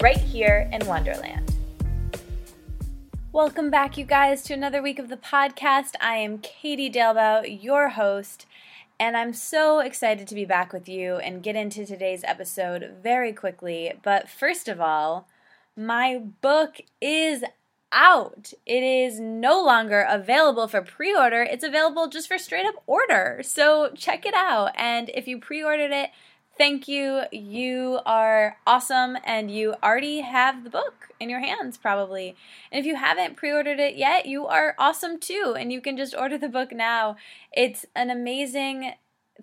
right 0.00 0.16
here 0.16 0.68
in 0.72 0.86
Wonderland. 0.86 1.52
Welcome 3.32 3.68
back, 3.68 3.98
you 3.98 4.04
guys, 4.04 4.42
to 4.44 4.54
another 4.54 4.80
week 4.80 5.00
of 5.00 5.08
the 5.08 5.16
podcast. 5.16 5.94
I 6.00 6.16
am 6.16 6.38
Katie 6.38 6.90
Dalebout, 6.90 7.62
your 7.62 7.90
host, 7.90 8.46
and 9.00 9.16
I'm 9.16 9.32
so 9.32 9.80
excited 9.80 10.28
to 10.28 10.36
be 10.36 10.44
back 10.44 10.72
with 10.72 10.88
you 10.88 11.16
and 11.16 11.42
get 11.42 11.56
into 11.56 11.84
today's 11.84 12.22
episode 12.22 12.96
very 13.02 13.32
quickly. 13.32 13.92
But 14.02 14.28
first 14.28 14.68
of 14.68 14.80
all, 14.80 15.26
my 15.76 16.18
book 16.18 16.80
is 17.00 17.42
out. 17.90 18.52
It 18.66 18.84
is 18.84 19.18
no 19.18 19.64
longer 19.64 20.06
available 20.08 20.68
for 20.68 20.82
pre 20.82 21.12
order, 21.12 21.42
it's 21.42 21.64
available 21.64 22.06
just 22.08 22.28
for 22.28 22.38
straight 22.38 22.66
up 22.66 22.82
order. 22.86 23.40
So 23.42 23.90
check 23.96 24.24
it 24.26 24.34
out. 24.34 24.72
And 24.76 25.10
if 25.10 25.26
you 25.26 25.40
pre 25.40 25.62
ordered 25.62 25.90
it, 25.90 26.10
thank 26.58 26.88
you. 26.88 27.22
You 27.32 28.00
are 28.04 28.58
awesome 28.66 29.16
and 29.24 29.50
you 29.50 29.74
already 29.82 30.20
have 30.20 30.64
the 30.64 30.70
book 30.70 31.08
in 31.20 31.30
your 31.30 31.40
hands, 31.40 31.78
probably. 31.78 32.36
And 32.70 32.80
if 32.80 32.84
you 32.84 32.96
haven't 32.96 33.36
pre 33.36 33.52
ordered 33.52 33.78
it 33.78 33.96
yet, 33.96 34.26
you 34.26 34.46
are 34.46 34.74
awesome 34.78 35.18
too. 35.18 35.54
And 35.58 35.72
you 35.72 35.80
can 35.80 35.96
just 35.96 36.14
order 36.14 36.36
the 36.36 36.48
book 36.48 36.72
now. 36.72 37.16
It's 37.52 37.86
an 37.94 38.10
amazing 38.10 38.92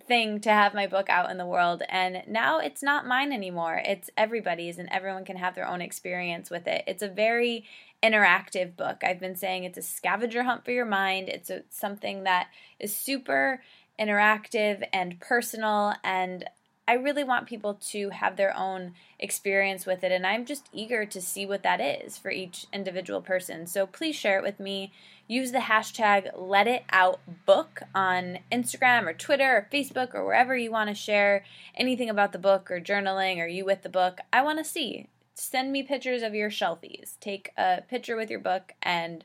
thing 0.08 0.42
to 0.42 0.50
have 0.50 0.74
my 0.74 0.86
book 0.86 1.10
out 1.10 1.32
in 1.32 1.38
the 1.38 1.46
world 1.46 1.82
and 1.88 2.22
now 2.28 2.60
it's 2.60 2.84
not 2.84 3.08
mine 3.08 3.32
anymore 3.32 3.82
it's 3.86 4.10
everybody's 4.18 4.78
and 4.78 4.90
everyone 4.92 5.24
can 5.24 5.38
have 5.38 5.56
their 5.56 5.66
own 5.66 5.80
experience 5.82 6.50
with 6.50 6.68
it 6.68 6.84
it's 6.86 7.02
a 7.02 7.08
very 7.08 7.64
interactive 8.04 8.76
book 8.76 9.06
i've 9.06 9.22
been 9.22 9.38
saying 9.38 9.64
it's 9.64 9.78
a 9.78 9.82
scavenger 9.82 10.44
hunt 10.44 10.66
for 10.66 10.72
your 10.72 10.86
mind 10.86 11.30
it's 11.30 11.50
a, 11.50 11.64
something 11.70 12.24
that 12.24 12.48
is 12.78 12.94
super 12.94 13.62
interactive 13.98 14.86
and 14.92 15.18
personal 15.22 15.94
and 16.04 16.44
I 16.88 16.94
really 16.94 17.24
want 17.24 17.48
people 17.48 17.74
to 17.92 18.10
have 18.10 18.38
their 18.38 18.56
own 18.56 18.94
experience 19.20 19.86
with 19.86 20.04
it, 20.04 20.12
and 20.12 20.26
I'm 20.26 20.46
just 20.46 20.70
eager 20.72 21.06
to 21.06 21.22
see 21.22 21.46
what 21.46 21.64
that 21.64 21.82
is 21.82 22.18
for 22.18 22.30
each 22.30 22.68
individual 22.72 23.22
person. 23.22 23.66
So 23.66 23.88
please 23.88 24.16
share 24.16 24.38
it 24.38 24.44
with 24.44 24.60
me. 24.60 24.92
Use 25.28 25.52
the 25.52 25.60
hashtag 25.60 26.30
Let 26.38 26.68
It 26.68 26.84
Out 26.92 27.20
Book 27.48 27.82
on 27.96 28.40
Instagram 28.52 29.08
or 29.08 29.14
Twitter 29.14 29.58
or 29.58 29.68
Facebook 29.74 30.14
or 30.14 30.24
wherever 30.24 30.56
you 30.56 30.70
want 30.70 30.90
to 30.90 30.96
share 30.96 31.44
anything 31.74 32.10
about 32.10 32.32
the 32.32 32.38
book 32.38 32.70
or 32.70 32.80
journaling 32.80 33.40
or 33.40 33.48
you 33.48 33.66
with 33.66 33.82
the 33.82 33.90
book. 33.90 34.20
I 34.32 34.44
want 34.44 34.60
to 34.60 34.64
see. 34.64 35.08
Send 35.34 35.72
me 35.72 35.84
pictures 35.84 36.22
of 36.22 36.36
your 36.36 36.50
shelfies. 36.50 37.20
Take 37.20 37.52
a 37.58 37.82
picture 37.82 38.16
with 38.16 38.30
your 38.30 38.40
book 38.40 38.74
and 38.82 39.24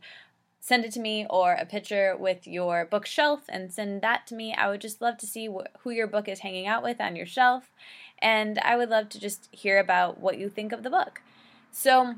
send 0.61 0.85
it 0.85 0.93
to 0.93 1.01
me 1.01 1.27
or 1.29 1.55
a 1.55 1.65
picture 1.65 2.17
with 2.17 2.47
your 2.47 2.85
bookshelf 2.85 3.45
and 3.49 3.73
send 3.73 4.03
that 4.03 4.27
to 4.27 4.35
me. 4.35 4.55
I 4.55 4.69
would 4.69 4.81
just 4.81 5.01
love 5.01 5.17
to 5.19 5.27
see 5.27 5.47
wh- 5.47 5.67
who 5.81 5.91
your 5.91 6.07
book 6.07 6.29
is 6.29 6.41
hanging 6.41 6.67
out 6.67 6.83
with 6.83 7.01
on 7.01 7.17
your 7.17 7.27
shelf. 7.27 7.73
And 8.19 8.59
I 8.59 8.77
would 8.77 8.91
love 8.91 9.09
to 9.11 9.21
just 9.21 9.49
hear 9.51 9.79
about 9.79 10.21
what 10.21 10.39
you 10.39 10.51
think 10.51 10.73
of 10.73 10.83
the 10.83 10.91
book. 10.91 11.23
So, 11.73 12.17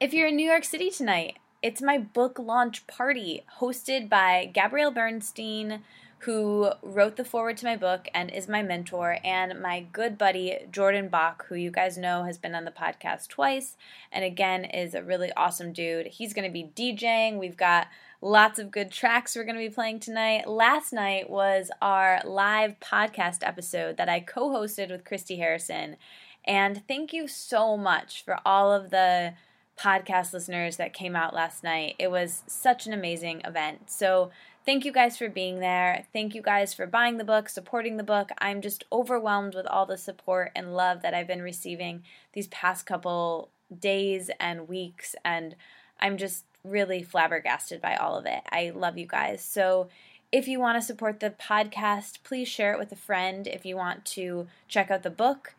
if 0.00 0.14
you're 0.14 0.28
in 0.28 0.36
New 0.36 0.48
York 0.48 0.64
City 0.64 0.90
tonight, 0.90 1.36
it's 1.62 1.82
my 1.82 1.98
book 1.98 2.38
launch 2.38 2.86
party 2.86 3.44
hosted 3.60 4.08
by 4.08 4.50
Gabrielle 4.52 4.90
Bernstein, 4.90 5.82
who 6.22 6.70
wrote 6.82 7.16
the 7.16 7.24
foreword 7.24 7.56
to 7.56 7.66
my 7.66 7.76
book 7.76 8.06
and 8.14 8.30
is 8.30 8.48
my 8.48 8.62
mentor, 8.62 9.18
and 9.24 9.60
my 9.60 9.86
good 9.92 10.16
buddy 10.16 10.56
Jordan 10.70 11.08
Bach, 11.08 11.46
who 11.48 11.56
you 11.56 11.70
guys 11.70 11.98
know 11.98 12.24
has 12.24 12.38
been 12.38 12.54
on 12.54 12.64
the 12.64 12.70
podcast 12.70 13.28
twice 13.28 13.76
and 14.12 14.24
again 14.24 14.64
is 14.64 14.94
a 14.94 15.02
really 15.02 15.32
awesome 15.36 15.72
dude. 15.72 16.06
He's 16.06 16.32
going 16.32 16.46
to 16.46 16.52
be 16.52 16.70
DJing. 16.76 17.38
We've 17.38 17.56
got 17.56 17.88
lots 18.20 18.58
of 18.58 18.70
good 18.70 18.92
tracks 18.92 19.34
we're 19.34 19.44
going 19.44 19.56
to 19.56 19.68
be 19.68 19.74
playing 19.74 19.98
tonight. 19.98 20.48
Last 20.48 20.92
night 20.92 21.28
was 21.28 21.70
our 21.80 22.20
live 22.24 22.78
podcast 22.78 23.38
episode 23.42 23.96
that 23.96 24.08
I 24.08 24.20
co 24.20 24.50
hosted 24.50 24.90
with 24.90 25.04
Christy 25.04 25.36
Harrison. 25.36 25.96
And 26.44 26.86
thank 26.86 27.12
you 27.12 27.26
so 27.26 27.76
much 27.76 28.24
for 28.24 28.38
all 28.44 28.72
of 28.72 28.90
the 28.90 29.34
podcast 29.78 30.32
listeners 30.32 30.76
that 30.76 30.92
came 30.92 31.16
out 31.16 31.34
last 31.34 31.64
night. 31.64 31.94
It 31.98 32.10
was 32.10 32.42
such 32.46 32.86
an 32.86 32.92
amazing 32.92 33.42
event. 33.44 33.90
So, 33.90 34.30
Thank 34.64 34.84
you 34.84 34.92
guys 34.92 35.16
for 35.16 35.28
being 35.28 35.58
there. 35.58 36.06
Thank 36.12 36.36
you 36.36 36.42
guys 36.42 36.72
for 36.72 36.86
buying 36.86 37.16
the 37.16 37.24
book, 37.24 37.48
supporting 37.48 37.96
the 37.96 38.04
book. 38.04 38.30
I'm 38.38 38.60
just 38.60 38.84
overwhelmed 38.92 39.56
with 39.56 39.66
all 39.66 39.86
the 39.86 39.98
support 39.98 40.52
and 40.54 40.76
love 40.76 41.02
that 41.02 41.14
I've 41.14 41.26
been 41.26 41.42
receiving 41.42 42.04
these 42.32 42.46
past 42.46 42.86
couple 42.86 43.48
days 43.76 44.30
and 44.38 44.68
weeks, 44.68 45.16
and 45.24 45.56
I'm 45.98 46.16
just 46.16 46.44
really 46.62 47.02
flabbergasted 47.02 47.80
by 47.80 47.96
all 47.96 48.16
of 48.16 48.24
it. 48.24 48.42
I 48.50 48.70
love 48.72 48.96
you 48.96 49.06
guys. 49.06 49.42
So, 49.42 49.88
if 50.30 50.46
you 50.48 50.60
want 50.60 50.80
to 50.80 50.86
support 50.86 51.20
the 51.20 51.30
podcast, 51.30 52.22
please 52.22 52.48
share 52.48 52.72
it 52.72 52.78
with 52.78 52.92
a 52.92 52.96
friend. 52.96 53.46
If 53.46 53.66
you 53.66 53.76
want 53.76 54.04
to 54.06 54.46
check 54.68 54.90
out 54.90 55.02
the 55.02 55.10
book, 55.10 55.54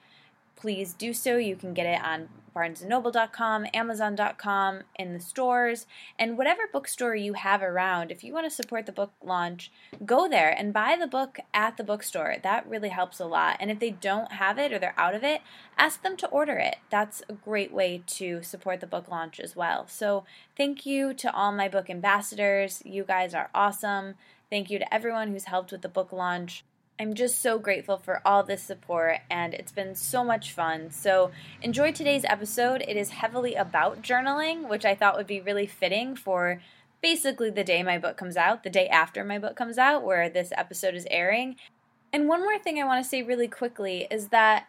please 0.64 0.94
do 0.94 1.12
so. 1.12 1.36
You 1.36 1.58
can 1.58 1.74
get 1.74 1.86
it 1.86 2.02
on 2.02 2.30
barnesandnoble.com, 2.56 3.66
amazon.com, 3.74 4.84
in 4.96 5.12
the 5.12 5.20
stores, 5.20 5.86
and 6.18 6.38
whatever 6.38 6.62
bookstore 6.72 7.18
you 7.18 7.34
have 7.34 7.62
around. 7.62 8.12
If 8.12 8.24
you 8.24 8.34
want 8.34 8.46
to 8.46 8.50
support 8.50 8.86
the 8.86 8.94
book 8.94 9.12
launch, 9.22 9.74
go 10.06 10.30
there 10.30 10.52
and 10.58 10.72
buy 10.72 10.96
the 10.98 11.06
book 11.06 11.38
at 11.54 11.76
the 11.76 11.84
bookstore. 11.84 12.38
That 12.42 12.66
really 12.66 12.88
helps 12.88 13.20
a 13.20 13.26
lot. 13.26 13.58
And 13.60 13.70
if 13.70 13.80
they 13.80 13.90
don't 13.90 14.32
have 14.32 14.58
it 14.58 14.72
or 14.72 14.80
they're 14.80 14.94
out 14.96 15.16
of 15.16 15.24
it, 15.26 15.42
ask 15.78 16.02
them 16.02 16.16
to 16.16 16.28
order 16.30 16.56
it. 16.56 16.78
That's 16.90 17.24
a 17.28 17.34
great 17.34 17.74
way 17.74 18.02
to 18.08 18.42
support 18.42 18.80
the 18.80 18.88
book 18.88 19.10
launch 19.10 19.42
as 19.42 19.58
well. 19.58 19.86
So, 19.90 20.24
thank 20.56 20.86
you 20.86 21.14
to 21.16 21.36
all 21.36 21.52
my 21.52 21.68
book 21.68 21.90
ambassadors. 21.90 22.82
You 22.86 23.04
guys 23.04 23.34
are 23.34 23.50
awesome. 23.54 24.16
Thank 24.50 24.70
you 24.70 24.80
to 24.80 24.94
everyone 24.94 25.28
who's 25.28 25.46
helped 25.46 25.74
with 25.74 25.82
the 25.82 25.90
book 25.90 26.14
launch. 26.14 26.64
I'm 27.00 27.16
just 27.16 27.42
so 27.42 27.58
grateful 27.58 27.98
for 27.98 28.22
all 28.24 28.44
this 28.44 28.62
support, 28.62 29.20
and 29.30 29.54
it's 29.54 29.72
been 29.72 29.96
so 29.96 30.24
much 30.24 30.52
fun. 30.52 30.92
So, 30.92 31.32
enjoy 31.62 31.92
today's 31.92 32.24
episode. 32.26 32.84
It 32.88 32.96
is 32.96 33.10
heavily 33.10 33.56
about 33.56 34.04
journaling, 34.04 34.70
which 34.70 34.86
I 34.86 34.94
thought 34.94 35.18
would 35.18 35.28
be 35.28 35.42
really 35.42 35.66
fitting 35.66 36.16
for 36.16 36.62
basically 37.02 37.50
the 37.50 37.64
day 37.64 37.82
my 37.82 37.98
book 37.98 38.16
comes 38.16 38.38
out, 38.38 38.64
the 38.64 38.70
day 38.70 38.88
after 38.88 39.24
my 39.24 39.40
book 39.40 39.56
comes 39.56 39.78
out, 39.78 40.04
where 40.04 40.30
this 40.30 40.54
episode 40.56 40.94
is 40.94 41.08
airing. 41.10 41.56
And 42.14 42.28
one 42.28 42.42
more 42.42 42.60
thing 42.60 42.80
I 42.80 42.86
want 42.86 43.04
to 43.04 43.10
say 43.10 43.24
really 43.24 43.48
quickly 43.48 44.08
is 44.12 44.28
that 44.28 44.68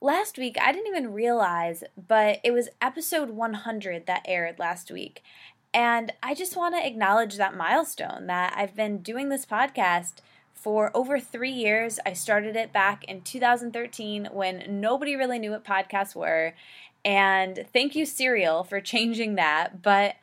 last 0.00 0.38
week 0.38 0.56
I 0.60 0.72
didn't 0.72 0.88
even 0.88 1.12
realize, 1.12 1.84
but 1.96 2.40
it 2.42 2.52
was 2.52 2.70
episode 2.80 3.30
100 3.30 4.06
that 4.06 4.24
aired 4.26 4.58
last 4.58 4.90
week. 4.90 5.22
And 5.74 6.12
I 6.22 6.34
just 6.34 6.56
want 6.56 6.74
to 6.74 6.86
acknowledge 6.86 7.36
that 7.36 7.56
milestone 7.56 8.26
that 8.26 8.54
I've 8.56 8.74
been 8.74 8.98
doing 8.98 9.28
this 9.28 9.44
podcast 9.44 10.14
for 10.60 10.90
over 10.94 11.20
three 11.20 11.52
years. 11.52 11.98
I 12.04 12.12
started 12.12 12.56
it 12.56 12.72
back 12.72 13.04
in 13.04 13.22
2013 13.22 14.28
when 14.32 14.64
nobody 14.80 15.14
really 15.16 15.38
knew 15.38 15.52
what 15.52 15.64
podcasts 15.64 16.14
were. 16.14 16.54
And 17.04 17.64
thank 17.72 17.94
you, 17.94 18.04
Serial, 18.04 18.64
for 18.64 18.80
changing 18.80 19.36
that. 19.36 19.82
But 19.82 20.16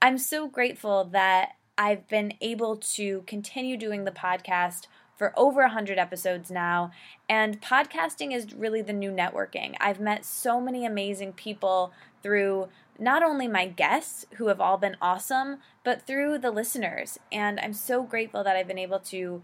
I'm 0.00 0.18
so 0.18 0.48
grateful 0.48 1.04
that 1.04 1.56
I've 1.76 2.08
been 2.08 2.34
able 2.40 2.76
to 2.76 3.22
continue 3.26 3.76
doing 3.76 4.04
the 4.04 4.10
podcast 4.10 4.86
for 5.14 5.32
over 5.36 5.60
100 5.60 5.98
episodes 5.98 6.50
now. 6.50 6.90
And 7.28 7.60
podcasting 7.60 8.34
is 8.34 8.54
really 8.54 8.82
the 8.82 8.92
new 8.92 9.10
networking. 9.10 9.74
I've 9.78 10.00
met 10.00 10.24
so 10.24 10.60
many 10.60 10.84
amazing 10.86 11.34
people 11.34 11.92
through 12.22 12.68
not 12.98 13.22
only 13.22 13.48
my 13.48 13.66
guests, 13.66 14.26
who 14.36 14.46
have 14.48 14.60
all 14.60 14.78
been 14.78 14.96
awesome, 15.00 15.58
but 15.84 16.06
through 16.06 16.38
the 16.38 16.50
listeners. 16.50 17.18
And 17.30 17.58
I'm 17.60 17.72
so 17.72 18.02
grateful 18.02 18.44
that 18.44 18.56
I've 18.56 18.68
been 18.68 18.78
able 18.78 19.00
to 19.00 19.42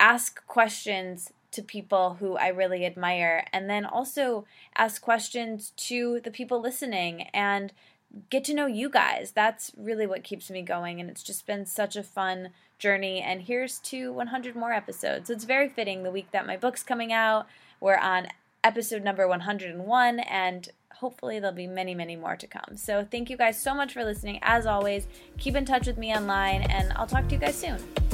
ask 0.00 0.46
questions 0.46 1.32
to 1.50 1.62
people 1.62 2.18
who 2.20 2.36
I 2.36 2.48
really 2.48 2.84
admire, 2.84 3.46
and 3.52 3.70
then 3.70 3.84
also 3.84 4.44
ask 4.76 5.00
questions 5.00 5.72
to 5.76 6.20
the 6.22 6.30
people 6.30 6.60
listening 6.60 7.22
and 7.32 7.72
get 8.30 8.44
to 8.44 8.54
know 8.54 8.66
you 8.66 8.88
guys. 8.88 9.32
That's 9.32 9.72
really 9.76 10.06
what 10.06 10.24
keeps 10.24 10.50
me 10.50 10.62
going, 10.62 11.00
and 11.00 11.08
it's 11.08 11.22
just 11.22 11.46
been 11.46 11.64
such 11.66 11.96
a 11.96 12.02
fun 12.02 12.50
journey. 12.78 13.20
And 13.20 13.42
here's 13.42 13.78
to 13.80 14.12
100 14.12 14.54
more 14.54 14.72
episodes. 14.72 15.28
So 15.28 15.34
It's 15.34 15.44
very 15.44 15.68
fitting 15.68 16.02
the 16.02 16.10
week 16.10 16.30
that 16.32 16.46
my 16.46 16.56
book's 16.56 16.82
coming 16.82 17.12
out. 17.12 17.46
We're 17.80 17.96
on 17.96 18.28
episode 18.62 19.02
number 19.02 19.26
101, 19.26 20.20
and 20.20 20.68
hopefully 20.94 21.38
there'll 21.38 21.54
be 21.54 21.66
many, 21.66 21.94
many 21.94 22.16
more 22.16 22.36
to 22.36 22.46
come. 22.46 22.76
So 22.76 23.06
thank 23.10 23.30
you 23.30 23.36
guys 23.36 23.60
so 23.60 23.74
much 23.74 23.94
for 23.94 24.04
listening. 24.04 24.38
As 24.42 24.66
always, 24.66 25.06
keep 25.38 25.54
in 25.54 25.64
touch 25.64 25.86
with 25.86 25.96
me 25.96 26.14
online, 26.14 26.62
and 26.62 26.92
I'll 26.96 27.06
talk 27.06 27.28
to 27.28 27.34
you 27.34 27.40
guys 27.40 27.56
soon. 27.56 28.07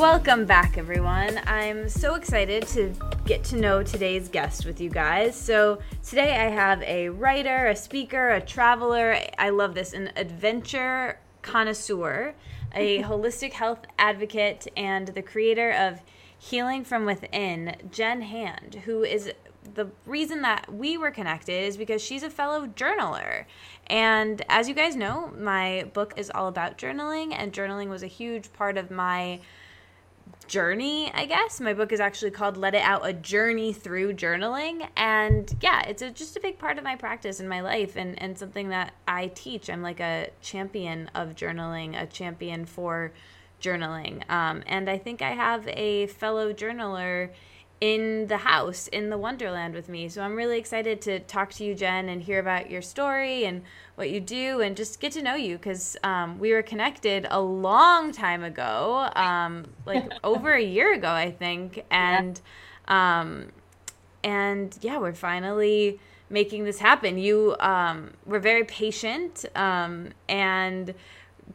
Welcome 0.00 0.46
back, 0.46 0.78
everyone. 0.78 1.42
I'm 1.46 1.86
so 1.86 2.14
excited 2.14 2.66
to 2.68 2.94
get 3.26 3.44
to 3.44 3.56
know 3.56 3.82
today's 3.82 4.30
guest 4.30 4.64
with 4.64 4.80
you 4.80 4.88
guys. 4.88 5.36
So, 5.36 5.80
today 6.02 6.38
I 6.38 6.48
have 6.48 6.82
a 6.84 7.10
writer, 7.10 7.66
a 7.66 7.76
speaker, 7.76 8.30
a 8.30 8.40
traveler. 8.40 9.18
I 9.36 9.50
love 9.50 9.74
this, 9.74 9.92
an 9.92 10.10
adventure 10.16 11.20
connoisseur, 11.42 12.34
a 12.74 13.02
holistic 13.02 13.52
health 13.52 13.80
advocate, 13.98 14.66
and 14.74 15.08
the 15.08 15.20
creator 15.20 15.70
of 15.70 16.00
Healing 16.38 16.82
from 16.82 17.04
Within, 17.04 17.76
Jen 17.90 18.22
Hand, 18.22 18.76
who 18.86 19.04
is 19.04 19.30
the 19.74 19.90
reason 20.06 20.40
that 20.40 20.72
we 20.72 20.96
were 20.96 21.10
connected 21.10 21.62
is 21.62 21.76
because 21.76 22.02
she's 22.02 22.22
a 22.22 22.30
fellow 22.30 22.66
journaler. 22.66 23.44
And 23.86 24.40
as 24.48 24.66
you 24.66 24.74
guys 24.74 24.96
know, 24.96 25.30
my 25.38 25.90
book 25.92 26.14
is 26.16 26.30
all 26.34 26.48
about 26.48 26.78
journaling, 26.78 27.34
and 27.36 27.52
journaling 27.52 27.90
was 27.90 28.02
a 28.02 28.06
huge 28.06 28.50
part 28.54 28.78
of 28.78 28.90
my 28.90 29.40
journey, 30.50 31.12
I 31.14 31.26
guess. 31.26 31.60
My 31.60 31.72
book 31.74 31.92
is 31.92 32.00
actually 32.00 32.32
called 32.32 32.56
Let 32.56 32.74
It 32.74 32.82
Out 32.82 33.06
A 33.06 33.12
Journey 33.12 33.72
Through 33.72 34.14
Journaling. 34.14 34.86
And 34.96 35.54
yeah, 35.60 35.82
it's 35.82 36.02
a, 36.02 36.10
just 36.10 36.36
a 36.36 36.40
big 36.40 36.58
part 36.58 36.76
of 36.76 36.82
my 36.82 36.96
practice 36.96 37.38
in 37.38 37.48
my 37.48 37.60
life 37.60 37.94
and, 37.94 38.20
and 38.20 38.36
something 38.36 38.70
that 38.70 38.92
I 39.06 39.28
teach. 39.28 39.70
I'm 39.70 39.80
like 39.80 40.00
a 40.00 40.30
champion 40.42 41.08
of 41.14 41.36
journaling, 41.36 41.96
a 41.96 42.04
champion 42.04 42.66
for 42.66 43.12
journaling. 43.62 44.28
Um, 44.28 44.64
and 44.66 44.90
I 44.90 44.98
think 44.98 45.22
I 45.22 45.30
have 45.30 45.68
a 45.68 46.08
fellow 46.08 46.52
journaler 46.52 47.30
in 47.80 48.26
the 48.26 48.36
house 48.36 48.88
in 48.88 49.08
the 49.08 49.16
Wonderland 49.16 49.74
with 49.74 49.88
me. 49.88 50.08
So 50.08 50.22
I'm 50.22 50.36
really 50.36 50.58
excited 50.58 51.00
to 51.02 51.18
talk 51.20 51.50
to 51.54 51.64
you, 51.64 51.74
Jen, 51.74 52.10
and 52.10 52.22
hear 52.22 52.38
about 52.38 52.70
your 52.70 52.82
story 52.82 53.44
and 53.44 53.62
what 53.94 54.10
you 54.10 54.20
do 54.20 54.60
and 54.60 54.76
just 54.76 55.00
get 55.00 55.12
to 55.12 55.22
know 55.22 55.34
you 55.34 55.56
because 55.56 55.96
um, 56.04 56.38
we 56.38 56.52
were 56.52 56.62
connected 56.62 57.26
a 57.30 57.40
long 57.40 58.12
time 58.12 58.44
ago, 58.44 59.10
um, 59.16 59.66
like 59.86 60.10
over 60.24 60.52
a 60.52 60.62
year 60.62 60.92
ago, 60.92 61.10
I 61.10 61.30
think. 61.30 61.84
And, 61.90 62.40
yeah. 62.88 63.20
Um, 63.20 63.46
and 64.22 64.76
yeah, 64.82 64.98
we're 64.98 65.14
finally 65.14 65.98
making 66.28 66.64
this 66.64 66.78
happen. 66.78 67.18
You 67.18 67.56
um, 67.60 68.12
were 68.26 68.38
very 68.38 68.64
patient 68.64 69.46
um, 69.54 70.10
and 70.28 70.94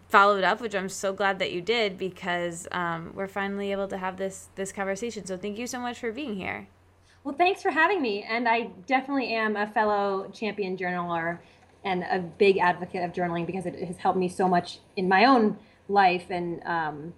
followed 0.09 0.43
up, 0.43 0.61
which 0.61 0.75
I'm 0.75 0.89
so 0.89 1.13
glad 1.13 1.39
that 1.39 1.51
you 1.51 1.61
did 1.61 1.97
because 1.97 2.67
um, 2.71 3.11
we're 3.15 3.27
finally 3.27 3.71
able 3.71 3.87
to 3.87 3.97
have 3.97 4.17
this 4.17 4.49
this 4.55 4.71
conversation. 4.71 5.25
So 5.25 5.37
thank 5.37 5.57
you 5.57 5.67
so 5.67 5.79
much 5.79 5.99
for 5.99 6.11
being 6.11 6.35
here. 6.35 6.67
Well, 7.23 7.35
thanks 7.35 7.61
for 7.61 7.71
having 7.71 8.01
me, 8.01 8.23
and 8.23 8.47
I 8.47 8.69
definitely 8.85 9.33
am 9.33 9.55
a 9.55 9.67
fellow 9.67 10.29
champion 10.31 10.77
journaler 10.77 11.39
and 11.83 12.03
a 12.03 12.19
big 12.19 12.57
advocate 12.57 13.03
of 13.03 13.13
journaling 13.13 13.45
because 13.45 13.65
it 13.65 13.79
has 13.83 13.97
helped 13.97 14.19
me 14.19 14.29
so 14.29 14.47
much 14.47 14.79
in 14.95 15.07
my 15.07 15.25
own 15.25 15.57
life 15.87 16.25
and. 16.29 16.63
Um, 16.65 17.13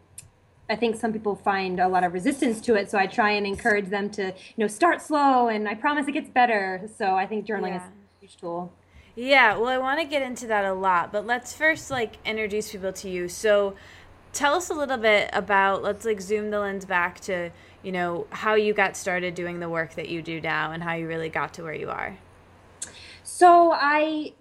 I 0.69 0.75
think 0.75 0.97
some 0.97 1.13
people 1.13 1.35
find 1.35 1.79
a 1.79 1.87
lot 1.87 2.03
of 2.03 2.11
resistance 2.11 2.59
to 2.61 2.75
it, 2.75 2.91
so 2.91 2.97
I 2.97 3.07
try 3.07 3.31
and 3.31 3.47
encourage 3.47 3.87
them 3.87 4.09
to, 4.11 4.23
you 4.23 4.33
know, 4.57 4.67
start 4.67 5.01
slow, 5.01 5.47
and 5.47 5.65
I 5.65 5.75
promise 5.75 6.09
it 6.09 6.11
gets 6.11 6.29
better. 6.29 6.89
So 6.97 7.15
I 7.15 7.25
think 7.25 7.45
journaling 7.45 7.69
yeah. 7.69 7.77
is 7.77 7.83
a 7.83 8.19
huge 8.19 8.35
tool. 8.35 8.73
Yeah, 9.17 9.57
well, 9.57 9.69
I 9.69 9.79
want 9.79 9.99
to 9.99 10.05
get 10.05 10.21
into 10.21 10.45
that 10.45 10.63
a 10.63 10.73
lot, 10.73 11.11
but 11.11 11.25
let's 11.25 11.51
first 11.51 11.89
like 11.89 12.17
introduce 12.23 12.71
people 12.71 12.93
to 12.93 13.09
you. 13.09 13.27
So, 13.27 13.73
tell 14.31 14.53
us 14.53 14.69
a 14.69 14.75
little 14.75 14.97
bit 14.97 15.31
about. 15.33 15.81
Let's 15.81 16.05
like 16.05 16.21
zoom 16.21 16.51
the 16.51 16.59
lens 16.59 16.85
back 16.85 17.19
to 17.21 17.49
you 17.81 17.91
know 17.91 18.27
how 18.29 18.53
you 18.53 18.75
got 18.75 18.95
started 18.95 19.33
doing 19.33 19.59
the 19.59 19.69
work 19.69 19.95
that 19.95 20.09
you 20.09 20.21
do 20.21 20.39
now, 20.39 20.71
and 20.71 20.83
how 20.83 20.93
you 20.93 21.07
really 21.07 21.29
got 21.29 21.55
to 21.55 21.63
where 21.63 21.73
you 21.73 21.89
are. 21.89 22.15
So 23.23 23.71
I 23.73 24.33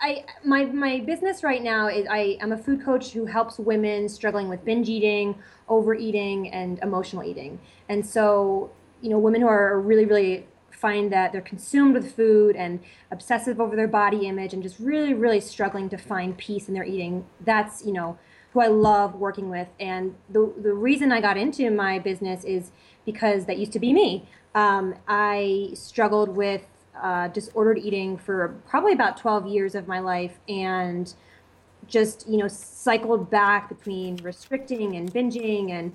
I 0.00 0.24
my 0.44 0.64
my 0.64 0.98
business 1.06 1.44
right 1.44 1.62
now 1.62 1.86
is 1.86 2.04
I 2.10 2.36
am 2.40 2.50
a 2.50 2.58
food 2.58 2.84
coach 2.84 3.12
who 3.12 3.26
helps 3.26 3.60
women 3.60 4.08
struggling 4.08 4.48
with 4.48 4.64
binge 4.64 4.88
eating, 4.88 5.36
overeating, 5.68 6.50
and 6.50 6.80
emotional 6.80 7.22
eating. 7.22 7.60
And 7.88 8.04
so, 8.04 8.72
you 9.00 9.08
know, 9.08 9.20
women 9.20 9.42
who 9.42 9.46
are 9.46 9.80
really 9.80 10.04
really 10.04 10.48
find 10.86 11.12
that 11.12 11.32
they're 11.32 11.40
consumed 11.40 11.94
with 11.94 12.14
food 12.14 12.54
and 12.54 12.78
obsessive 13.10 13.60
over 13.60 13.74
their 13.74 13.88
body 13.88 14.28
image 14.28 14.54
and 14.54 14.62
just 14.62 14.78
really 14.78 15.14
really 15.14 15.40
struggling 15.40 15.88
to 15.88 15.96
find 15.96 16.38
peace 16.38 16.68
in 16.68 16.74
their 16.74 16.84
eating. 16.84 17.26
That's 17.40 17.84
you 17.84 17.92
know 17.92 18.16
who 18.52 18.60
i 18.60 18.68
love 18.68 19.16
working 19.16 19.50
with. 19.50 19.66
And 19.80 20.14
the, 20.30 20.52
the 20.62 20.72
reason 20.72 21.10
i 21.10 21.20
got 21.20 21.36
into 21.36 21.70
my 21.72 21.98
business 21.98 22.44
is 22.44 22.70
because 23.04 23.46
that 23.46 23.58
used 23.58 23.72
to 23.72 23.80
be 23.80 23.92
me. 23.92 24.28
Um, 24.54 24.94
i 25.08 25.70
struggled 25.74 26.28
with 26.28 26.64
uh, 27.02 27.26
disordered 27.28 27.78
eating 27.78 28.16
for 28.16 28.54
probably 28.70 28.92
about 28.92 29.16
12 29.16 29.48
years 29.48 29.74
of 29.74 29.88
my 29.88 29.98
life 29.98 30.38
and 30.48 31.14
just 31.88 32.28
you 32.28 32.36
know 32.36 32.48
cycled 32.48 33.28
back 33.28 33.68
between 33.68 34.16
restricting 34.18 34.94
and 34.94 35.12
binging 35.12 35.72
and 35.72 35.92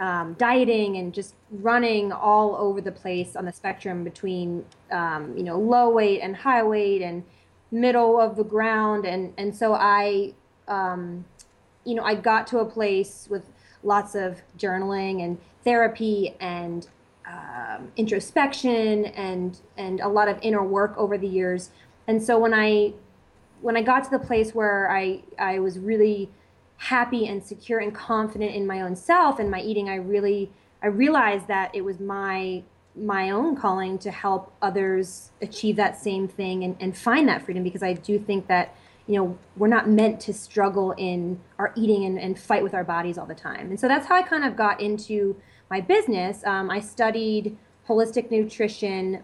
um, 0.00 0.34
dieting 0.34 0.96
and 0.96 1.12
just 1.12 1.34
running 1.50 2.12
all 2.12 2.54
over 2.56 2.80
the 2.80 2.92
place 2.92 3.34
on 3.34 3.44
the 3.44 3.52
spectrum 3.52 4.04
between 4.04 4.64
um, 4.92 5.36
you 5.36 5.42
know 5.42 5.58
low 5.58 5.90
weight 5.90 6.20
and 6.20 6.36
high 6.36 6.62
weight 6.62 7.02
and 7.02 7.24
middle 7.70 8.20
of 8.20 8.36
the 8.36 8.44
ground. 8.44 9.04
And 9.04 9.32
and 9.36 9.54
so 9.54 9.74
I 9.74 10.34
um, 10.68 11.24
you 11.84 11.94
know 11.94 12.02
I 12.02 12.14
got 12.14 12.46
to 12.48 12.58
a 12.58 12.64
place 12.64 13.26
with 13.30 13.44
lots 13.82 14.14
of 14.14 14.40
journaling 14.56 15.24
and 15.24 15.38
therapy 15.64 16.34
and 16.40 16.86
um, 17.26 17.92
introspection 17.96 19.06
and 19.06 19.58
and 19.76 20.00
a 20.00 20.08
lot 20.08 20.28
of 20.28 20.38
inner 20.42 20.62
work 20.62 20.94
over 20.96 21.18
the 21.18 21.28
years. 21.28 21.70
And 22.06 22.22
so 22.22 22.38
when 22.38 22.54
I 22.54 22.94
when 23.60 23.76
I 23.76 23.82
got 23.82 24.04
to 24.04 24.10
the 24.10 24.18
place 24.18 24.54
where 24.54 24.90
I 24.90 25.22
I 25.38 25.58
was 25.58 25.78
really 25.78 26.30
happy 26.78 27.26
and 27.26 27.44
secure 27.44 27.80
and 27.80 27.94
confident 27.94 28.54
in 28.54 28.66
my 28.66 28.80
own 28.80 28.96
self 28.96 29.38
and 29.38 29.50
my 29.50 29.60
eating, 29.60 29.88
I 29.88 29.96
really 29.96 30.50
I 30.82 30.86
realized 30.86 31.48
that 31.48 31.74
it 31.74 31.84
was 31.84 32.00
my 32.00 32.62
my 32.96 33.30
own 33.30 33.54
calling 33.54 33.98
to 33.98 34.10
help 34.10 34.52
others 34.62 35.30
achieve 35.40 35.76
that 35.76 35.96
same 36.00 36.26
thing 36.26 36.64
and, 36.64 36.76
and 36.80 36.96
find 36.96 37.28
that 37.28 37.42
freedom 37.42 37.62
because 37.62 37.82
I 37.82 37.92
do 37.92 38.18
think 38.18 38.46
that 38.48 38.74
you 39.06 39.16
know 39.16 39.38
we're 39.56 39.68
not 39.68 39.88
meant 39.88 40.20
to 40.20 40.32
struggle 40.32 40.92
in 40.92 41.40
our 41.58 41.72
eating 41.76 42.04
and, 42.04 42.18
and 42.18 42.38
fight 42.38 42.62
with 42.62 42.74
our 42.74 42.84
bodies 42.84 43.18
all 43.18 43.26
the 43.26 43.34
time. 43.34 43.70
And 43.70 43.78
so 43.78 43.88
that's 43.88 44.06
how 44.06 44.14
i 44.14 44.22
kind 44.22 44.44
of 44.44 44.56
got 44.56 44.80
into 44.80 45.36
my 45.70 45.80
business. 45.80 46.44
Um, 46.44 46.70
i 46.70 46.80
studied 46.80 47.56
holistic 47.88 48.30
nutrition 48.30 49.22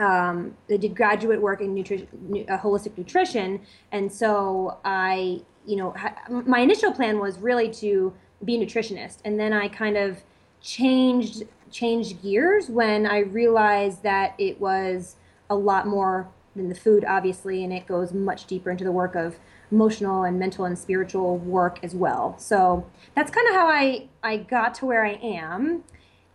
um, 0.00 0.56
I 0.70 0.76
did 0.76 0.96
graduate 0.96 1.40
work 1.40 1.60
in 1.60 1.74
nutrition, 1.74 2.08
uh, 2.48 2.58
holistic 2.58 2.96
nutrition, 2.96 3.60
and 3.92 4.10
so 4.10 4.78
I 4.84 5.42
you 5.66 5.76
know, 5.76 5.94
my 6.28 6.60
initial 6.60 6.92
plan 6.92 7.18
was 7.18 7.38
really 7.38 7.70
to 7.70 8.12
be 8.44 8.56
a 8.56 8.66
nutritionist, 8.66 9.18
and 9.24 9.38
then 9.38 9.52
I 9.52 9.68
kind 9.68 9.96
of 9.96 10.18
changed 10.60 11.44
changed 11.70 12.22
gears 12.22 12.68
when 12.68 13.06
I 13.06 13.18
realized 13.18 14.02
that 14.02 14.34
it 14.38 14.60
was 14.60 15.16
a 15.48 15.54
lot 15.54 15.86
more 15.86 16.28
than 16.56 16.68
the 16.68 16.74
food, 16.74 17.04
obviously, 17.04 17.62
and 17.62 17.72
it 17.72 17.86
goes 17.86 18.12
much 18.12 18.46
deeper 18.46 18.70
into 18.70 18.82
the 18.82 18.92
work 18.92 19.14
of 19.14 19.38
emotional 19.70 20.24
and 20.24 20.38
mental 20.38 20.64
and 20.64 20.76
spiritual 20.76 21.38
work 21.38 21.78
as 21.84 21.94
well. 21.94 22.34
So 22.38 22.84
that's 23.14 23.30
kind 23.30 23.48
of 23.48 23.54
how 23.54 23.68
I 23.68 24.08
I 24.22 24.38
got 24.38 24.74
to 24.76 24.86
where 24.86 25.04
I 25.04 25.12
am 25.22 25.84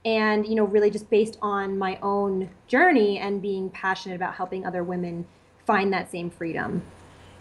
and 0.06 0.46
you 0.46 0.56
know 0.56 0.64
really 0.64 0.92
just 0.92 1.10
based 1.10 1.38
on 1.42 1.78
my 1.78 1.98
own 2.02 2.50
journey 2.68 3.18
and 3.18 3.42
being 3.42 3.70
passionate 3.72 4.16
about 4.16 4.36
helping 4.36 4.66
other 4.66 4.84
women 4.84 5.26
find 5.66 5.92
that 5.92 6.12
same 6.12 6.30
freedom. 6.30 6.84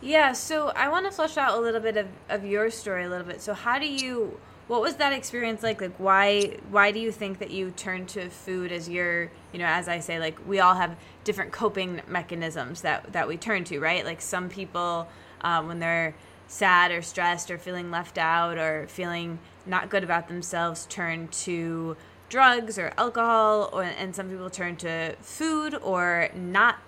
Yeah, 0.00 0.32
so 0.32 0.68
I 0.68 0.88
want 0.88 1.06
to 1.06 1.12
flesh 1.12 1.36
out 1.36 1.56
a 1.56 1.60
little 1.60 1.80
bit 1.80 1.96
of, 1.96 2.08
of 2.28 2.44
your 2.44 2.70
story 2.70 3.04
a 3.04 3.08
little 3.08 3.26
bit. 3.26 3.40
So 3.40 3.54
how 3.54 3.78
do 3.78 3.86
you 3.86 4.38
what 4.66 4.80
was 4.80 4.96
that 4.96 5.12
experience 5.12 5.62
like? 5.62 5.80
Like 5.80 5.96
why 5.98 6.58
why 6.70 6.90
do 6.90 6.98
you 6.98 7.12
think 7.12 7.38
that 7.38 7.50
you 7.50 7.70
turned 7.70 8.08
to 8.10 8.30
food 8.30 8.72
as 8.72 8.88
your 8.88 9.30
you 9.52 9.58
know, 9.58 9.66
as 9.66 9.88
I 9.88 10.00
say, 10.00 10.18
like 10.18 10.38
we 10.46 10.60
all 10.60 10.74
have 10.74 10.96
different 11.22 11.52
coping 11.52 12.00
mechanisms 12.06 12.80
that 12.80 13.12
that 13.12 13.28
we 13.28 13.36
turn 13.36 13.64
to, 13.64 13.78
right? 13.78 14.04
Like 14.04 14.20
some 14.20 14.48
people 14.48 15.06
um, 15.42 15.68
when 15.68 15.80
they're 15.80 16.14
sad 16.46 16.90
or 16.90 17.02
stressed 17.02 17.50
or 17.50 17.58
feeling 17.58 17.90
left 17.90 18.18
out 18.18 18.58
or 18.58 18.86
feeling 18.88 19.38
not 19.66 19.88
good 19.88 20.04
about 20.04 20.28
themselves 20.28 20.86
turn 20.86 21.28
to 21.28 21.96
drugs 22.34 22.80
or 22.80 22.92
alcohol 22.98 23.70
or, 23.72 23.84
and 23.84 24.14
some 24.14 24.28
people 24.28 24.50
turn 24.50 24.74
to 24.74 25.14
food 25.20 25.72
or 25.76 26.28
not 26.34 26.78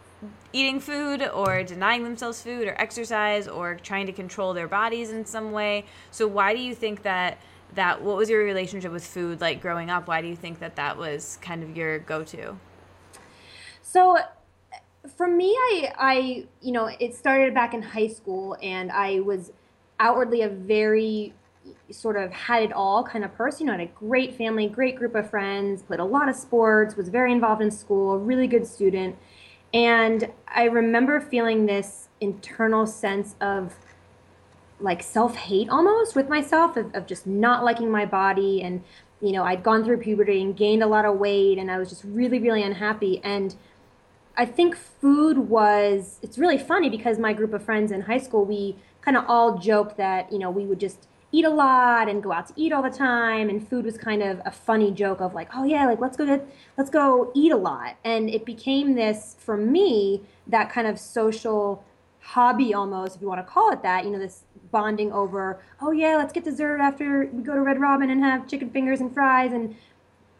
eating 0.52 0.80
food 0.80 1.22
or 1.22 1.62
denying 1.62 2.02
themselves 2.02 2.42
food 2.42 2.66
or 2.66 2.74
exercise 2.80 3.46
or 3.46 3.76
trying 3.76 4.06
to 4.06 4.12
control 4.12 4.52
their 4.52 4.66
bodies 4.66 5.10
in 5.10 5.24
some 5.24 5.52
way. 5.52 5.84
So 6.10 6.26
why 6.26 6.52
do 6.52 6.60
you 6.60 6.74
think 6.74 7.02
that 7.02 7.38
that 7.76 8.02
what 8.02 8.16
was 8.16 8.28
your 8.28 8.42
relationship 8.42 8.90
with 8.90 9.06
food 9.06 9.40
like 9.40 9.60
growing 9.62 9.88
up? 9.88 10.08
Why 10.08 10.20
do 10.20 10.26
you 10.26 10.34
think 10.34 10.58
that 10.58 10.74
that 10.76 10.98
was 10.98 11.38
kind 11.40 11.62
of 11.62 11.76
your 11.76 12.00
go-to? 12.00 12.56
So 13.82 14.18
for 15.16 15.28
me 15.28 15.50
I 15.54 15.92
I 15.96 16.46
you 16.60 16.72
know, 16.72 16.90
it 16.98 17.14
started 17.14 17.54
back 17.54 17.72
in 17.72 17.82
high 17.82 18.08
school 18.08 18.56
and 18.60 18.90
I 18.90 19.20
was 19.20 19.52
outwardly 20.00 20.42
a 20.42 20.48
very 20.48 21.34
sort 21.90 22.16
of 22.16 22.32
had 22.32 22.62
it 22.62 22.72
all 22.72 23.04
kind 23.04 23.24
of 23.24 23.34
person. 23.34 23.66
You 23.66 23.72
know, 23.72 23.78
had 23.78 23.88
a 23.88 23.92
great 23.92 24.34
family, 24.36 24.68
great 24.68 24.96
group 24.96 25.14
of 25.14 25.30
friends, 25.30 25.82
played 25.82 26.00
a 26.00 26.04
lot 26.04 26.28
of 26.28 26.36
sports, 26.36 26.96
was 26.96 27.08
very 27.08 27.32
involved 27.32 27.62
in 27.62 27.70
school, 27.70 28.18
really 28.18 28.46
good 28.46 28.66
student. 28.66 29.16
And 29.72 30.32
I 30.48 30.64
remember 30.64 31.20
feeling 31.20 31.66
this 31.66 32.08
internal 32.20 32.86
sense 32.86 33.34
of 33.40 33.74
like 34.80 35.02
self 35.02 35.36
hate 35.36 35.68
almost 35.68 36.14
with 36.14 36.28
myself, 36.28 36.76
of, 36.76 36.94
of, 36.94 37.06
just 37.06 37.26
not 37.26 37.64
liking 37.64 37.90
my 37.90 38.04
body 38.04 38.62
and 38.62 38.82
you 39.20 39.32
know, 39.32 39.44
I'd 39.44 39.62
gone 39.62 39.82
through 39.82 39.98
puberty 39.98 40.42
and 40.42 40.54
gained 40.54 40.82
a 40.82 40.86
lot 40.86 41.06
of 41.06 41.18
weight 41.18 41.58
and 41.58 41.70
I 41.70 41.78
was 41.78 41.88
just 41.88 42.04
really, 42.04 42.38
really 42.38 42.62
unhappy. 42.62 43.20
And 43.24 43.54
I 44.36 44.44
think 44.44 44.76
food 44.76 45.38
was, 45.38 46.18
it's 46.22 46.36
really 46.36 46.58
funny 46.58 46.90
because 46.90 47.18
my 47.18 47.32
group 47.32 47.54
of 47.54 47.62
friends 47.62 47.90
in 47.90 48.02
high 48.02 48.18
school, 48.18 48.44
we 48.44 48.76
kind 49.00 49.16
of 49.16 49.24
all 49.26 49.58
joked 49.58 49.96
that, 49.96 50.30
you 50.30 50.38
know, 50.38 50.50
we 50.50 50.66
would 50.66 50.78
just 50.78 51.08
eat 51.36 51.44
a 51.44 51.50
lot 51.50 52.08
and 52.08 52.22
go 52.22 52.32
out 52.32 52.46
to 52.46 52.54
eat 52.56 52.72
all 52.72 52.82
the 52.82 52.90
time 52.90 53.48
and 53.48 53.68
food 53.68 53.84
was 53.84 53.98
kind 53.98 54.22
of 54.22 54.40
a 54.44 54.50
funny 54.50 54.90
joke 54.90 55.20
of 55.20 55.34
like 55.34 55.48
oh 55.54 55.64
yeah 55.64 55.86
like 55.86 56.00
let's 56.00 56.16
go 56.16 56.24
get 56.24 56.48
let's 56.78 56.90
go 56.90 57.30
eat 57.34 57.52
a 57.52 57.56
lot. 57.56 57.96
And 58.04 58.30
it 58.30 58.44
became 58.44 58.94
this 58.94 59.36
for 59.38 59.56
me 59.56 60.22
that 60.46 60.70
kind 60.70 60.86
of 60.86 60.98
social 60.98 61.84
hobby 62.20 62.74
almost 62.74 63.16
if 63.16 63.22
you 63.22 63.28
want 63.28 63.38
to 63.38 63.52
call 63.52 63.70
it 63.70 63.82
that 63.82 64.04
you 64.04 64.10
know 64.10 64.18
this 64.18 64.42
bonding 64.72 65.12
over 65.12 65.62
oh 65.80 65.92
yeah 65.92 66.16
let's 66.16 66.32
get 66.32 66.42
dessert 66.42 66.80
after 66.80 67.30
we 67.32 67.40
go 67.42 67.54
to 67.54 67.60
red 67.60 67.80
robin 67.80 68.10
and 68.10 68.24
have 68.24 68.48
chicken 68.48 68.68
fingers 68.68 69.00
and 69.00 69.14
fries 69.14 69.52
and 69.52 69.76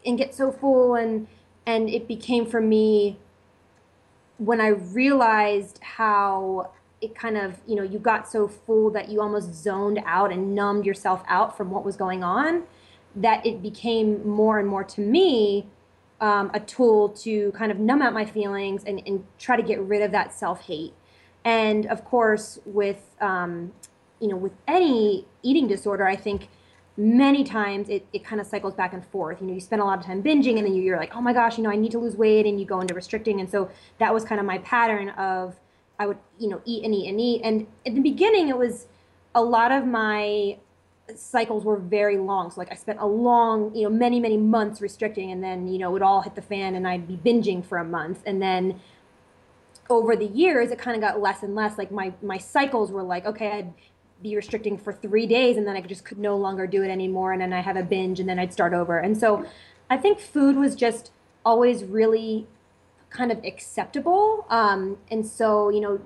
and 0.05 0.17
get 0.17 0.33
so 0.33 0.51
full. 0.51 0.95
And 0.95 1.27
and 1.65 1.89
it 1.89 2.07
became 2.07 2.45
for 2.45 2.61
me 2.61 3.17
when 4.37 4.61
i 4.61 4.67
realized 4.67 5.79
how 5.81 6.71
it 7.01 7.15
kind 7.15 7.37
of 7.37 7.55
you 7.67 7.75
know 7.75 7.83
you 7.83 7.99
got 7.99 8.27
so 8.27 8.47
full 8.47 8.89
that 8.91 9.09
you 9.09 9.21
almost 9.21 9.53
zoned 9.53 9.99
out 10.05 10.31
and 10.31 10.55
numbed 10.55 10.85
yourself 10.85 11.23
out 11.27 11.55
from 11.55 11.69
what 11.69 11.85
was 11.85 11.95
going 11.95 12.23
on 12.23 12.63
that 13.15 13.45
it 13.45 13.61
became 13.61 14.27
more 14.27 14.59
and 14.59 14.67
more 14.67 14.83
to 14.83 15.01
me 15.01 15.67
um, 16.19 16.49
a 16.53 16.59
tool 16.59 17.09
to 17.09 17.51
kind 17.51 17.71
of 17.71 17.79
numb 17.79 18.01
out 18.01 18.13
my 18.13 18.25
feelings 18.25 18.83
and, 18.85 19.01
and 19.05 19.23
try 19.37 19.55
to 19.55 19.61
get 19.61 19.79
rid 19.81 20.01
of 20.01 20.11
that 20.11 20.33
self-hate. 20.33 20.93
And 21.45 21.85
of 21.85 22.03
course 22.03 22.59
with 22.65 23.15
um, 23.21 23.73
you 24.19 24.27
know 24.27 24.35
with 24.35 24.53
any 24.67 25.27
eating 25.43 25.67
disorder 25.67 26.07
i 26.07 26.15
think 26.15 26.49
many 26.99 27.43
times 27.43 27.87
it, 27.89 28.07
it 28.11 28.25
kind 28.25 28.41
of 28.41 28.47
cycles 28.47 28.73
back 28.73 28.91
and 28.91 29.05
forth. 29.05 29.39
You 29.39 29.45
know 29.47 29.53
you 29.53 29.59
spend 29.59 29.83
a 29.83 29.85
lot 29.85 29.99
of 29.99 30.05
time 30.05 30.23
binging 30.23 30.57
and 30.57 30.65
then 30.65 30.73
you're 30.73 30.97
like 30.97 31.15
oh 31.15 31.21
my 31.21 31.33
gosh 31.33 31.57
you 31.57 31.63
know 31.63 31.69
i 31.69 31.75
need 31.75 31.91
to 31.91 31.99
lose 31.99 32.15
weight 32.15 32.47
and 32.47 32.59
you 32.59 32.65
go 32.65 32.81
into 32.81 32.95
restricting. 32.95 33.39
And 33.39 33.49
so 33.49 33.69
that 33.99 34.11
was 34.11 34.25
kind 34.25 34.39
of 34.39 34.47
my 34.47 34.57
pattern 34.59 35.09
of 35.09 35.55
I 35.99 36.07
would, 36.07 36.17
you 36.39 36.49
know, 36.49 36.61
eat 36.65 36.83
and 36.83 36.93
eat 36.93 37.07
and 37.09 37.19
eat. 37.19 37.41
And 37.43 37.67
in 37.85 37.95
the 37.95 38.01
beginning, 38.01 38.49
it 38.49 38.57
was 38.57 38.87
a 39.33 39.41
lot 39.41 39.71
of 39.71 39.85
my 39.85 40.57
cycles 41.15 41.63
were 41.63 41.77
very 41.77 42.17
long. 42.17 42.51
So 42.51 42.59
like 42.59 42.71
I 42.71 42.75
spent 42.75 42.99
a 42.99 43.05
long, 43.05 43.73
you 43.75 43.83
know, 43.83 43.89
many, 43.89 44.19
many 44.19 44.37
months 44.37 44.81
restricting 44.81 45.31
and 45.31 45.43
then, 45.43 45.67
you 45.67 45.79
know, 45.79 45.89
it 45.89 45.93
would 45.93 46.01
all 46.01 46.21
hit 46.21 46.35
the 46.35 46.41
fan 46.41 46.75
and 46.75 46.87
I'd 46.87 47.07
be 47.07 47.15
binging 47.17 47.65
for 47.65 47.77
a 47.77 47.85
month. 47.85 48.21
And 48.25 48.41
then 48.41 48.79
over 49.89 50.15
the 50.15 50.27
years, 50.27 50.71
it 50.71 50.77
kind 50.77 50.95
of 50.95 51.01
got 51.01 51.21
less 51.21 51.43
and 51.43 51.55
less. 51.55 51.77
Like 51.77 51.91
my, 51.91 52.13
my 52.21 52.37
cycles 52.37 52.91
were 52.91 53.03
like, 53.03 53.25
okay, 53.25 53.51
I'd 53.51 53.73
be 54.21 54.35
restricting 54.35 54.77
for 54.77 54.91
three 54.91 55.25
days 55.25 55.57
and 55.57 55.65
then 55.65 55.75
I 55.75 55.81
just 55.81 56.03
could 56.03 56.17
no 56.17 56.35
longer 56.35 56.67
do 56.67 56.83
it 56.83 56.89
anymore. 56.89 57.31
And 57.31 57.41
then 57.41 57.53
I 57.53 57.61
have 57.61 57.77
a 57.77 57.83
binge 57.83 58.19
and 58.19 58.27
then 58.27 58.39
I'd 58.39 58.51
start 58.51 58.73
over. 58.73 58.97
And 58.97 59.17
so 59.17 59.45
I 59.89 59.97
think 59.97 60.19
food 60.19 60.57
was 60.57 60.75
just 60.75 61.11
always 61.45 61.83
really 61.83 62.47
kind 63.09 63.31
of 63.31 63.43
acceptable. 63.43 64.45
Um, 64.49 64.97
and 65.09 65.25
so, 65.25 65.69
you 65.69 65.81
know, 65.81 65.99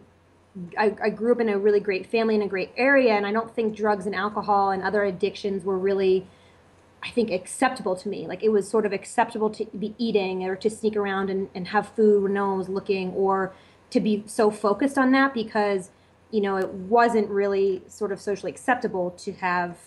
I, 0.78 0.96
I, 1.02 1.10
grew 1.10 1.32
up 1.32 1.40
in 1.40 1.48
a 1.48 1.58
really 1.58 1.80
great 1.80 2.06
family 2.06 2.36
in 2.36 2.42
a 2.42 2.48
great 2.48 2.72
area, 2.76 3.14
and 3.14 3.26
I 3.26 3.32
don't 3.32 3.54
think 3.56 3.76
drugs 3.76 4.06
and 4.06 4.14
alcohol 4.14 4.72
and 4.72 4.84
other 4.84 5.04
addictions 5.04 5.64
were 5.64 5.78
really, 5.78 6.28
I 7.02 7.10
think, 7.10 7.32
acceptable 7.32 7.96
to 7.96 8.10
me. 8.10 8.28
Like 8.28 8.44
it 8.44 8.50
was 8.50 8.70
sort 8.70 8.86
of 8.86 8.92
acceptable 8.92 9.50
to 9.52 9.66
be 9.66 9.96
eating 9.98 10.44
or 10.44 10.56
to 10.58 10.70
sneak 10.70 10.98
around 10.98 11.30
and, 11.30 11.50
and 11.56 11.70
have 11.70 11.90
food 11.90 12.24
when 12.24 12.34
no 12.34 12.50
one 12.50 12.58
was 12.58 12.70
looking, 12.70 13.12
or 13.14 13.54
to 13.92 14.00
be 14.00 14.24
so 14.26 14.52
focused 14.52 14.98
on 14.98 15.12
that 15.14 15.34
because, 15.34 15.90
you 16.32 16.42
know, 16.42 16.58
it 16.58 16.70
wasn't 16.70 17.30
really 17.30 17.82
sort 17.88 18.12
of 18.12 18.20
socially 18.20 18.52
acceptable 18.52 19.12
to 19.12 19.32
have 19.34 19.78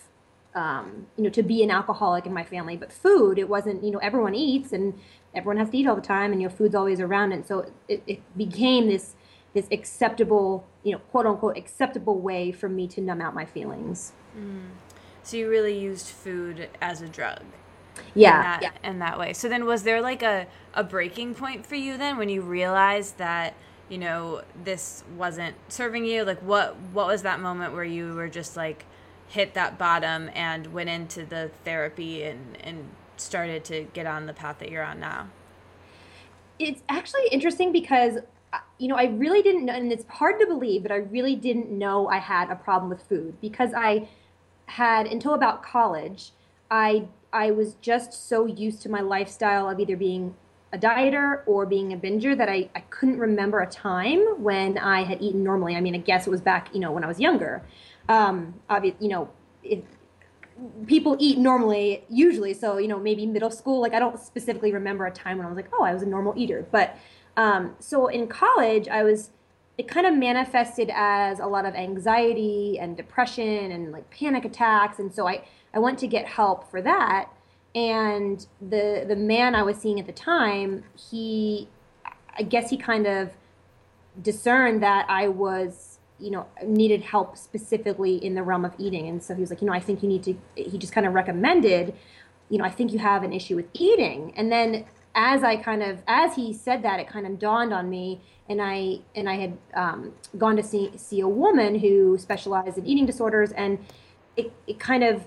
um, 0.55 1.05
you 1.17 1.23
know, 1.25 1.29
to 1.29 1.43
be 1.43 1.63
an 1.63 1.69
alcoholic 1.69 2.25
in 2.25 2.33
my 2.33 2.43
family. 2.43 2.77
But 2.77 2.91
food, 2.91 3.37
it 3.37 3.47
wasn't, 3.47 3.83
you 3.83 3.91
know, 3.91 3.99
everyone 3.99 4.33
eats 4.33 4.71
and 4.71 4.97
everyone 5.33 5.57
has 5.57 5.69
to 5.69 5.77
eat 5.77 5.85
all 5.85 5.95
the 5.95 6.01
time 6.01 6.31
and 6.31 6.41
your 6.41 6.49
food's 6.49 6.75
always 6.75 6.99
around. 6.99 7.33
And 7.33 7.45
so 7.45 7.71
it, 7.87 8.01
it 8.07 8.21
became 8.37 8.87
this, 8.87 9.15
this 9.53 9.67
acceptable, 9.71 10.65
you 10.83 10.93
know, 10.93 10.99
quote 10.99 11.25
unquote, 11.25 11.57
acceptable 11.57 12.17
way 12.19 12.51
for 12.51 12.69
me 12.69 12.87
to 12.87 13.01
numb 13.01 13.21
out 13.21 13.35
my 13.35 13.45
feelings. 13.45 14.13
Mm. 14.37 14.69
So 15.23 15.37
you 15.37 15.49
really 15.49 15.77
used 15.77 16.07
food 16.07 16.69
as 16.81 17.01
a 17.01 17.07
drug. 17.07 17.41
Yeah, 18.13 18.37
in 18.37 18.43
that, 18.43 18.61
yeah. 18.61 18.89
in 18.89 18.99
that 18.99 19.19
way. 19.19 19.33
So 19.33 19.47
then 19.47 19.65
was 19.65 19.83
there 19.83 20.01
like 20.01 20.21
a, 20.21 20.47
a 20.73 20.83
breaking 20.83 21.35
point 21.35 21.65
for 21.65 21.75
you 21.75 21.97
then 21.97 22.17
when 22.17 22.29
you 22.29 22.41
realized 22.41 23.17
that, 23.17 23.55
you 23.87 23.97
know, 23.97 24.41
this 24.63 25.03
wasn't 25.17 25.55
serving 25.69 26.05
you? 26.05 26.23
Like 26.23 26.41
what 26.41 26.75
what 26.91 27.07
was 27.07 27.21
that 27.21 27.39
moment 27.39 27.73
where 27.73 27.83
you 27.83 28.13
were 28.13 28.27
just 28.27 28.57
like, 28.57 28.85
hit 29.27 29.53
that 29.53 29.77
bottom 29.77 30.29
and 30.33 30.73
went 30.73 30.89
into 30.89 31.25
the 31.25 31.51
therapy 31.63 32.23
and, 32.23 32.57
and 32.61 32.89
started 33.17 33.63
to 33.65 33.83
get 33.93 34.05
on 34.05 34.25
the 34.25 34.33
path 34.33 34.59
that 34.59 34.69
you're 34.69 34.83
on 34.83 34.99
now? 34.99 35.29
It's 36.59 36.81
actually 36.87 37.27
interesting 37.31 37.71
because 37.71 38.19
uh, 38.53 38.59
you 38.77 38.87
know, 38.87 38.95
I 38.95 39.05
really 39.05 39.41
didn't 39.41 39.65
know, 39.65 39.73
and 39.73 39.91
it's 39.91 40.05
hard 40.07 40.39
to 40.39 40.45
believe, 40.45 40.83
but 40.83 40.91
I 40.91 40.97
really 40.97 41.35
didn't 41.35 41.69
know 41.69 42.07
I 42.07 42.19
had 42.19 42.49
a 42.49 42.55
problem 42.55 42.89
with 42.89 43.01
food 43.03 43.39
because 43.41 43.71
I 43.75 44.07
had 44.67 45.07
until 45.07 45.33
about 45.33 45.63
college, 45.63 46.31
I 46.71 47.07
I 47.33 47.51
was 47.51 47.75
just 47.75 48.29
so 48.29 48.45
used 48.45 48.81
to 48.83 48.89
my 48.89 49.01
lifestyle 49.01 49.69
of 49.69 49.79
either 49.79 49.97
being 49.97 50.35
a 50.71 50.77
dieter 50.77 51.41
or 51.45 51.65
being 51.65 51.91
a 51.91 51.97
binger 51.97 52.37
that 52.37 52.49
I, 52.49 52.69
I 52.75 52.79
couldn't 52.89 53.19
remember 53.19 53.59
a 53.59 53.67
time 53.67 54.21
when 54.41 54.77
I 54.77 55.03
had 55.03 55.21
eaten 55.21 55.43
normally. 55.43 55.75
I 55.75 55.81
mean, 55.81 55.95
I 55.95 55.99
guess 55.99 56.27
it 56.27 56.29
was 56.29 56.41
back, 56.41 56.73
you 56.73 56.79
know, 56.79 56.91
when 56.91 57.03
I 57.03 57.07
was 57.07 57.19
younger 57.19 57.61
um, 58.09 58.55
obviously, 58.69 59.07
you 59.07 59.11
know, 59.11 59.29
if 59.63 59.79
people 60.87 61.17
eat 61.19 61.37
normally 61.37 62.05
usually, 62.09 62.53
so 62.53 62.77
you 62.77 62.87
know, 62.87 62.99
maybe 62.99 63.25
middle 63.25 63.51
school. 63.51 63.81
Like 63.81 63.93
I 63.93 63.99
don't 63.99 64.19
specifically 64.19 64.71
remember 64.71 65.05
a 65.05 65.11
time 65.11 65.37
when 65.37 65.45
I 65.45 65.49
was 65.49 65.55
like, 65.55 65.69
oh, 65.73 65.83
I 65.83 65.93
was 65.93 66.01
a 66.01 66.05
normal 66.05 66.33
eater. 66.37 66.65
But 66.71 66.97
um, 67.37 67.75
so 67.79 68.07
in 68.07 68.27
college, 68.27 68.87
I 68.87 69.03
was. 69.03 69.31
It 69.77 69.89
kind 69.89 70.07
of 70.07 70.13
manifested 70.13 70.89
as 70.95 71.41
a 71.41 71.47
lot 71.47 71.65
of 71.65 71.75
anxiety 71.75 72.79
and 72.79 72.95
depression 72.95 73.73
and 73.73 73.91
like 73.91 74.09
panic 74.09 74.45
attacks, 74.45 74.99
and 74.99 75.13
so 75.13 75.27
I 75.27 75.43
I 75.73 75.79
went 75.79 75.99
to 75.99 76.07
get 76.07 76.25
help 76.25 76.71
for 76.71 76.81
that. 76.81 77.29
And 77.75 78.45
the 78.61 79.03
the 79.05 79.17
man 79.17 79.53
I 79.53 79.63
was 79.63 79.75
seeing 79.75 79.99
at 79.99 80.05
the 80.05 80.13
time, 80.13 80.85
he, 80.97 81.67
I 82.37 82.43
guess 82.43 82.69
he 82.69 82.77
kind 82.77 83.05
of 83.05 83.31
discerned 84.21 84.81
that 84.81 85.05
I 85.09 85.27
was 85.27 85.94
you 86.19 86.31
know 86.31 86.47
needed 86.65 87.01
help 87.01 87.37
specifically 87.37 88.15
in 88.23 88.35
the 88.35 88.43
realm 88.43 88.65
of 88.65 88.73
eating. 88.77 89.07
And 89.07 89.21
so 89.21 89.33
he 89.35 89.41
was 89.41 89.49
like 89.49 89.61
you 89.61 89.67
know 89.67 89.73
i 89.73 89.79
think 89.79 90.01
you 90.01 90.09
need 90.09 90.23
to 90.23 90.35
he 90.55 90.77
just 90.77 90.93
kind 90.93 91.05
of 91.05 91.13
recommended 91.13 91.93
you 92.49 92.57
know 92.57 92.63
i 92.63 92.69
think 92.69 92.93
you 92.93 92.99
have 92.99 93.23
an 93.23 93.33
issue 93.33 93.55
with 93.55 93.67
eating. 93.73 94.33
And 94.35 94.51
then 94.51 94.85
as 95.15 95.43
i 95.43 95.55
kind 95.55 95.81
of 95.81 96.03
as 96.07 96.35
he 96.35 96.53
said 96.53 96.83
that 96.83 96.99
it 96.99 97.07
kind 97.07 97.25
of 97.25 97.39
dawned 97.39 97.73
on 97.73 97.89
me 97.89 98.21
and 98.49 98.61
i 98.61 98.97
and 99.15 99.29
i 99.29 99.35
had 99.35 99.57
um, 99.73 100.13
gone 100.37 100.55
to 100.57 100.63
see 100.63 100.91
see 100.97 101.21
a 101.21 101.27
woman 101.27 101.79
who 101.79 102.17
specialized 102.17 102.77
in 102.77 102.85
eating 102.85 103.05
disorders 103.05 103.51
and 103.53 103.79
it, 104.35 104.51
it 104.67 104.77
kind 104.77 105.03
of 105.03 105.23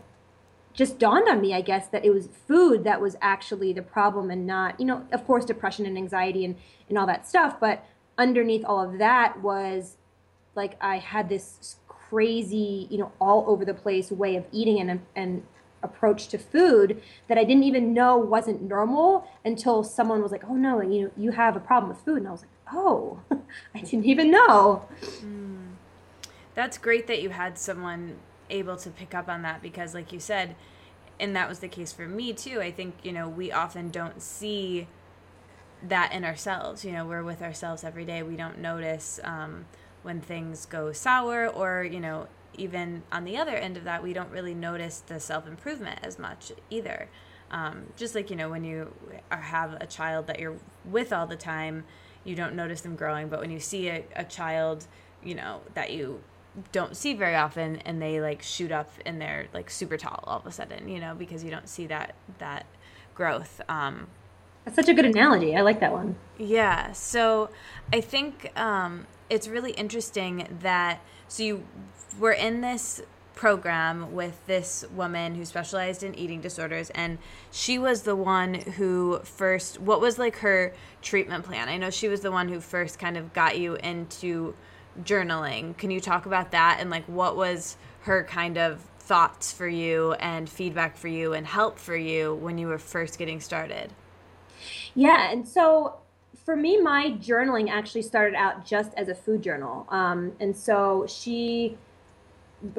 just 0.74 0.98
dawned 0.98 1.26
on 1.28 1.40
me 1.40 1.54
i 1.54 1.60
guess 1.60 1.88
that 1.88 2.04
it 2.04 2.10
was 2.10 2.28
food 2.46 2.84
that 2.84 3.00
was 3.00 3.16
actually 3.22 3.72
the 3.72 3.82
problem 3.82 4.30
and 4.30 4.46
not 4.46 4.78
you 4.78 4.84
know 4.84 5.04
of 5.10 5.26
course 5.26 5.44
depression 5.44 5.86
and 5.86 5.96
anxiety 5.96 6.44
and 6.44 6.54
and 6.88 6.98
all 6.98 7.06
that 7.06 7.26
stuff 7.26 7.58
but 7.58 7.84
underneath 8.18 8.64
all 8.64 8.82
of 8.82 8.98
that 8.98 9.40
was 9.42 9.96
like 10.58 10.76
I 10.82 10.98
had 10.98 11.30
this 11.30 11.76
crazy, 11.88 12.86
you 12.90 12.98
know, 12.98 13.12
all 13.18 13.44
over 13.46 13.64
the 13.64 13.72
place 13.72 14.10
way 14.10 14.36
of 14.36 14.44
eating 14.52 14.78
and 14.80 15.00
and 15.16 15.42
approach 15.82 16.26
to 16.28 16.38
food 16.38 17.00
that 17.28 17.38
I 17.38 17.44
didn't 17.44 17.62
even 17.62 17.94
know 17.94 18.16
wasn't 18.16 18.60
normal 18.62 19.26
until 19.44 19.84
someone 19.84 20.20
was 20.20 20.32
like, 20.32 20.42
"Oh 20.50 20.56
no, 20.56 20.82
you 20.82 21.04
know, 21.04 21.10
you 21.16 21.30
have 21.30 21.56
a 21.56 21.60
problem 21.60 21.88
with 21.88 22.00
food," 22.00 22.18
and 22.18 22.28
I 22.28 22.32
was 22.32 22.42
like, 22.42 22.50
"Oh, 22.72 23.20
I 23.74 23.80
didn't 23.80 24.04
even 24.04 24.30
know." 24.30 24.86
Mm. 25.20 25.74
That's 26.54 26.76
great 26.76 27.06
that 27.06 27.22
you 27.22 27.30
had 27.30 27.56
someone 27.56 28.16
able 28.50 28.76
to 28.78 28.90
pick 28.90 29.14
up 29.14 29.28
on 29.28 29.42
that 29.42 29.62
because, 29.62 29.94
like 29.94 30.12
you 30.12 30.18
said, 30.18 30.56
and 31.20 31.36
that 31.36 31.48
was 31.48 31.60
the 31.60 31.68
case 31.68 31.92
for 31.92 32.08
me 32.08 32.32
too. 32.32 32.60
I 32.60 32.72
think 32.72 32.96
you 33.04 33.12
know 33.12 33.28
we 33.28 33.52
often 33.52 33.90
don't 33.90 34.20
see 34.20 34.88
that 35.82 36.12
in 36.12 36.24
ourselves. 36.24 36.84
You 36.84 36.92
know, 36.92 37.06
we're 37.06 37.22
with 37.22 37.42
ourselves 37.42 37.84
every 37.84 38.04
day. 38.04 38.22
We 38.22 38.36
don't 38.36 38.58
notice. 38.58 39.20
Um, 39.22 39.66
when 40.02 40.20
things 40.20 40.66
go 40.66 40.92
sour 40.92 41.48
or 41.48 41.84
you 41.84 42.00
know 42.00 42.26
even 42.56 43.02
on 43.12 43.24
the 43.24 43.36
other 43.36 43.54
end 43.54 43.76
of 43.76 43.84
that 43.84 44.02
we 44.02 44.12
don't 44.12 44.30
really 44.30 44.54
notice 44.54 45.02
the 45.06 45.20
self-improvement 45.20 46.00
as 46.02 46.18
much 46.18 46.52
either. 46.70 47.08
Um, 47.50 47.86
just 47.96 48.14
like 48.14 48.28
you 48.28 48.36
know 48.36 48.50
when 48.50 48.62
you 48.62 48.92
have 49.30 49.74
a 49.80 49.86
child 49.86 50.26
that 50.26 50.38
you're 50.38 50.56
with 50.84 51.14
all 51.14 51.26
the 51.26 51.36
time 51.36 51.84
you 52.24 52.34
don't 52.34 52.54
notice 52.54 52.82
them 52.82 52.94
growing 52.94 53.28
but 53.28 53.40
when 53.40 53.50
you 53.50 53.58
see 53.58 53.88
a, 53.88 54.04
a 54.16 54.24
child 54.24 54.86
you 55.24 55.34
know 55.34 55.62
that 55.72 55.90
you 55.90 56.20
don't 56.72 56.96
see 56.96 57.14
very 57.14 57.34
often 57.34 57.76
and 57.86 58.02
they 58.02 58.20
like 58.20 58.42
shoot 58.42 58.72
up 58.72 58.90
and 59.06 59.20
they're 59.20 59.46
like 59.54 59.70
super 59.70 59.96
tall 59.96 60.22
all 60.26 60.38
of 60.38 60.46
a 60.46 60.52
sudden 60.52 60.88
you 60.88 61.00
know 61.00 61.14
because 61.14 61.42
you 61.42 61.50
don't 61.50 61.68
see 61.68 61.86
that 61.86 62.14
that 62.38 62.66
growth 63.14 63.60
um, 63.68 64.06
that's 64.68 64.86
such 64.86 64.88
a 64.88 64.94
good 64.94 65.06
analogy. 65.06 65.56
I 65.56 65.62
like 65.62 65.80
that 65.80 65.92
one. 65.92 66.16
Yeah 66.38 66.92
so 66.92 67.50
i 67.92 68.00
think 68.00 68.52
um, 68.58 69.06
it's 69.30 69.48
really 69.48 69.72
interesting 69.72 70.58
that 70.60 71.00
so 71.28 71.42
you 71.42 71.64
were 72.18 72.32
in 72.32 72.60
this 72.60 73.02
program 73.34 74.12
with 74.12 74.44
this 74.46 74.84
woman 74.94 75.36
who 75.36 75.44
specialized 75.44 76.02
in 76.02 76.12
eating 76.16 76.40
disorders 76.40 76.90
and 76.90 77.18
she 77.52 77.78
was 77.78 78.02
the 78.02 78.16
one 78.16 78.54
who 78.54 79.20
first 79.22 79.80
what 79.80 80.00
was 80.00 80.18
like 80.18 80.38
her 80.38 80.74
treatment 81.02 81.44
plan? 81.44 81.68
I 81.68 81.76
know 81.76 81.90
she 81.90 82.08
was 82.08 82.20
the 82.20 82.32
one 82.32 82.48
who 82.48 82.60
first 82.60 82.98
kind 82.98 83.16
of 83.16 83.32
got 83.32 83.56
you 83.58 83.76
into 83.76 84.54
journaling. 85.02 85.76
Can 85.76 85.92
you 85.92 86.00
talk 86.00 86.26
about 86.26 86.50
that 86.50 86.78
and 86.80 86.90
like 86.90 87.04
what 87.04 87.36
was 87.36 87.76
her 88.00 88.24
kind 88.24 88.58
of 88.58 88.80
thoughts 88.98 89.52
for 89.52 89.68
you 89.68 90.14
and 90.14 90.50
feedback 90.50 90.96
for 90.96 91.08
you 91.08 91.32
and 91.32 91.46
help 91.46 91.78
for 91.78 91.96
you 91.96 92.34
when 92.34 92.58
you 92.58 92.66
were 92.66 92.78
first 92.78 93.18
getting 93.18 93.40
started 93.40 93.92
yeah 94.94 95.30
and 95.30 95.46
so 95.46 95.96
for 96.44 96.56
me 96.56 96.80
my 96.80 97.10
journaling 97.20 97.68
actually 97.70 98.02
started 98.02 98.34
out 98.34 98.64
just 98.64 98.92
as 98.94 99.08
a 99.08 99.14
food 99.14 99.42
journal 99.42 99.86
um, 99.90 100.32
and 100.40 100.56
so 100.56 101.06
she 101.08 101.76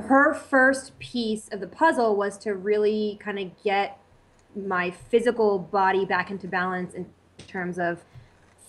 her 0.02 0.34
first 0.34 0.98
piece 1.00 1.48
of 1.50 1.60
the 1.60 1.68
puzzle 1.68 2.16
was 2.16 2.38
to 2.38 2.54
really 2.54 3.18
kind 3.22 3.40
of 3.40 3.64
get 3.64 4.00
my 4.56 4.92
physical 4.92 5.60
body 5.60 6.06
back 6.06 6.30
into 6.30 6.48
balance 6.48 6.94
in 6.94 7.06
terms 7.48 7.80
of 7.80 8.04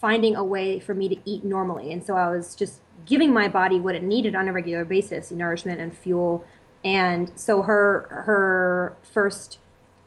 finding 0.01 0.37
a 0.37 0.45
way 0.45 0.81
for 0.81 0.95
me 0.95 1.09
to 1.09 1.17
eat 1.25 1.45
normally. 1.45 1.93
And 1.93 2.05
so 2.05 2.17
I 2.17 2.31
was 2.31 2.55
just 2.55 2.81
giving 3.07 3.33
my 3.33 3.49
body 3.49 3.81
what 3.81 3.95
it 3.95 4.03
needed 4.03 4.35
on 4.35 4.49
a 4.49 4.53
regular 4.53 4.85
basis, 4.85 5.31
nourishment 5.31 5.81
and 5.81 5.97
fuel. 5.97 6.45
And 6.85 7.33
so 7.35 7.63
her 7.63 8.07
her 8.11 8.97
first 9.03 9.59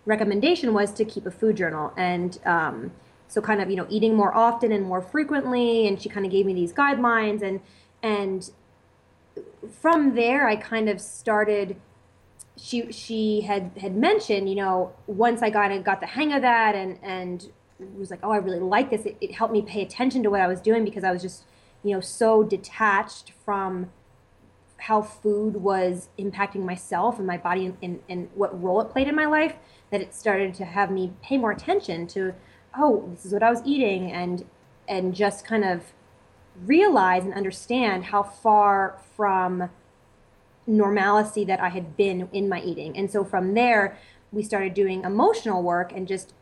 recommendation 0.05 0.73
was 0.73 0.91
to 0.93 1.05
keep 1.05 1.25
a 1.25 1.31
food 1.31 1.57
journal 1.57 1.93
and 1.95 2.39
um, 2.45 2.91
so 3.33 3.41
kind 3.41 3.61
of 3.61 3.69
you 3.69 3.75
know 3.75 3.87
eating 3.89 4.15
more 4.15 4.35
often 4.35 4.71
and 4.71 4.85
more 4.85 5.01
frequently 5.01 5.87
and 5.87 6.01
she 6.01 6.09
kind 6.09 6.25
of 6.25 6.31
gave 6.31 6.45
me 6.45 6.53
these 6.53 6.73
guidelines 6.73 7.41
and 7.41 7.59
and 8.01 8.51
from 9.81 10.15
there, 10.15 10.47
I 10.47 10.55
kind 10.55 10.89
of 10.89 10.99
started. 11.01 11.75
She 12.57 12.91
she 12.91 13.41
had 13.41 13.71
had 13.79 13.95
mentioned, 13.95 14.49
you 14.49 14.55
know, 14.55 14.93
once 15.07 15.41
I 15.41 15.49
got 15.49 15.83
got 15.83 15.99
the 16.01 16.07
hang 16.07 16.33
of 16.33 16.41
that, 16.41 16.75
and 16.75 16.99
and 17.01 17.49
was 17.97 18.11
like, 18.11 18.19
oh, 18.23 18.31
I 18.31 18.37
really 18.37 18.59
like 18.59 18.89
this. 18.89 19.05
It, 19.05 19.17
it 19.21 19.33
helped 19.33 19.53
me 19.53 19.61
pay 19.61 19.81
attention 19.81 20.23
to 20.23 20.29
what 20.29 20.41
I 20.41 20.47
was 20.47 20.61
doing 20.61 20.85
because 20.85 21.03
I 21.03 21.11
was 21.11 21.21
just, 21.21 21.45
you 21.83 21.91
know, 21.91 21.99
so 21.99 22.43
detached 22.43 23.33
from 23.43 23.91
how 24.77 25.01
food 25.01 25.55
was 25.55 26.09
impacting 26.19 26.65
myself 26.65 27.17
and 27.17 27.25
my 27.25 27.37
body 27.37 27.65
and, 27.65 27.77
and, 27.81 27.99
and, 28.09 28.29
what 28.35 28.61
role 28.61 28.81
it 28.81 28.89
played 28.89 29.07
in 29.07 29.15
my 29.15 29.25
life 29.25 29.55
that 29.91 30.01
it 30.01 30.13
started 30.13 30.53
to 30.53 30.65
have 30.65 30.91
me 30.91 31.13
pay 31.21 31.37
more 31.37 31.51
attention 31.51 32.05
to 32.05 32.33
oh 32.77 33.07
this 33.11 33.25
is 33.25 33.33
what 33.33 33.43
i 33.43 33.49
was 33.49 33.61
eating 33.65 34.11
and 34.11 34.45
and 34.87 35.13
just 35.15 35.45
kind 35.45 35.63
of 35.63 35.93
realize 36.65 37.23
and 37.23 37.33
understand 37.33 38.05
how 38.05 38.23
far 38.23 38.99
from 39.15 39.69
normalcy 40.67 41.43
that 41.45 41.59
I 41.59 41.69
had 41.69 41.97
been 41.97 42.29
in 42.31 42.47
my 42.47 42.61
eating. 42.61 42.97
And 42.97 43.09
so 43.09 43.23
from 43.23 43.53
there, 43.53 43.97
we 44.31 44.43
started 44.43 44.73
doing 44.73 45.03
emotional 45.03 45.61
work 45.61 45.91
and 45.91 46.07
just 46.07 46.33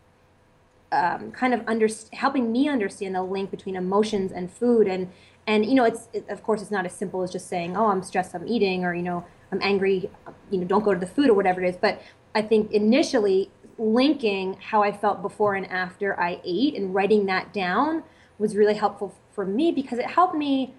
um, 0.92 1.32
kind 1.32 1.54
of 1.54 1.64
under, 1.68 1.88
helping 2.14 2.52
me 2.52 2.68
understand 2.68 3.16
the 3.16 3.24
link 3.24 3.50
between 3.52 3.76
emotions 3.76 4.32
and 4.32 4.52
food. 4.52 4.88
And, 4.88 5.12
and 5.48 5.66
you 5.66 5.76
know, 5.76 5.86
it's, 5.86 6.10
it, 6.14 6.28
of 6.30 6.44
course, 6.44 6.62
it's 6.62 6.72
not 6.72 6.86
as 6.86 6.94
simple 6.94 7.24
as 7.24 7.32
just 7.32 7.48
saying, 7.48 7.76
oh, 7.76 7.88
I'm 7.88 8.04
stressed, 8.04 8.36
I'm 8.36 8.48
eating, 8.48 8.84
or, 8.84 8.94
you 8.94 9.02
know, 9.02 9.26
I'm 9.52 9.60
angry, 9.62 10.10
you 10.50 10.60
know, 10.60 10.66
don't 10.66 10.84
go 10.84 10.94
to 10.94 11.00
the 11.00 11.08
food 11.08 11.30
or 11.30 11.34
whatever 11.34 11.64
it 11.64 11.70
is. 11.70 11.78
But 11.78 12.02
I 12.36 12.42
think 12.42 12.72
initially 12.72 13.50
linking 13.82 14.58
how 14.62 14.84
I 14.84 14.92
felt 14.92 15.24
before 15.24 15.56
and 15.56 15.66
after 15.72 16.18
I 16.20 16.40
ate 16.46 16.76
and 16.76 16.94
writing 16.94 17.26
that 17.26 17.52
down 17.52 18.04
was 18.38 18.56
really 18.56 18.76
helpful 18.76 19.16
for 19.34 19.44
me 19.44 19.72
because 19.72 19.98
it 19.98 20.06
helped 20.06 20.36
me 20.36 20.76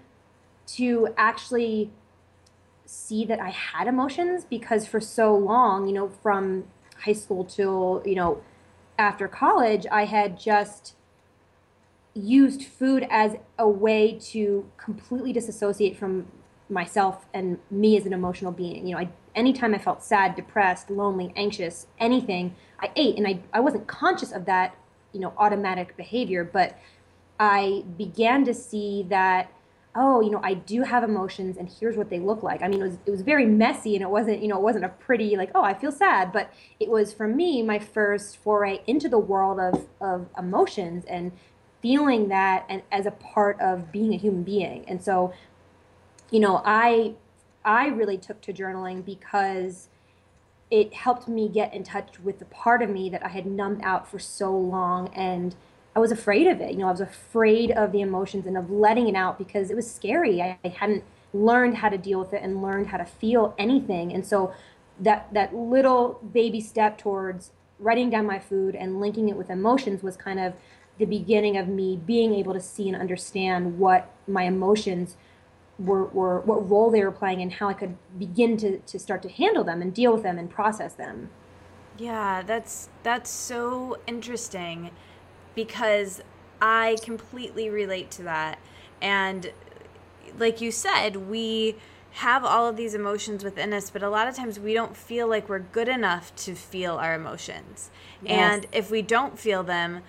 to 0.65 1.09
actually 1.17 1.91
see 2.85 3.25
that 3.25 3.41
I 3.41 3.49
had 3.49 3.87
emotions 3.87 4.45
because 4.45 4.87
for 4.87 5.01
so 5.01 5.35
long, 5.35 5.87
you 5.87 5.93
know, 5.93 6.07
from 6.07 6.65
high 7.03 7.13
school 7.13 7.43
till, 7.43 8.01
you 8.05 8.15
know, 8.15 8.41
after 8.97 9.27
college, 9.27 9.85
I 9.91 10.05
had 10.05 10.39
just 10.39 10.95
used 12.13 12.63
food 12.63 13.05
as 13.09 13.35
a 13.57 13.67
way 13.67 14.17
to 14.31 14.69
completely 14.77 15.33
disassociate 15.33 15.97
from 15.97 16.27
myself 16.69 17.25
and 17.33 17.59
me 17.69 17.97
as 17.97 18.05
an 18.05 18.13
emotional 18.13 18.51
being. 18.51 18.87
You 18.87 18.95
know, 18.95 19.01
I, 19.01 19.09
anytime 19.35 19.73
I 19.73 19.77
felt 19.77 20.03
sad, 20.03 20.35
depressed, 20.35 20.89
lonely, 20.89 21.33
anxious, 21.35 21.87
anything, 21.99 22.55
I 22.83 22.91
ate 22.95 23.17
and 23.17 23.27
I, 23.27 23.39
I 23.53 23.59
wasn't 23.59 23.87
conscious 23.87 24.31
of 24.31 24.45
that, 24.45 24.75
you 25.13 25.19
know, 25.19 25.33
automatic 25.37 25.95
behavior, 25.97 26.43
but 26.43 26.77
I 27.39 27.83
began 27.97 28.45
to 28.45 28.53
see 28.53 29.05
that 29.09 29.51
oh, 29.95 30.21
you 30.21 30.31
know, 30.31 30.39
I 30.43 30.55
do 30.55 30.81
have 30.81 31.03
emotions 31.03 31.57
and 31.57 31.69
here's 31.69 31.95
what 31.95 32.09
they 32.09 32.19
look 32.19 32.41
like. 32.41 32.63
I 32.63 32.67
mean, 32.67 32.81
it 32.81 32.83
was, 32.83 32.97
it 33.05 33.11
was 33.11 33.21
very 33.21 33.45
messy 33.45 33.95
and 33.95 34.01
it 34.01 34.09
wasn't, 34.09 34.41
you 34.41 34.47
know, 34.47 34.57
it 34.57 34.63
wasn't 34.63 34.85
a 34.85 34.89
pretty, 34.89 35.35
like, 35.37 35.51
oh, 35.53 35.63
I 35.63 35.73
feel 35.73 35.91
sad, 35.91 36.31
but 36.31 36.51
it 36.79 36.89
was 36.89 37.13
for 37.13 37.27
me 37.27 37.61
my 37.61 37.77
first 37.77 38.37
foray 38.37 38.81
into 38.87 39.07
the 39.07 39.19
world 39.19 39.59
of, 39.59 39.87
of 40.01 40.27
emotions 40.37 41.05
and 41.05 41.31
feeling 41.81 42.29
that 42.29 42.65
and 42.69 42.81
as 42.91 43.05
a 43.05 43.11
part 43.11 43.59
of 43.61 43.91
being 43.91 44.13
a 44.13 44.17
human 44.17 44.43
being. 44.43 44.83
And 44.87 45.03
so, 45.03 45.31
you 46.31 46.39
know, 46.39 46.63
I, 46.65 47.13
I 47.63 47.87
really 47.87 48.17
took 48.17 48.41
to 48.41 48.53
journaling 48.53 49.05
because 49.05 49.89
it 50.73 50.91
helped 50.91 51.27
me 51.27 51.47
get 51.47 51.71
in 51.71 51.83
touch 51.83 52.19
with 52.23 52.39
the 52.39 52.45
part 52.45 52.81
of 52.81 52.89
me 52.89 53.07
that 53.07 53.23
I 53.23 53.27
had 53.27 53.45
numbed 53.45 53.81
out 53.83 54.09
for 54.09 54.17
so 54.17 54.57
long 54.57 55.09
and 55.09 55.55
I 55.95 55.99
was 55.99 56.11
afraid 56.11 56.47
of 56.47 56.61
it. 56.61 56.71
You 56.71 56.79
know, 56.79 56.87
I 56.87 56.91
was 56.91 56.99
afraid 56.99 57.69
of 57.69 57.91
the 57.91 58.01
emotions 58.01 58.47
and 58.47 58.57
of 58.57 58.71
letting 58.71 59.07
it 59.07 59.13
out 59.13 59.37
because 59.37 59.69
it 59.69 59.75
was 59.75 59.89
scary. 59.89 60.41
I, 60.41 60.57
I 60.65 60.69
hadn't 60.69 61.03
learned 61.31 61.77
how 61.77 61.89
to 61.89 61.97
deal 61.99 62.17
with 62.17 62.33
it 62.33 62.41
and 62.41 62.63
learned 62.63 62.87
how 62.87 62.97
to 62.97 63.05
feel 63.05 63.53
anything. 63.59 64.11
And 64.11 64.25
so 64.25 64.51
that 64.99 65.31
that 65.31 65.53
little 65.53 66.19
baby 66.33 66.59
step 66.59 66.97
towards 66.97 67.51
writing 67.77 68.09
down 68.09 68.25
my 68.25 68.39
food 68.39 68.73
and 68.73 68.99
linking 68.99 69.29
it 69.29 69.37
with 69.37 69.51
emotions 69.51 70.01
was 70.01 70.17
kind 70.17 70.39
of 70.39 70.55
the 70.97 71.05
beginning 71.05 71.55
of 71.55 71.67
me 71.67 72.01
being 72.03 72.33
able 72.33 72.53
to 72.53 72.59
see 72.59 72.89
and 72.89 72.99
understand 72.99 73.77
what 73.77 74.11
my 74.27 74.45
emotions 74.45 75.17
were, 75.79 76.05
were 76.05 76.39
what 76.41 76.69
role 76.69 76.91
they 76.91 77.03
were 77.03 77.11
playing 77.11 77.41
and 77.41 77.51
how 77.53 77.69
I 77.69 77.73
could 77.73 77.97
begin 78.17 78.57
to, 78.57 78.79
to 78.79 78.99
start 78.99 79.21
to 79.23 79.29
handle 79.29 79.63
them 79.63 79.81
and 79.81 79.93
deal 79.93 80.13
with 80.13 80.23
them 80.23 80.37
and 80.37 80.49
process 80.49 80.93
them. 80.93 81.29
Yeah, 81.97 82.41
that's 82.41 82.89
that's 83.03 83.29
so 83.29 83.97
interesting 84.07 84.91
because 85.55 86.21
I 86.61 86.97
completely 87.03 87.69
relate 87.69 88.09
to 88.11 88.23
that. 88.23 88.59
And 89.01 89.51
like 90.37 90.61
you 90.61 90.71
said, 90.71 91.29
we 91.29 91.75
have 92.13 92.45
all 92.45 92.67
of 92.67 92.77
these 92.77 92.93
emotions 92.93 93.43
within 93.43 93.73
us, 93.73 93.89
but 93.89 94.03
a 94.03 94.09
lot 94.09 94.27
of 94.27 94.35
times 94.35 94.59
we 94.59 94.73
don't 94.73 94.95
feel 94.95 95.27
like 95.27 95.49
we're 95.49 95.59
good 95.59 95.87
enough 95.87 96.35
to 96.35 96.55
feel 96.55 96.95
our 96.95 97.15
emotions. 97.15 97.89
Yes. 98.21 98.31
And 98.31 98.67
if 98.71 98.91
we 98.91 99.01
don't 99.01 99.37
feel 99.37 99.63
them, 99.63 100.03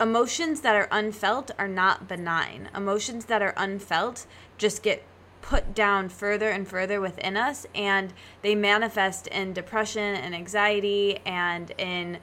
emotions 0.00 0.60
that 0.62 0.74
are 0.74 0.88
unfelt 0.90 1.52
are 1.58 1.68
not 1.68 2.08
benign. 2.08 2.68
Emotions 2.74 3.26
that 3.26 3.42
are 3.42 3.54
unfelt 3.56 4.26
just 4.58 4.82
get 4.82 5.02
put 5.42 5.74
down 5.74 6.08
further 6.08 6.48
and 6.48 6.66
further 6.66 7.00
within 7.00 7.36
us 7.36 7.66
and 7.74 8.14
they 8.40 8.54
manifest 8.54 9.26
in 9.26 9.52
depression 9.52 10.14
and 10.14 10.34
anxiety 10.34 11.18
and 11.26 11.70
in 11.76 12.18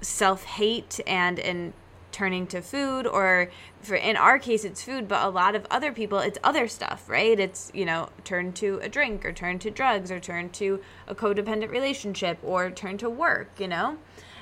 self 0.00 0.44
hate 0.44 0.98
and 1.06 1.38
in 1.38 1.72
turning 2.10 2.46
to 2.46 2.60
food 2.60 3.06
or 3.06 3.48
for 3.80 3.96
in 3.96 4.16
our 4.16 4.38
case 4.38 4.64
it's 4.64 4.82
food 4.82 5.08
but 5.08 5.24
a 5.24 5.28
lot 5.28 5.54
of 5.54 5.66
other 5.70 5.92
people 5.92 6.18
it's 6.18 6.38
other 6.44 6.68
stuff 6.68 7.08
right 7.08 7.38
it's 7.40 7.70
you 7.74 7.84
know 7.84 8.08
turn 8.22 8.52
to 8.52 8.78
a 8.82 8.88
drink 8.88 9.24
or 9.24 9.32
turn 9.32 9.58
to 9.58 9.70
drugs 9.70 10.10
or 10.10 10.20
turn 10.20 10.48
to 10.48 10.80
a 11.08 11.14
codependent 11.14 11.70
relationship 11.70 12.38
or 12.42 12.70
turn 12.70 12.96
to 12.96 13.10
work 13.10 13.50
you 13.58 13.66
know 13.66 13.98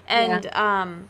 and 0.06 0.44
yeah. 0.44 0.80
um 0.80 1.08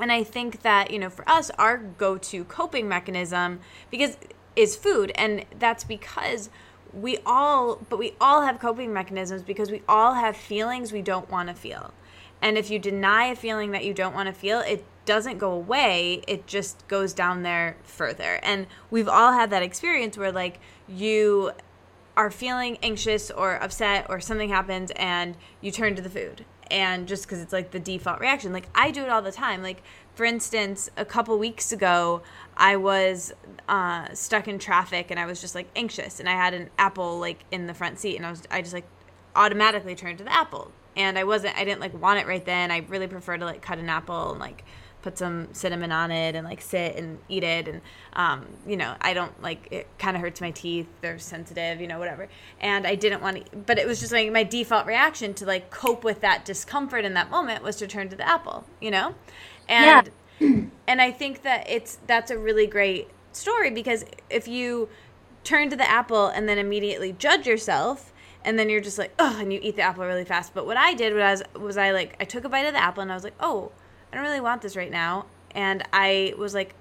and 0.00 0.12
i 0.12 0.22
think 0.22 0.62
that 0.62 0.92
you 0.92 0.98
know 0.98 1.10
for 1.10 1.28
us 1.28 1.50
our 1.58 1.76
go-to 1.76 2.44
coping 2.44 2.88
mechanism 2.88 3.58
because 3.90 4.16
is 4.58 4.76
food 4.76 5.12
and 5.14 5.44
that's 5.58 5.84
because 5.84 6.50
we 6.92 7.18
all 7.24 7.76
but 7.88 7.98
we 7.98 8.14
all 8.20 8.42
have 8.42 8.58
coping 8.58 8.92
mechanisms 8.92 9.42
because 9.42 9.70
we 9.70 9.82
all 9.88 10.14
have 10.14 10.36
feelings 10.36 10.92
we 10.92 11.02
don't 11.02 11.30
want 11.30 11.48
to 11.48 11.54
feel 11.54 11.92
and 12.40 12.56
if 12.56 12.70
you 12.70 12.78
deny 12.78 13.26
a 13.26 13.36
feeling 13.36 13.72
that 13.72 13.84
you 13.84 13.92
don't 13.92 14.14
want 14.14 14.28
to 14.28 14.32
feel, 14.32 14.60
it 14.60 14.84
doesn't 15.04 15.38
go 15.38 15.52
away. 15.52 16.22
It 16.28 16.46
just 16.46 16.86
goes 16.86 17.12
down 17.12 17.42
there 17.42 17.76
further. 17.82 18.38
And 18.42 18.66
we've 18.90 19.08
all 19.08 19.32
had 19.32 19.50
that 19.50 19.62
experience 19.62 20.16
where, 20.16 20.30
like, 20.30 20.60
you 20.86 21.52
are 22.16 22.30
feeling 22.30 22.78
anxious 22.82 23.30
or 23.30 23.56
upset 23.56 24.06
or 24.08 24.20
something 24.20 24.48
happens 24.48 24.90
and 24.96 25.36
you 25.60 25.70
turn 25.70 25.94
to 25.96 26.02
the 26.02 26.10
food. 26.10 26.44
And 26.70 27.08
just 27.08 27.24
because 27.24 27.40
it's 27.40 27.52
like 27.52 27.70
the 27.70 27.80
default 27.80 28.20
reaction. 28.20 28.52
Like, 28.52 28.68
I 28.74 28.90
do 28.90 29.02
it 29.02 29.08
all 29.08 29.22
the 29.22 29.32
time. 29.32 29.62
Like, 29.62 29.82
for 30.14 30.24
instance, 30.24 30.90
a 30.96 31.04
couple 31.04 31.38
weeks 31.38 31.72
ago, 31.72 32.22
I 32.58 32.76
was 32.76 33.32
uh, 33.68 34.12
stuck 34.12 34.48
in 34.48 34.58
traffic 34.58 35.10
and 35.10 35.18
I 35.18 35.26
was 35.26 35.40
just 35.40 35.54
like 35.54 35.68
anxious, 35.74 36.20
and 36.20 36.28
I 36.28 36.32
had 36.32 36.52
an 36.52 36.70
apple 36.78 37.18
like 37.18 37.44
in 37.50 37.66
the 37.66 37.74
front 37.74 37.98
seat, 37.98 38.16
and 38.16 38.26
I 38.26 38.30
was 38.30 38.42
I 38.50 38.60
just 38.60 38.74
like 38.74 38.86
automatically 39.36 39.94
turned 39.94 40.18
to 40.18 40.24
the 40.24 40.32
apple 40.32 40.72
and 40.96 41.16
I 41.16 41.24
wasn't 41.24 41.56
I 41.56 41.64
didn't 41.64 41.80
like 41.80 41.98
want 41.98 42.20
it 42.20 42.26
right 42.26 42.44
then. 42.44 42.70
I 42.70 42.78
really 42.88 43.06
prefer 43.06 43.38
to 43.38 43.44
like 43.44 43.62
cut 43.62 43.78
an 43.78 43.88
apple 43.88 44.32
and 44.32 44.40
like 44.40 44.64
put 45.02 45.16
some 45.16 45.48
cinnamon 45.52 45.92
on 45.92 46.10
it 46.10 46.34
and 46.34 46.44
like 46.44 46.60
sit 46.60 46.96
and 46.96 47.18
eat 47.28 47.44
it 47.44 47.68
and 47.68 47.80
um, 48.14 48.44
you 48.66 48.76
know 48.76 48.94
i 49.00 49.14
don't 49.14 49.40
like 49.40 49.68
it 49.70 49.86
kind 49.98 50.16
of 50.16 50.20
hurts 50.20 50.40
my 50.40 50.50
teeth 50.50 50.88
they're 51.00 51.18
sensitive 51.18 51.80
you 51.80 51.86
know 51.86 51.98
whatever 51.98 52.28
and 52.60 52.86
i 52.86 52.94
didn't 52.94 53.22
want 53.22 53.36
to 53.36 53.56
but 53.58 53.78
it 53.78 53.86
was 53.86 54.00
just 54.00 54.12
like 54.12 54.30
my 54.32 54.42
default 54.42 54.86
reaction 54.86 55.32
to 55.34 55.46
like 55.46 55.70
cope 55.70 56.02
with 56.02 56.20
that 56.20 56.44
discomfort 56.44 57.04
in 57.04 57.14
that 57.14 57.30
moment 57.30 57.62
was 57.62 57.76
to 57.76 57.86
turn 57.86 58.08
to 58.08 58.16
the 58.16 58.28
apple 58.28 58.64
you 58.80 58.90
know 58.90 59.14
and 59.68 60.06
yeah. 60.06 60.12
And 60.40 61.00
i 61.00 61.10
think 61.10 61.42
that 61.42 61.68
it's 61.68 61.98
that's 62.06 62.30
a 62.30 62.38
really 62.38 62.66
great 62.66 63.08
story 63.32 63.70
because 63.70 64.04
if 64.30 64.48
you 64.48 64.88
turn 65.44 65.70
to 65.70 65.76
the 65.76 65.88
apple 65.88 66.26
and 66.28 66.48
then 66.48 66.58
immediately 66.58 67.12
judge 67.12 67.46
yourself 67.46 68.12
and 68.44 68.58
then 68.58 68.68
you're 68.68 68.80
just 68.80 68.98
like 68.98 69.12
oh 69.18 69.38
and 69.40 69.52
you 69.52 69.60
eat 69.62 69.76
the 69.76 69.82
apple 69.82 70.04
really 70.04 70.24
fast. 70.24 70.54
But 70.54 70.66
what 70.66 70.76
i 70.76 70.94
did 70.94 71.14
was 71.14 71.42
was 71.54 71.76
i 71.76 71.90
like 71.90 72.16
i 72.20 72.24
took 72.24 72.44
a 72.44 72.48
bite 72.48 72.66
of 72.66 72.72
the 72.72 72.82
apple 72.82 73.02
and 73.02 73.10
i 73.10 73.14
was 73.14 73.24
like 73.24 73.34
oh 73.40 73.72
i 74.10 74.16
don't 74.16 74.24
really 74.24 74.40
want 74.40 74.62
this 74.62 74.76
right 74.76 74.90
now. 74.90 75.26
And 75.52 75.82
i 75.92 76.34
was 76.38 76.54
like 76.54 76.74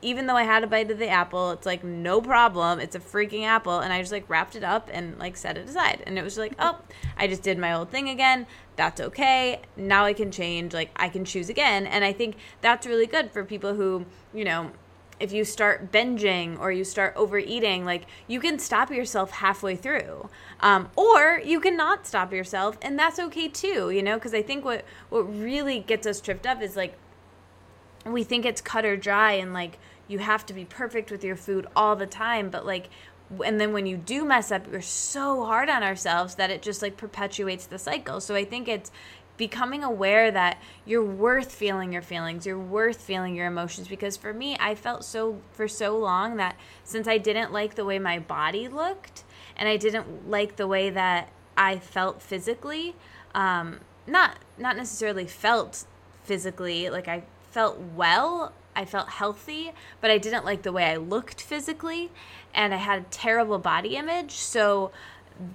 even 0.00 0.26
though 0.26 0.36
i 0.36 0.42
had 0.42 0.64
a 0.64 0.66
bite 0.66 0.90
of 0.90 0.98
the 0.98 1.08
apple 1.08 1.52
it's 1.52 1.66
like 1.66 1.82
no 1.84 2.20
problem. 2.20 2.78
It's 2.78 2.94
a 2.94 3.00
freaking 3.00 3.44
apple. 3.44 3.80
And 3.80 3.92
i 3.92 4.00
just 4.00 4.12
like 4.12 4.28
wrapped 4.28 4.56
it 4.56 4.64
up 4.64 4.90
and 4.92 5.18
like 5.18 5.36
set 5.36 5.56
it 5.56 5.68
aside. 5.68 6.02
And 6.06 6.18
it 6.18 6.22
was 6.22 6.38
like 6.38 6.54
oh 6.58 6.78
i 7.16 7.26
just 7.26 7.42
did 7.42 7.58
my 7.58 7.72
old 7.72 7.90
thing 7.90 8.08
again 8.08 8.46
that's 8.76 9.00
okay 9.00 9.60
now 9.76 10.04
i 10.04 10.12
can 10.12 10.30
change 10.30 10.72
like 10.72 10.90
i 10.96 11.08
can 11.08 11.24
choose 11.24 11.48
again 11.48 11.86
and 11.86 12.04
i 12.04 12.12
think 12.12 12.36
that's 12.60 12.86
really 12.86 13.06
good 13.06 13.30
for 13.30 13.44
people 13.44 13.74
who 13.74 14.04
you 14.32 14.44
know 14.44 14.70
if 15.22 15.32
you 15.32 15.44
start 15.44 15.92
binging 15.92 16.58
or 16.58 16.72
you 16.72 16.82
start 16.82 17.14
overeating, 17.14 17.84
like 17.84 18.06
you 18.26 18.40
can 18.40 18.58
stop 18.58 18.90
yourself 18.90 19.30
halfway 19.30 19.76
through, 19.76 20.28
um, 20.58 20.90
or 20.96 21.40
you 21.44 21.60
cannot 21.60 22.08
stop 22.08 22.32
yourself, 22.32 22.76
and 22.82 22.98
that's 22.98 23.20
okay 23.20 23.46
too. 23.46 23.90
You 23.90 24.02
know, 24.02 24.16
because 24.16 24.34
I 24.34 24.42
think 24.42 24.64
what 24.64 24.84
what 25.10 25.22
really 25.22 25.78
gets 25.78 26.08
us 26.08 26.20
tripped 26.20 26.44
up 26.44 26.60
is 26.60 26.76
like 26.76 26.98
we 28.04 28.24
think 28.24 28.44
it's 28.44 28.60
cut 28.60 28.84
or 28.84 28.96
dry, 28.96 29.34
and 29.34 29.52
like 29.52 29.78
you 30.08 30.18
have 30.18 30.44
to 30.46 30.52
be 30.52 30.64
perfect 30.64 31.12
with 31.12 31.22
your 31.22 31.36
food 31.36 31.68
all 31.76 31.94
the 31.94 32.06
time, 32.06 32.50
but 32.50 32.66
like 32.66 32.90
and 33.44 33.60
then 33.60 33.72
when 33.72 33.86
you 33.86 33.96
do 33.96 34.24
mess 34.24 34.50
up 34.50 34.66
we're 34.68 34.80
so 34.80 35.44
hard 35.44 35.68
on 35.68 35.82
ourselves 35.82 36.34
that 36.34 36.50
it 36.50 36.62
just 36.62 36.82
like 36.82 36.96
perpetuates 36.96 37.66
the 37.66 37.78
cycle 37.78 38.20
so 38.20 38.34
i 38.34 38.44
think 38.44 38.68
it's 38.68 38.90
becoming 39.36 39.82
aware 39.82 40.30
that 40.30 40.60
you're 40.84 41.04
worth 41.04 41.52
feeling 41.52 41.92
your 41.92 42.02
feelings, 42.02 42.46
you're 42.46 42.58
worth 42.58 43.00
feeling 43.00 43.34
your 43.34 43.46
emotions. 43.46 43.88
Because 43.88 44.16
for 44.16 44.32
me, 44.32 44.56
I 44.60 44.74
felt 44.74 45.04
so 45.04 45.40
for 45.52 45.66
so 45.68 45.98
long 45.98 46.36
that 46.36 46.56
since 46.84 47.08
I 47.08 47.18
didn't 47.18 47.52
like 47.52 47.74
the 47.74 47.84
way 47.84 47.98
my 47.98 48.18
body 48.18 48.68
looked 48.68 49.24
and 49.56 49.68
I 49.68 49.76
didn't 49.76 50.28
like 50.28 50.56
the 50.56 50.66
way 50.66 50.90
that 50.90 51.30
I 51.56 51.78
felt 51.78 52.22
physically, 52.22 52.94
um, 53.34 53.80
not 54.06 54.38
not 54.58 54.76
necessarily 54.76 55.26
felt 55.26 55.86
physically, 56.24 56.90
like 56.90 57.08
I 57.08 57.24
felt 57.50 57.78
well, 57.78 58.52
I 58.74 58.84
felt 58.84 59.08
healthy, 59.08 59.72
but 60.00 60.10
I 60.10 60.18
didn't 60.18 60.44
like 60.44 60.62
the 60.62 60.72
way 60.72 60.84
I 60.84 60.96
looked 60.96 61.42
physically, 61.42 62.10
and 62.54 62.72
I 62.74 62.78
had 62.78 63.00
a 63.00 63.04
terrible 63.10 63.58
body 63.58 63.96
image. 63.96 64.32
So 64.32 64.92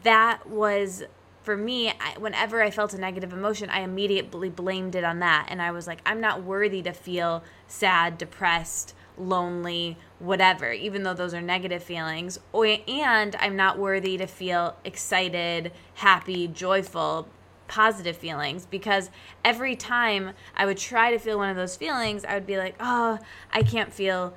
that 0.04 0.50
was 0.50 1.04
for 1.44 1.56
me, 1.56 1.90
I, 1.90 2.18
whenever 2.20 2.62
I 2.62 2.72
felt 2.72 2.94
a 2.94 2.98
negative 2.98 3.32
emotion, 3.32 3.70
I 3.70 3.80
immediately 3.80 4.50
blamed 4.50 4.96
it 4.96 5.06
on 5.06 5.20
that. 5.20 5.48
And 5.50 5.62
I 5.62 5.72
was 5.72 5.88
like, 5.88 6.02
I'm 6.06 6.20
not 6.20 6.44
worthy 6.44 6.82
to 6.82 6.92
feel 6.92 7.42
sad, 7.68 8.18
depressed, 8.18 8.94
lonely, 9.18 9.98
whatever, 10.20 10.74
even 10.74 11.04
though 11.04 11.14
those 11.14 11.34
are 11.34 11.42
negative 11.42 11.82
feelings. 11.82 12.38
And 12.54 13.34
I'm 13.40 13.56
not 13.56 13.80
worthy 13.80 14.18
to 14.18 14.28
feel 14.28 14.76
excited, 14.84 15.72
happy, 15.94 16.50
joyful, 16.50 17.30
positive 17.70 18.18
feelings 18.18 18.66
because 18.66 19.10
every 19.46 19.78
time 19.78 20.32
I 20.54 20.66
would 20.66 20.78
try 20.78 21.12
to 21.12 21.18
feel 21.18 21.38
one 21.38 21.50
of 21.50 21.56
those 21.56 21.78
feelings, 21.78 22.26
I 22.26 22.34
would 22.34 22.48
be 22.48 22.58
like, 22.58 22.76
oh, 22.82 23.20
I 23.52 23.64
can't 23.64 23.94
feel 23.94 24.34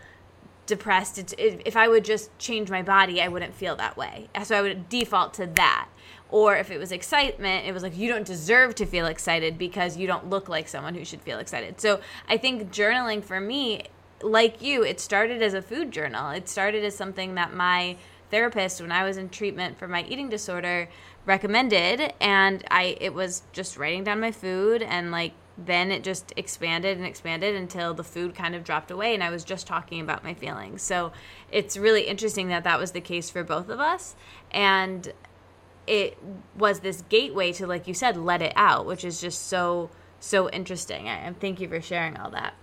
depressed. 0.70 1.18
It's, 1.18 1.34
it, 1.34 1.60
if 1.66 1.76
I 1.76 1.86
would 1.86 2.04
just 2.04 2.36
change 2.38 2.70
my 2.70 2.82
body, 2.82 3.20
I 3.20 3.28
wouldn't 3.28 3.54
feel 3.54 3.76
that 3.76 3.96
way. 3.96 4.28
So 4.42 4.56
I 4.56 4.62
would 4.62 4.88
default 4.88 5.34
to 5.34 5.46
that. 5.46 5.88
Or 6.30 6.56
if 6.56 6.70
it 6.70 6.78
was 6.78 6.92
excitement, 6.92 7.66
it 7.66 7.74
was 7.74 7.82
like, 7.82 7.96
you 7.96 8.08
don't 8.08 8.26
deserve 8.26 8.74
to 8.76 8.86
feel 8.86 9.06
excited 9.06 9.58
because 9.58 9.96
you 9.96 10.06
don't 10.06 10.30
look 10.30 10.48
like 10.48 10.68
someone 10.68 10.94
who 10.94 11.04
should 11.04 11.20
feel 11.22 11.38
excited. 11.38 11.80
So 11.80 12.00
I 12.28 12.36
think 12.36 12.72
journaling 12.72 13.22
for 13.22 13.40
me, 13.40 13.82
like 14.22 14.62
you, 14.62 14.84
it 14.84 15.00
started 15.00 15.42
as 15.42 15.54
a 15.54 15.62
food 15.62 15.90
journal. 15.90 16.30
It 16.30 16.48
started 16.48 16.84
as 16.84 16.94
something 16.96 17.34
that 17.34 17.52
my 17.52 17.96
therapist, 18.30 18.80
when 18.80 18.92
I 18.92 19.02
was 19.04 19.16
in 19.16 19.28
treatment 19.28 19.78
for 19.78 19.88
my 19.88 20.04
eating 20.04 20.28
disorder, 20.28 20.88
recommended. 21.26 22.14
And 22.20 22.64
I, 22.70 22.96
it 23.00 23.12
was 23.12 23.42
just 23.52 23.76
writing 23.76 24.04
down 24.04 24.20
my 24.20 24.32
food 24.32 24.82
and 24.82 25.10
like, 25.10 25.32
then 25.66 25.90
it 25.90 26.02
just 26.02 26.32
expanded 26.36 26.96
and 26.96 27.06
expanded 27.06 27.54
until 27.54 27.94
the 27.94 28.04
food 28.04 28.34
kind 28.34 28.54
of 28.54 28.64
dropped 28.64 28.90
away 28.90 29.14
and 29.14 29.22
I 29.22 29.30
was 29.30 29.44
just 29.44 29.66
talking 29.66 30.00
about 30.00 30.24
my 30.24 30.34
feelings. 30.34 30.82
So 30.82 31.12
it's 31.52 31.76
really 31.76 32.02
interesting 32.02 32.48
that 32.48 32.64
that 32.64 32.78
was 32.78 32.92
the 32.92 33.00
case 33.00 33.30
for 33.30 33.44
both 33.44 33.68
of 33.68 33.80
us. 33.80 34.16
And 34.50 35.12
it 35.86 36.16
was 36.56 36.80
this 36.80 37.02
gateway 37.08 37.52
to 37.52 37.66
like 37.66 37.88
you 37.88 37.94
said 37.94 38.16
let 38.16 38.40
it 38.40 38.52
out 38.54 38.86
which 38.86 39.04
is 39.04 39.20
just 39.20 39.48
so 39.48 39.90
so 40.20 40.48
interesting 40.50 41.08
and 41.08 41.38
thank 41.40 41.60
you 41.60 41.68
for 41.68 41.80
sharing 41.80 42.16
all 42.16 42.30
that 42.30 42.54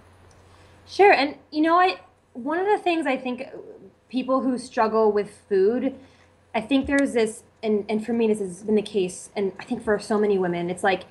sure 0.87 1.11
and 1.11 1.35
you 1.51 1.61
know 1.61 1.77
i 1.77 1.99
one 2.33 2.57
of 2.57 2.65
the 2.65 2.77
things 2.77 3.05
i 3.05 3.17
think 3.17 3.43
people 4.09 4.41
who 4.41 4.57
struggle 4.57 5.11
with 5.11 5.41
food 5.49 5.93
i 6.55 6.61
think 6.61 6.87
there's 6.87 7.13
this 7.13 7.43
and 7.61 7.85
and 7.89 8.05
for 8.05 8.13
me 8.13 8.27
this 8.27 8.39
has 8.39 8.63
been 8.63 8.75
the 8.75 8.81
case 8.81 9.29
and 9.35 9.51
i 9.59 9.63
think 9.63 9.83
for 9.83 9.99
so 9.99 10.17
many 10.17 10.37
women 10.37 10.69
it's 10.69 10.83
like 10.83 11.03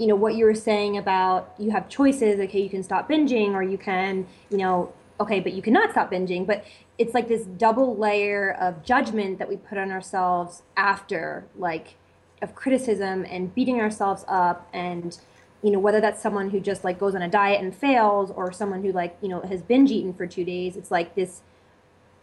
you 0.00 0.06
know 0.06 0.16
what 0.16 0.34
you 0.34 0.44
were 0.46 0.54
saying 0.54 0.96
about 0.96 1.54
you 1.58 1.70
have 1.70 1.88
choices 1.88 2.40
okay 2.40 2.60
you 2.60 2.70
can 2.70 2.82
stop 2.82 3.08
binging 3.08 3.52
or 3.52 3.62
you 3.62 3.78
can 3.78 4.26
you 4.50 4.56
know 4.56 4.92
okay 5.20 5.38
but 5.38 5.52
you 5.52 5.62
cannot 5.62 5.90
stop 5.90 6.10
binging. 6.10 6.46
But 6.46 6.64
it's 6.98 7.14
like 7.14 7.28
this 7.28 7.44
double 7.44 7.96
layer 7.96 8.52
of 8.52 8.82
judgment 8.82 9.38
that 9.38 9.48
we 9.48 9.56
put 9.56 9.78
on 9.78 9.90
ourselves 9.90 10.62
after 10.76 11.44
like 11.56 11.94
of 12.42 12.54
criticism 12.54 13.26
and 13.28 13.54
beating 13.54 13.80
ourselves 13.80 14.24
up 14.26 14.66
and 14.72 15.18
you 15.62 15.70
know 15.70 15.78
whether 15.78 16.00
that's 16.00 16.22
someone 16.22 16.48
who 16.48 16.58
just 16.58 16.84
like 16.84 16.98
goes 16.98 17.14
on 17.14 17.20
a 17.20 17.28
diet 17.28 17.62
and 17.62 17.76
fails 17.76 18.30
or 18.30 18.50
someone 18.50 18.82
who 18.82 18.92
like 18.92 19.16
you 19.20 19.28
know 19.28 19.40
has 19.42 19.62
binge 19.62 19.90
eaten 19.90 20.14
for 20.14 20.26
two 20.26 20.44
days. 20.44 20.76
It's 20.76 20.90
like 20.90 21.14
this 21.14 21.42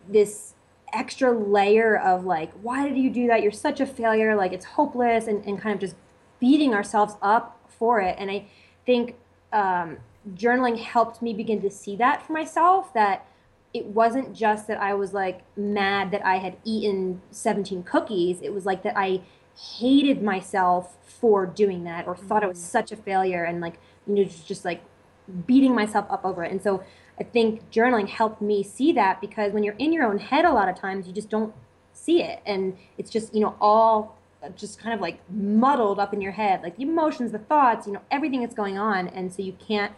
this 0.10 0.56
extra 0.94 1.32
layer 1.32 1.98
of 1.98 2.26
like 2.26 2.52
why 2.62 2.90
did 2.90 2.98
you 2.98 3.12
do 3.12 3.28
that? 3.28 3.44
You're 3.44 3.52
such 3.52 3.80
a 3.80 3.86
failure. 3.86 4.36
Like 4.36 4.54
it's 4.54 4.66
hopeless 4.66 5.28
and, 5.28 5.46
and 5.46 5.62
kind 5.62 5.76
of 5.76 5.80
just 5.80 5.96
beating 6.40 6.74
ourselves 6.74 7.16
up 7.22 7.57
for 7.78 8.00
it 8.00 8.16
and 8.18 8.30
i 8.32 8.46
think 8.86 9.16
um, 9.54 9.98
journaling 10.36 10.78
helped 10.78 11.22
me 11.22 11.34
begin 11.34 11.62
to 11.62 11.70
see 11.70 11.96
that 11.96 12.26
for 12.26 12.34
myself 12.34 12.94
that 12.94 13.26
it 13.74 13.86
wasn't 13.86 14.34
just 14.34 14.68
that 14.68 14.80
I 14.80 14.94
was 14.94 15.14
like 15.14 15.42
mad 15.56 16.12
that 16.12 16.26
I 16.26 16.38
had 16.38 16.58
eaten 16.64 17.22
17 17.32 17.84
cookies. 17.84 18.42
It 18.42 18.54
was 18.54 18.66
like 18.66 18.84
that 18.84 18.94
I 18.98 19.22
hated 19.78 20.22
myself 20.22 20.98
for 21.06 21.46
doing 21.46 21.84
that 21.84 22.08
or 22.08 22.16
thought 22.16 22.44
it 22.44 22.50
was 22.50 22.60
mm. 22.60 22.64
such 22.64 22.92
a 22.92 22.96
failure 22.96 23.44
and 23.44 23.62
like, 23.62 23.80
you 24.06 24.16
know, 24.16 24.24
just, 24.24 24.48
just 24.48 24.66
like 24.66 24.84
beating 25.46 25.76
myself 25.76 26.06
up 26.10 26.24
over 26.24 26.44
it. 26.44 26.52
And 26.52 26.62
so 26.62 26.84
I 27.20 27.24
think 27.24 27.70
journaling 27.72 28.08
helped 28.08 28.42
me 28.42 28.64
see 28.64 28.92
that 28.94 29.20
because 29.20 29.52
when 29.52 29.64
you're 29.64 29.76
in 29.76 29.92
your 29.92 30.06
own 30.06 30.20
head, 30.20 30.46
a 30.46 30.54
lot 30.54 30.70
of 30.70 30.76
times 30.76 31.08
you 31.08 31.14
just 31.14 31.30
don't 31.30 31.54
see 31.94 32.24
it. 32.24 32.40
And 32.46 32.78
it's 32.98 33.10
just, 33.10 33.34
you 33.34 33.42
know, 33.42 33.56
all 33.60 34.17
Uh, 34.44 34.50
just 34.50 34.80
kind 34.80 34.94
of 34.94 35.02
like 35.02 35.20
muddled 35.32 36.00
up 36.00 36.14
in 36.14 36.22
your 36.22 36.32
head, 36.32 36.62
like 36.62 36.78
the 36.78 36.84
emotions, 36.84 37.32
the 37.32 37.40
thoughts, 37.40 37.88
you 37.88 37.94
know, 37.94 38.02
everything 38.12 38.42
that's 38.42 38.54
going 38.54 38.78
on. 38.78 39.08
And 39.08 39.34
so 39.34 39.42
you 39.42 39.54
can't 39.54 39.94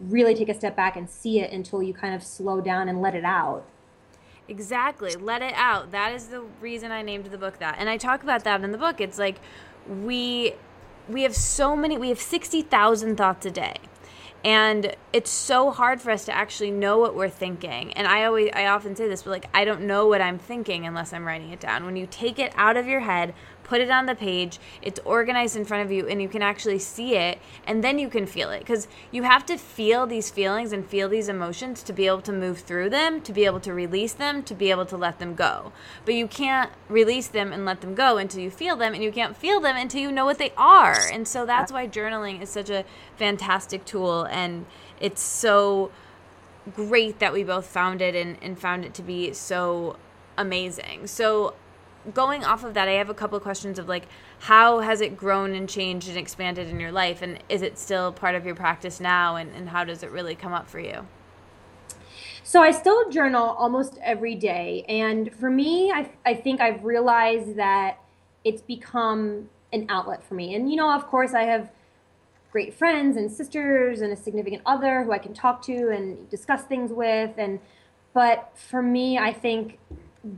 really 0.00 0.34
take 0.34 0.48
a 0.48 0.54
step 0.54 0.76
back 0.76 0.96
and 0.96 1.10
see 1.10 1.40
it 1.40 1.52
until 1.52 1.82
you 1.82 1.92
kind 1.92 2.14
of 2.14 2.22
slow 2.22 2.60
down 2.60 2.88
and 2.88 3.02
let 3.02 3.14
it 3.14 3.24
out. 3.24 3.64
Exactly. 4.48 5.14
Let 5.14 5.42
it 5.42 5.54
out. 5.54 5.92
That 5.92 6.12
is 6.12 6.26
the 6.26 6.42
reason 6.60 6.90
I 6.90 7.02
named 7.02 7.26
the 7.26 7.38
book 7.38 7.58
that. 7.58 7.76
And 7.78 7.88
I 7.88 7.96
talk 7.96 8.22
about 8.22 8.44
that 8.44 8.62
in 8.62 8.72
the 8.72 8.78
book. 8.78 9.00
It's 9.00 9.18
like 9.18 9.36
we 9.88 10.54
we 11.08 11.22
have 11.22 11.34
so 11.34 11.76
many 11.76 11.96
we 11.96 12.08
have 12.08 12.20
60,000 12.20 13.16
thoughts 13.16 13.46
a 13.46 13.50
day. 13.50 13.76
And 14.42 14.96
it's 15.12 15.30
so 15.30 15.70
hard 15.70 16.00
for 16.00 16.10
us 16.10 16.24
to 16.24 16.34
actually 16.34 16.70
know 16.70 16.98
what 16.98 17.14
we're 17.14 17.28
thinking. 17.28 17.92
And 17.92 18.08
I 18.08 18.24
always 18.24 18.50
I 18.52 18.66
often 18.66 18.96
say 18.96 19.06
this, 19.08 19.22
but 19.22 19.30
like 19.30 19.48
I 19.54 19.64
don't 19.64 19.82
know 19.82 20.08
what 20.08 20.20
I'm 20.20 20.38
thinking 20.38 20.84
unless 20.84 21.12
I'm 21.12 21.26
writing 21.26 21.50
it 21.50 21.60
down. 21.60 21.84
When 21.84 21.96
you 21.96 22.08
take 22.10 22.38
it 22.40 22.52
out 22.56 22.76
of 22.76 22.86
your 22.86 23.00
head, 23.00 23.34
put 23.70 23.80
it 23.80 23.88
on 23.88 24.06
the 24.06 24.16
page, 24.16 24.58
it's 24.82 24.98
organized 25.04 25.54
in 25.56 25.64
front 25.64 25.84
of 25.84 25.92
you, 25.92 26.04
and 26.08 26.20
you 26.20 26.28
can 26.28 26.42
actually 26.42 26.80
see 26.80 27.14
it, 27.14 27.38
and 27.64 27.84
then 27.84 28.00
you 28.00 28.08
can 28.08 28.26
feel 28.26 28.50
it. 28.50 28.58
Because 28.58 28.88
you 29.12 29.22
have 29.22 29.46
to 29.46 29.56
feel 29.56 30.08
these 30.08 30.28
feelings 30.28 30.72
and 30.72 30.84
feel 30.84 31.08
these 31.08 31.28
emotions 31.28 31.84
to 31.84 31.92
be 31.92 32.08
able 32.08 32.20
to 32.22 32.32
move 32.32 32.58
through 32.58 32.90
them, 32.90 33.20
to 33.20 33.32
be 33.32 33.44
able 33.44 33.60
to 33.60 33.72
release 33.72 34.12
them, 34.12 34.42
to 34.42 34.56
be 34.56 34.72
able 34.72 34.86
to 34.86 34.96
let 34.96 35.20
them 35.20 35.36
go. 35.36 35.72
But 36.04 36.14
you 36.14 36.26
can't 36.26 36.72
release 36.88 37.28
them 37.28 37.52
and 37.52 37.64
let 37.64 37.80
them 37.80 37.94
go 37.94 38.18
until 38.18 38.40
you 38.40 38.50
feel 38.50 38.74
them, 38.74 38.92
and 38.92 39.04
you 39.04 39.12
can't 39.12 39.36
feel 39.36 39.60
them 39.60 39.76
until 39.76 40.00
you 40.00 40.10
know 40.10 40.24
what 40.24 40.38
they 40.38 40.52
are. 40.56 40.98
And 41.12 41.28
so 41.28 41.46
that's 41.46 41.70
why 41.70 41.86
journaling 41.86 42.42
is 42.42 42.50
such 42.50 42.70
a 42.70 42.84
fantastic 43.16 43.84
tool, 43.84 44.24
and 44.24 44.66
it's 44.98 45.22
so 45.22 45.92
great 46.74 47.20
that 47.20 47.32
we 47.32 47.44
both 47.44 47.66
found 47.66 48.02
it 48.02 48.16
and, 48.16 48.36
and 48.42 48.58
found 48.58 48.84
it 48.84 48.94
to 48.94 49.02
be 49.02 49.32
so 49.32 49.96
amazing. 50.36 51.06
So 51.06 51.54
going 52.14 52.44
off 52.44 52.64
of 52.64 52.74
that, 52.74 52.88
I 52.88 52.92
have 52.92 53.10
a 53.10 53.14
couple 53.14 53.36
of 53.36 53.42
questions 53.42 53.78
of 53.78 53.88
like, 53.88 54.06
how 54.40 54.80
has 54.80 55.00
it 55.00 55.16
grown 55.16 55.54
and 55.54 55.68
changed 55.68 56.08
and 56.08 56.16
expanded 56.16 56.68
in 56.68 56.80
your 56.80 56.92
life? 56.92 57.22
And 57.22 57.38
is 57.48 57.62
it 57.62 57.78
still 57.78 58.12
part 58.12 58.34
of 58.34 58.46
your 58.46 58.54
practice 58.54 59.00
now? 59.00 59.36
And, 59.36 59.54
and 59.54 59.68
how 59.68 59.84
does 59.84 60.02
it 60.02 60.10
really 60.10 60.34
come 60.34 60.52
up 60.52 60.68
for 60.68 60.80
you? 60.80 61.06
So 62.42 62.62
I 62.62 62.70
still 62.70 63.10
journal 63.10 63.50
almost 63.50 63.98
every 64.02 64.34
day. 64.34 64.84
And 64.88 65.32
for 65.34 65.50
me, 65.50 65.92
I, 65.92 66.10
I 66.24 66.34
think 66.34 66.60
I've 66.60 66.84
realized 66.84 67.56
that 67.56 68.00
it's 68.44 68.62
become 68.62 69.48
an 69.72 69.86
outlet 69.88 70.24
for 70.24 70.34
me. 70.34 70.54
And, 70.54 70.70
you 70.70 70.76
know, 70.76 70.92
of 70.92 71.06
course, 71.06 71.34
I 71.34 71.42
have 71.42 71.70
great 72.50 72.74
friends 72.74 73.16
and 73.16 73.30
sisters 73.30 74.00
and 74.00 74.12
a 74.12 74.16
significant 74.16 74.62
other 74.66 75.04
who 75.04 75.12
I 75.12 75.18
can 75.18 75.32
talk 75.32 75.62
to 75.66 75.90
and 75.90 76.28
discuss 76.28 76.62
things 76.62 76.92
with. 76.92 77.30
And, 77.36 77.60
but 78.14 78.50
for 78.56 78.82
me, 78.82 79.18
I 79.18 79.32
think 79.32 79.78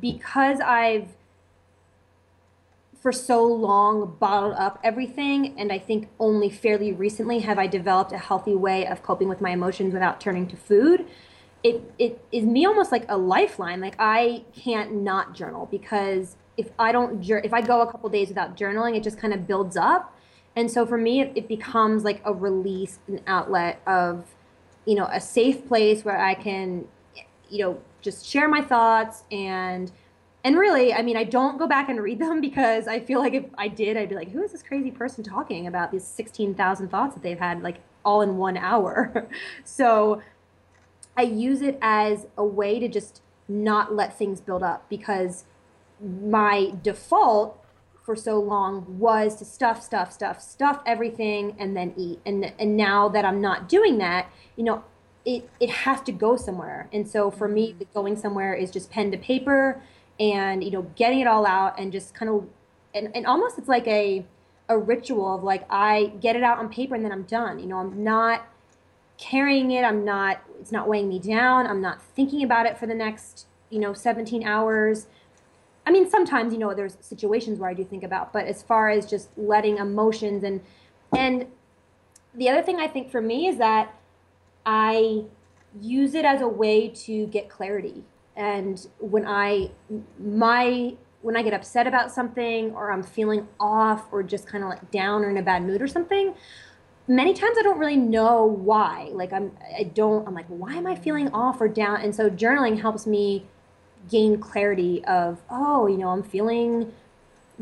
because 0.01 0.61
I've 0.61 1.09
for 3.03 3.11
so 3.11 3.45
long 3.45 4.17
bottled 4.21 4.55
up 4.55 4.79
everything 4.85 5.59
and 5.59 5.73
i 5.73 5.79
think 5.79 6.09
only 6.21 6.49
fairly 6.49 6.93
recently 6.93 7.41
have 7.41 7.59
i 7.59 7.67
developed 7.67 8.13
a 8.13 8.19
healthy 8.19 8.55
way 8.55 8.87
of 8.87 9.03
coping 9.03 9.29
with 9.29 9.41
my 9.41 9.51
emotions 9.51 9.93
without 9.93 10.21
turning 10.21 10.47
to 10.47 10.57
food. 10.57 11.05
It 11.65 11.93
it 11.99 12.25
is 12.31 12.45
me 12.45 12.65
almost 12.65 12.93
like 12.93 13.05
a 13.09 13.17
lifeline. 13.17 13.81
Like 13.81 13.97
i 13.99 14.45
can't 14.55 14.95
not 14.95 15.35
journal 15.35 15.67
because 15.71 16.37
if 16.57 16.71
i 16.79 16.93
don't 16.93 17.29
if 17.29 17.53
i 17.53 17.61
go 17.61 17.81
a 17.81 17.91
couple 17.91 18.09
days 18.09 18.29
without 18.29 18.57
journaling 18.57 18.97
it 18.97 19.03
just 19.03 19.19
kind 19.19 19.35
of 19.35 19.49
builds 19.49 19.77
up. 19.77 20.17
And 20.55 20.71
so 20.71 20.87
for 20.87 20.99
me 20.99 21.21
it, 21.23 21.33
it 21.35 21.49
becomes 21.49 22.05
like 22.05 22.21
a 22.25 22.33
release 22.33 23.01
an 23.09 23.21
outlet 23.27 23.81
of 23.85 24.27
you 24.85 24.95
know 24.95 25.09
a 25.11 25.21
safe 25.21 25.67
place 25.67 26.05
where 26.05 26.19
i 26.19 26.35
can 26.35 26.87
you 27.49 27.59
know 27.59 27.81
just 28.01 28.27
share 28.27 28.49
my 28.49 28.61
thoughts 28.61 29.25
and 29.31 29.91
and 30.45 30.59
really, 30.59 30.93
I 30.93 31.03
mean, 31.03 31.17
I 31.17 31.25
don't 31.25 31.59
go 31.59 31.67
back 31.67 31.89
and 31.89 32.03
read 32.03 32.19
them 32.19 32.41
because 32.49 32.89
I 32.89 33.01
feel 33.01 33.21
like 33.21 33.35
if 33.35 33.45
I 33.57 33.69
did, 33.69 33.97
I'd 33.97 34.09
be 34.09 34.15
like, 34.15 34.31
who 34.31 34.43
is 34.43 34.53
this 34.53 34.63
crazy 34.63 34.91
person 34.91 35.23
talking 35.25 35.67
about 35.67 35.93
these 35.93 36.05
16,000 36.05 36.89
thoughts 36.89 37.15
that 37.15 37.23
they've 37.23 37.39
had 37.39 37.63
like 37.63 37.79
all 38.05 38.23
in 38.23 38.37
one 38.37 38.57
hour? 38.57 39.29
so 39.65 40.23
I 41.17 41.23
use 41.23 41.63
it 41.63 41.79
as 41.83 42.27
a 42.37 42.45
way 42.45 42.79
to 42.79 42.89
just 42.89 43.23
not 43.49 43.95
let 43.95 44.17
things 44.17 44.41
build 44.41 44.63
up 44.63 44.89
because 44.89 45.45
my 46.01 46.73
default 46.83 47.59
for 48.03 48.17
so 48.17 48.41
long 48.41 48.99
was 48.99 49.37
to 49.37 49.45
stuff, 49.45 49.83
stuff, 49.83 50.13
stuff, 50.13 50.41
stuff 50.41 50.81
everything 50.85 51.55
and 51.59 51.77
then 51.77 51.95
eat. 51.97 52.21
And 52.27 52.53
and 52.59 52.77
now 52.77 53.09
that 53.11 53.25
I'm 53.25 53.41
not 53.41 53.69
doing 53.69 53.99
that, 53.99 54.31
you 54.57 54.65
know, 54.65 54.85
it 55.25 55.49
it 55.61 55.71
has 55.71 56.01
to 56.03 56.13
go 56.13 56.37
somewhere. 56.37 56.89
And 56.93 57.09
so 57.09 57.31
for 57.31 57.47
me, 57.47 57.73
mm-hmm. 57.73 57.85
going 57.95 58.17
somewhere 58.17 58.55
is 58.55 58.71
just 58.71 58.91
pen 58.91 59.11
to 59.13 59.19
paper 59.19 59.81
and 60.21 60.63
you 60.63 60.71
know 60.71 60.83
getting 60.97 61.21
it 61.21 61.27
all 61.27 61.47
out 61.47 61.79
and 61.79 61.93
just 61.93 62.15
kind 62.15 62.31
of 62.31 62.47
and, 62.95 63.15
and 63.15 63.27
almost 63.27 63.59
it's 63.59 63.69
like 63.69 63.87
a 63.87 64.25
a 64.69 64.79
ritual 64.79 65.35
of 65.35 65.43
like 65.43 65.65
I 65.71 66.13
get 66.21 66.37
it 66.37 66.43
out 66.43 66.59
on 66.59 66.69
paper 66.69 66.95
and 66.95 67.05
then 67.05 67.13
I'm 67.13 67.25
done. 67.25 67.59
You 67.59 67.67
know, 67.67 67.79
I'm 67.79 68.03
not 68.03 68.47
carrying 69.19 69.71
it. 69.71 69.83
I'm 69.83 70.05
not 70.05 70.43
it's 70.61 70.73
not 70.73 70.89
weighing 70.89 71.09
me 71.09 71.19
down. 71.19 71.67
I'm 71.67 71.81
not 71.81 72.03
thinking 72.03 72.43
about 72.43 72.67
it 72.67 72.79
for 72.79 72.87
the 72.87 72.95
next, 72.95 73.47
you 73.71 73.79
know, 73.79 73.93
17 73.93 74.47
hours. 74.47 75.07
I 75.85 75.91
mean, 75.91 76.09
sometimes, 76.09 76.53
you 76.53 76.59
know, 76.59 76.75
there's 76.75 76.97
situations 77.01 77.59
where 77.59 77.69
I 77.69 77.75
do 77.75 77.85
think 77.85 78.05
about, 78.05 78.33
but 78.33 78.47
as 78.47 78.63
far 78.63 78.89
as 78.89 79.05
just 79.05 79.31
letting 79.37 79.79
emotions 79.79 80.43
and 80.45 80.61
and 81.17 81.47
the 82.35 82.49
other 82.49 82.63
thing 82.63 82.81
I 82.81 82.89
think 82.89 83.11
for 83.11 83.21
me 83.21 83.49
is 83.49 83.59
that 83.59 83.95
I 84.65 85.25
use 85.81 86.15
it 86.15 86.25
as 86.25 86.41
a 86.41 86.49
way 86.49 86.89
to 86.89 87.27
get 87.27 87.49
clarity 87.49 88.05
and 88.37 88.87
when 88.99 89.27
i 89.27 89.71
my 90.19 90.95
when 91.21 91.37
i 91.37 91.43
get 91.43 91.53
upset 91.53 91.87
about 91.87 92.11
something 92.11 92.73
or 92.73 92.91
i'm 92.93 93.03
feeling 93.03 93.47
off 93.61 94.07
or 94.13 94.23
just 94.23 94.47
kind 94.47 94.65
of 94.65 94.71
like 94.71 94.91
down 94.91 95.23
or 95.25 95.31
in 95.31 95.37
a 95.37 95.43
bad 95.43 95.63
mood 95.63 95.83
or 95.83 95.87
something 95.87 96.35
many 97.09 97.35
times 97.35 97.57
i 97.59 97.63
don't 97.63 97.79
really 97.79 97.97
know 97.97 98.45
why. 98.45 99.11
Like 99.13 99.33
i'm 99.33 99.53
i 99.79 99.85
don't 99.85 100.27
i'm 100.27 100.35
like 100.35 100.47
why 100.47 100.75
am 100.75 100.87
i 100.87 100.95
feeling 100.95 101.29
off 101.33 101.61
or 101.61 101.69
down? 101.69 102.01
And 102.01 102.15
so 102.15 102.31
journaling 102.31 102.81
helps 102.81 103.07
me 103.07 103.47
gain 104.11 104.39
clarity 104.39 105.05
of 105.05 105.43
oh 105.51 105.87
you 105.87 105.97
know 105.97 106.09
i'm 106.09 106.23
feeling 106.23 106.93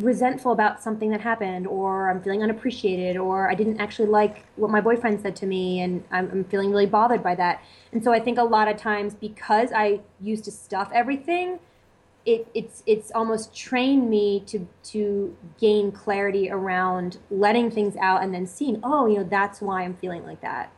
resentful 0.01 0.53
about 0.53 0.83
something 0.83 1.11
that 1.11 1.21
happened 1.21 1.67
or 1.67 2.11
i'm 2.11 2.23
feeling 2.23 2.43
unappreciated 2.43 3.17
or 3.17 3.51
i 3.51 3.55
didn't 3.55 3.81
actually 3.81 4.09
like 4.09 4.45
what 4.57 4.71
my 4.71 4.81
boyfriend 4.81 5.21
said 5.21 5.35
to 5.37 5.47
me 5.47 5.81
and 5.81 6.03
i'm, 6.11 6.31
I'm 6.31 6.45
feeling 6.45 6.71
really 6.71 6.87
bothered 6.87 7.23
by 7.23 7.35
that. 7.37 7.63
And 7.93 8.03
so 8.03 8.13
i 8.13 8.21
think 8.21 8.39
a 8.39 8.45
lot 8.45 8.69
of 8.69 8.77
times 8.77 9.15
because 9.15 9.71
i 9.75 10.01
used 10.21 10.45
to 10.45 10.51
stuff 10.51 10.91
everything 10.93 11.59
it, 12.27 12.47
it's 12.53 12.83
it's 12.87 13.11
almost 13.13 13.55
trained 13.55 14.11
me 14.11 14.41
to 14.47 14.69
to 14.85 15.37
gain 15.59 15.91
clarity 15.91 16.51
around 16.51 17.19
letting 17.31 17.71
things 17.71 17.97
out 17.97 18.23
and 18.23 18.35
then 18.35 18.47
seeing 18.47 18.79
oh 18.83 19.07
you 19.07 19.17
know 19.17 19.25
that's 19.25 19.61
why 19.61 19.83
i'm 19.83 19.95
feeling 19.95 20.25
like 20.25 20.41
that. 20.43 20.71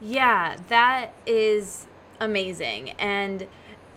Yeah 0.00 0.56
that 0.68 1.12
is 1.26 1.86
amazing. 2.22 2.90
And 2.92 3.46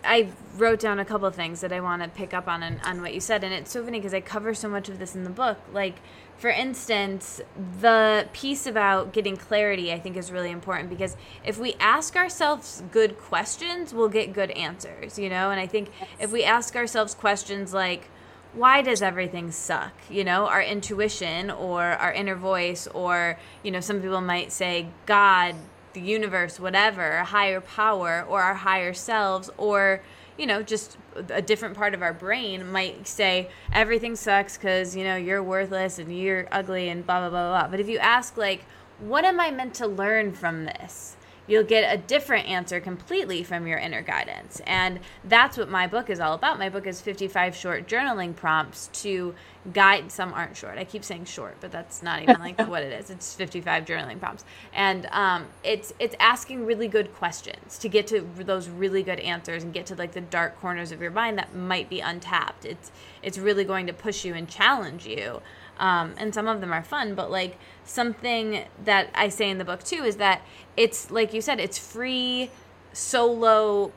I 0.06 0.30
wrote 0.56 0.80
down 0.80 0.98
a 0.98 1.04
couple 1.04 1.26
of 1.26 1.34
things 1.34 1.60
that 1.60 1.72
I 1.72 1.80
want 1.80 2.02
to 2.02 2.08
pick 2.08 2.32
up 2.32 2.48
on 2.48 2.62
and, 2.62 2.80
on 2.82 3.02
what 3.02 3.12
you 3.12 3.20
said, 3.20 3.44
and 3.44 3.52
it's 3.52 3.70
so 3.70 3.84
funny 3.84 3.98
because 3.98 4.14
I 4.14 4.20
cover 4.20 4.54
so 4.54 4.68
much 4.68 4.88
of 4.88 4.98
this 4.98 5.14
in 5.14 5.24
the 5.24 5.30
book. 5.30 5.58
Like, 5.72 5.96
for 6.38 6.50
instance, 6.50 7.40
the 7.80 8.28
piece 8.32 8.66
about 8.66 9.12
getting 9.12 9.36
clarity 9.36 9.92
I 9.92 9.98
think 9.98 10.16
is 10.16 10.30
really 10.30 10.50
important 10.50 10.90
because 10.90 11.16
if 11.44 11.58
we 11.58 11.74
ask 11.80 12.14
ourselves 12.14 12.82
good 12.92 13.18
questions, 13.18 13.92
we'll 13.92 14.08
get 14.08 14.32
good 14.32 14.50
answers, 14.52 15.18
you 15.18 15.28
know? 15.28 15.50
And 15.50 15.58
I 15.58 15.66
think 15.66 15.90
yes. 15.98 16.08
if 16.20 16.32
we 16.32 16.44
ask 16.44 16.76
ourselves 16.76 17.14
questions 17.14 17.72
like, 17.72 18.08
why 18.52 18.80
does 18.82 19.02
everything 19.02 19.50
suck? 19.50 19.92
You 20.08 20.24
know, 20.24 20.46
our 20.46 20.62
intuition 20.62 21.50
or 21.50 21.82
our 21.82 22.12
inner 22.12 22.34
voice, 22.34 22.86
or, 22.88 23.38
you 23.62 23.70
know, 23.70 23.80
some 23.80 24.00
people 24.00 24.20
might 24.20 24.50
say, 24.50 24.88
God 25.04 25.54
the 25.96 26.02
universe, 26.02 26.60
whatever, 26.60 27.24
higher 27.24 27.60
power 27.60 28.24
or 28.28 28.42
our 28.42 28.54
higher 28.54 28.92
selves 28.92 29.50
or 29.56 30.02
you 30.38 30.46
know, 30.46 30.62
just 30.62 30.98
a 31.30 31.40
different 31.40 31.74
part 31.74 31.94
of 31.94 32.02
our 32.02 32.12
brain 32.12 32.70
might 32.70 33.08
say 33.08 33.48
everything 33.72 34.14
sucks 34.14 34.58
because 34.58 34.94
you 34.94 35.02
know 35.02 35.16
you're 35.16 35.42
worthless 35.42 35.98
and 35.98 36.14
you're 36.14 36.46
ugly 36.52 36.90
and 36.90 37.06
blah 37.06 37.20
blah 37.20 37.30
blah 37.30 37.48
blah. 37.48 37.68
But 37.70 37.80
if 37.80 37.88
you 37.88 37.96
ask 37.98 38.36
like, 38.36 38.64
what 38.98 39.24
am 39.24 39.40
I 39.40 39.50
meant 39.50 39.74
to 39.76 39.86
learn 39.86 40.32
from 40.32 40.66
this? 40.66 41.16
You'll 41.46 41.64
get 41.64 41.92
a 41.92 41.96
different 41.98 42.48
answer 42.48 42.80
completely 42.80 43.42
from 43.42 43.66
your 43.66 43.78
inner 43.78 44.02
guidance. 44.02 44.60
And 44.66 45.00
that's 45.24 45.56
what 45.56 45.68
my 45.68 45.86
book 45.86 46.10
is 46.10 46.20
all 46.20 46.34
about. 46.34 46.58
My 46.58 46.68
book 46.68 46.86
is 46.86 47.00
55 47.00 47.54
short 47.54 47.86
journaling 47.86 48.34
prompts 48.34 48.88
to 49.02 49.34
guide 49.72 50.12
some 50.12 50.32
aren't 50.32 50.56
short. 50.56 50.78
I 50.78 50.84
keep 50.84 51.04
saying 51.04 51.24
short, 51.24 51.56
but 51.60 51.72
that's 51.72 52.02
not 52.02 52.22
even 52.22 52.38
like 52.38 52.58
what 52.68 52.82
it 52.82 52.92
is. 52.92 53.10
It's 53.10 53.34
55 53.34 53.84
journaling 53.84 54.20
prompts. 54.20 54.44
And 54.72 55.06
um, 55.12 55.46
it's 55.64 55.92
it's 55.98 56.14
asking 56.20 56.66
really 56.66 56.88
good 56.88 57.14
questions 57.14 57.78
to 57.78 57.88
get 57.88 58.06
to 58.08 58.26
those 58.38 58.68
really 58.68 59.02
good 59.02 59.20
answers 59.20 59.62
and 59.62 59.72
get 59.72 59.86
to 59.86 59.94
like 59.94 60.12
the 60.12 60.20
dark 60.20 60.58
corners 60.60 60.92
of 60.92 61.00
your 61.00 61.10
mind 61.10 61.38
that 61.38 61.54
might 61.54 61.88
be 61.88 62.00
untapped. 62.00 62.64
It's 62.64 62.92
it's 63.22 63.38
really 63.38 63.64
going 63.64 63.86
to 63.86 63.92
push 63.92 64.24
you 64.24 64.34
and 64.34 64.48
challenge 64.48 65.06
you. 65.06 65.40
Um, 65.78 66.14
and 66.16 66.32
some 66.32 66.48
of 66.48 66.60
them 66.60 66.72
are 66.72 66.82
fun, 66.82 67.14
but 67.14 67.30
like 67.30 67.58
something 67.84 68.64
that 68.84 69.10
I 69.14 69.28
say 69.28 69.50
in 69.50 69.58
the 69.58 69.64
book 69.64 69.82
too 69.82 70.04
is 70.04 70.16
that 70.16 70.42
it's 70.76 71.10
like 71.10 71.32
you 71.32 71.40
said, 71.40 71.60
it's 71.60 71.78
free 71.78 72.50
solo 72.92 73.92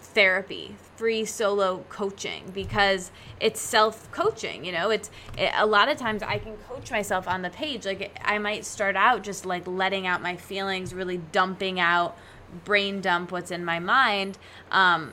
therapy, 0.00 0.76
free 0.96 1.24
solo 1.24 1.84
coaching 1.88 2.50
because 2.52 3.10
it's 3.40 3.60
self 3.60 4.10
coaching. 4.12 4.64
You 4.64 4.72
know, 4.72 4.90
it's 4.90 5.10
it, 5.36 5.52
a 5.56 5.66
lot 5.66 5.88
of 5.88 5.96
times 5.98 6.22
I 6.22 6.38
can 6.38 6.56
coach 6.68 6.90
myself 6.90 7.28
on 7.28 7.42
the 7.42 7.50
page. 7.50 7.86
Like 7.86 8.18
I 8.24 8.38
might 8.38 8.64
start 8.64 8.96
out 8.96 9.22
just 9.22 9.46
like 9.46 9.66
letting 9.66 10.06
out 10.06 10.22
my 10.22 10.36
feelings, 10.36 10.94
really 10.94 11.18
dumping 11.18 11.80
out, 11.80 12.16
brain 12.64 13.00
dump 13.00 13.32
what's 13.32 13.50
in 13.50 13.64
my 13.64 13.78
mind. 13.78 14.38
Um, 14.70 15.12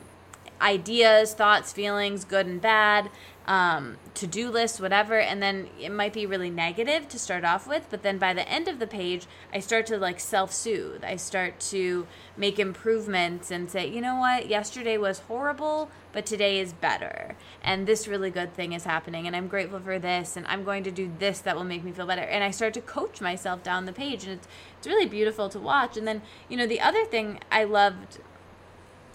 ideas, 0.61 1.33
thoughts, 1.33 1.71
feelings, 1.71 2.25
good 2.25 2.45
and 2.45 2.61
bad 2.61 3.09
um, 3.49 3.97
to 4.13 4.27
do 4.27 4.51
list, 4.51 4.79
whatever. 4.79 5.19
And 5.19 5.41
then 5.41 5.69
it 5.79 5.89
might 5.89 6.13
be 6.13 6.27
really 6.27 6.51
negative 6.51 7.09
to 7.09 7.17
start 7.17 7.43
off 7.43 7.67
with, 7.67 7.87
but 7.89 8.03
then 8.03 8.19
by 8.19 8.31
the 8.31 8.47
end 8.47 8.67
of 8.67 8.77
the 8.77 8.85
page, 8.85 9.25
I 9.51 9.59
start 9.59 9.87
to 9.87 9.97
like 9.97 10.19
self 10.19 10.53
soothe. 10.53 11.03
I 11.03 11.15
start 11.15 11.59
to 11.71 12.05
make 12.37 12.59
improvements 12.59 13.49
and 13.49 13.69
say, 13.69 13.87
you 13.87 14.01
know 14.01 14.17
what, 14.17 14.47
yesterday 14.47 14.99
was 14.99 15.19
horrible, 15.21 15.89
but 16.13 16.27
today 16.27 16.59
is 16.59 16.73
better. 16.73 17.35
And 17.63 17.87
this 17.87 18.07
really 18.07 18.29
good 18.29 18.53
thing 18.53 18.73
is 18.73 18.83
happening. 18.83 19.25
And 19.25 19.35
I'm 19.35 19.47
grateful 19.47 19.79
for 19.79 19.97
this. 19.97 20.37
And 20.37 20.45
I'm 20.45 20.63
going 20.63 20.83
to 20.83 20.91
do 20.91 21.11
this 21.17 21.39
that 21.39 21.55
will 21.55 21.63
make 21.63 21.83
me 21.83 21.91
feel 21.91 22.05
better. 22.05 22.21
And 22.21 22.43
I 22.43 22.51
start 22.51 22.75
to 22.75 22.81
coach 22.81 23.19
myself 23.19 23.63
down 23.63 23.85
the 23.85 23.93
page. 23.93 24.25
And 24.25 24.33
it's, 24.33 24.47
it's 24.77 24.85
really 24.85 25.07
beautiful 25.07 25.49
to 25.49 25.59
watch. 25.59 25.97
And 25.97 26.07
then, 26.07 26.21
you 26.49 26.55
know, 26.55 26.67
the 26.67 26.81
other 26.81 27.03
thing 27.03 27.39
I 27.51 27.63
loved 27.63 28.19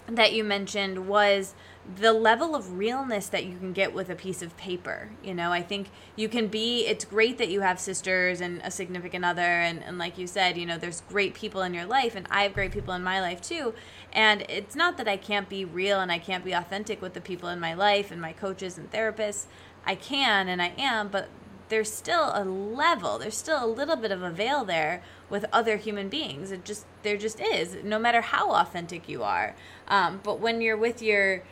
that 0.07 0.33
you 0.33 0.43
mentioned 0.43 1.07
was 1.07 1.55
the 1.99 2.11
level 2.11 2.55
of 2.55 2.77
realness 2.77 3.27
that 3.27 3.45
you 3.45 3.57
can 3.57 3.71
get 3.71 3.93
with 3.93 4.09
a 4.09 4.15
piece 4.15 4.41
of 4.41 4.57
paper. 4.57 5.09
You 5.23 5.35
know, 5.35 5.51
I 5.51 5.61
think 5.61 5.89
you 6.15 6.27
can 6.27 6.47
be, 6.47 6.85
it's 6.87 7.05
great 7.05 7.37
that 7.37 7.49
you 7.49 7.61
have 7.61 7.79
sisters 7.79 8.41
and 8.41 8.59
a 8.63 8.71
significant 8.71 9.23
other. 9.23 9.41
And, 9.41 9.83
and 9.83 9.97
like 9.97 10.17
you 10.17 10.25
said, 10.25 10.57
you 10.57 10.65
know, 10.65 10.77
there's 10.77 11.01
great 11.01 11.35
people 11.35 11.61
in 11.61 11.73
your 11.73 11.85
life, 11.85 12.15
and 12.15 12.25
I 12.31 12.43
have 12.43 12.53
great 12.53 12.71
people 12.71 12.93
in 12.95 13.03
my 13.03 13.21
life 13.21 13.41
too. 13.41 13.75
And 14.11 14.41
it's 14.49 14.75
not 14.75 14.97
that 14.97 15.07
I 15.07 15.17
can't 15.17 15.47
be 15.47 15.63
real 15.63 15.99
and 15.99 16.11
I 16.11 16.17
can't 16.17 16.43
be 16.43 16.53
authentic 16.53 17.01
with 17.01 17.13
the 17.13 17.21
people 17.21 17.49
in 17.49 17.59
my 17.59 17.73
life 17.73 18.11
and 18.11 18.19
my 18.19 18.33
coaches 18.33 18.77
and 18.77 18.91
therapists. 18.91 19.45
I 19.85 19.95
can 19.95 20.47
and 20.47 20.61
I 20.61 20.73
am, 20.77 21.09
but 21.09 21.29
there's 21.69 21.91
still 21.91 22.31
a 22.33 22.43
level, 22.43 23.17
there's 23.17 23.37
still 23.37 23.63
a 23.63 23.67
little 23.67 23.95
bit 23.95 24.11
of 24.11 24.21
a 24.21 24.29
veil 24.29 24.65
there 24.65 25.01
with 25.29 25.45
other 25.51 25.77
human 25.77 26.09
beings. 26.09 26.51
It 26.51 26.63
just, 26.63 26.85
there 27.03 27.17
just 27.17 27.39
is, 27.39 27.77
no 27.83 27.97
matter 27.97 28.21
how 28.21 28.51
authentic 28.51 29.09
you 29.09 29.23
are. 29.23 29.55
Um, 29.87 30.19
but 30.23 30.39
when 30.39 30.61
you're 30.61 30.77
with 30.77 31.01
your 31.01 31.43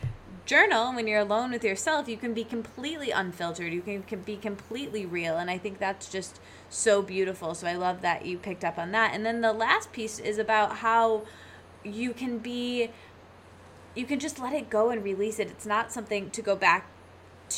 journal 0.45 0.93
when 0.93 1.07
you're 1.07 1.19
alone 1.19 1.51
with 1.51 1.63
yourself 1.63 2.09
you 2.09 2.17
can 2.17 2.33
be 2.33 2.43
completely 2.43 3.11
unfiltered. 3.11 3.71
You 3.71 3.81
can, 3.81 4.03
can 4.03 4.21
be 4.21 4.35
completely 4.35 5.05
real 5.05 5.37
and 5.37 5.49
i 5.49 5.57
think 5.57 5.79
that's 5.79 6.09
just 6.09 6.39
so 6.69 7.01
beautiful. 7.01 7.55
So 7.55 7.67
i 7.67 7.75
love 7.75 8.01
that 8.01 8.25
you 8.25 8.37
picked 8.37 8.63
up 8.63 8.77
on 8.77 8.91
that. 8.91 9.13
And 9.13 9.25
then 9.25 9.41
the 9.41 9.53
last 9.53 9.91
piece 9.91 10.19
is 10.19 10.37
about 10.37 10.77
how 10.77 11.23
you 11.83 12.13
can 12.13 12.37
be 12.39 12.89
you 13.95 14.05
can 14.05 14.19
just 14.19 14.39
let 14.39 14.53
it 14.53 14.69
go 14.69 14.89
and 14.89 15.03
release 15.03 15.39
it. 15.39 15.47
It's 15.47 15.65
not 15.65 15.91
something 15.91 16.31
to 16.31 16.41
go 16.41 16.55
back 16.55 16.87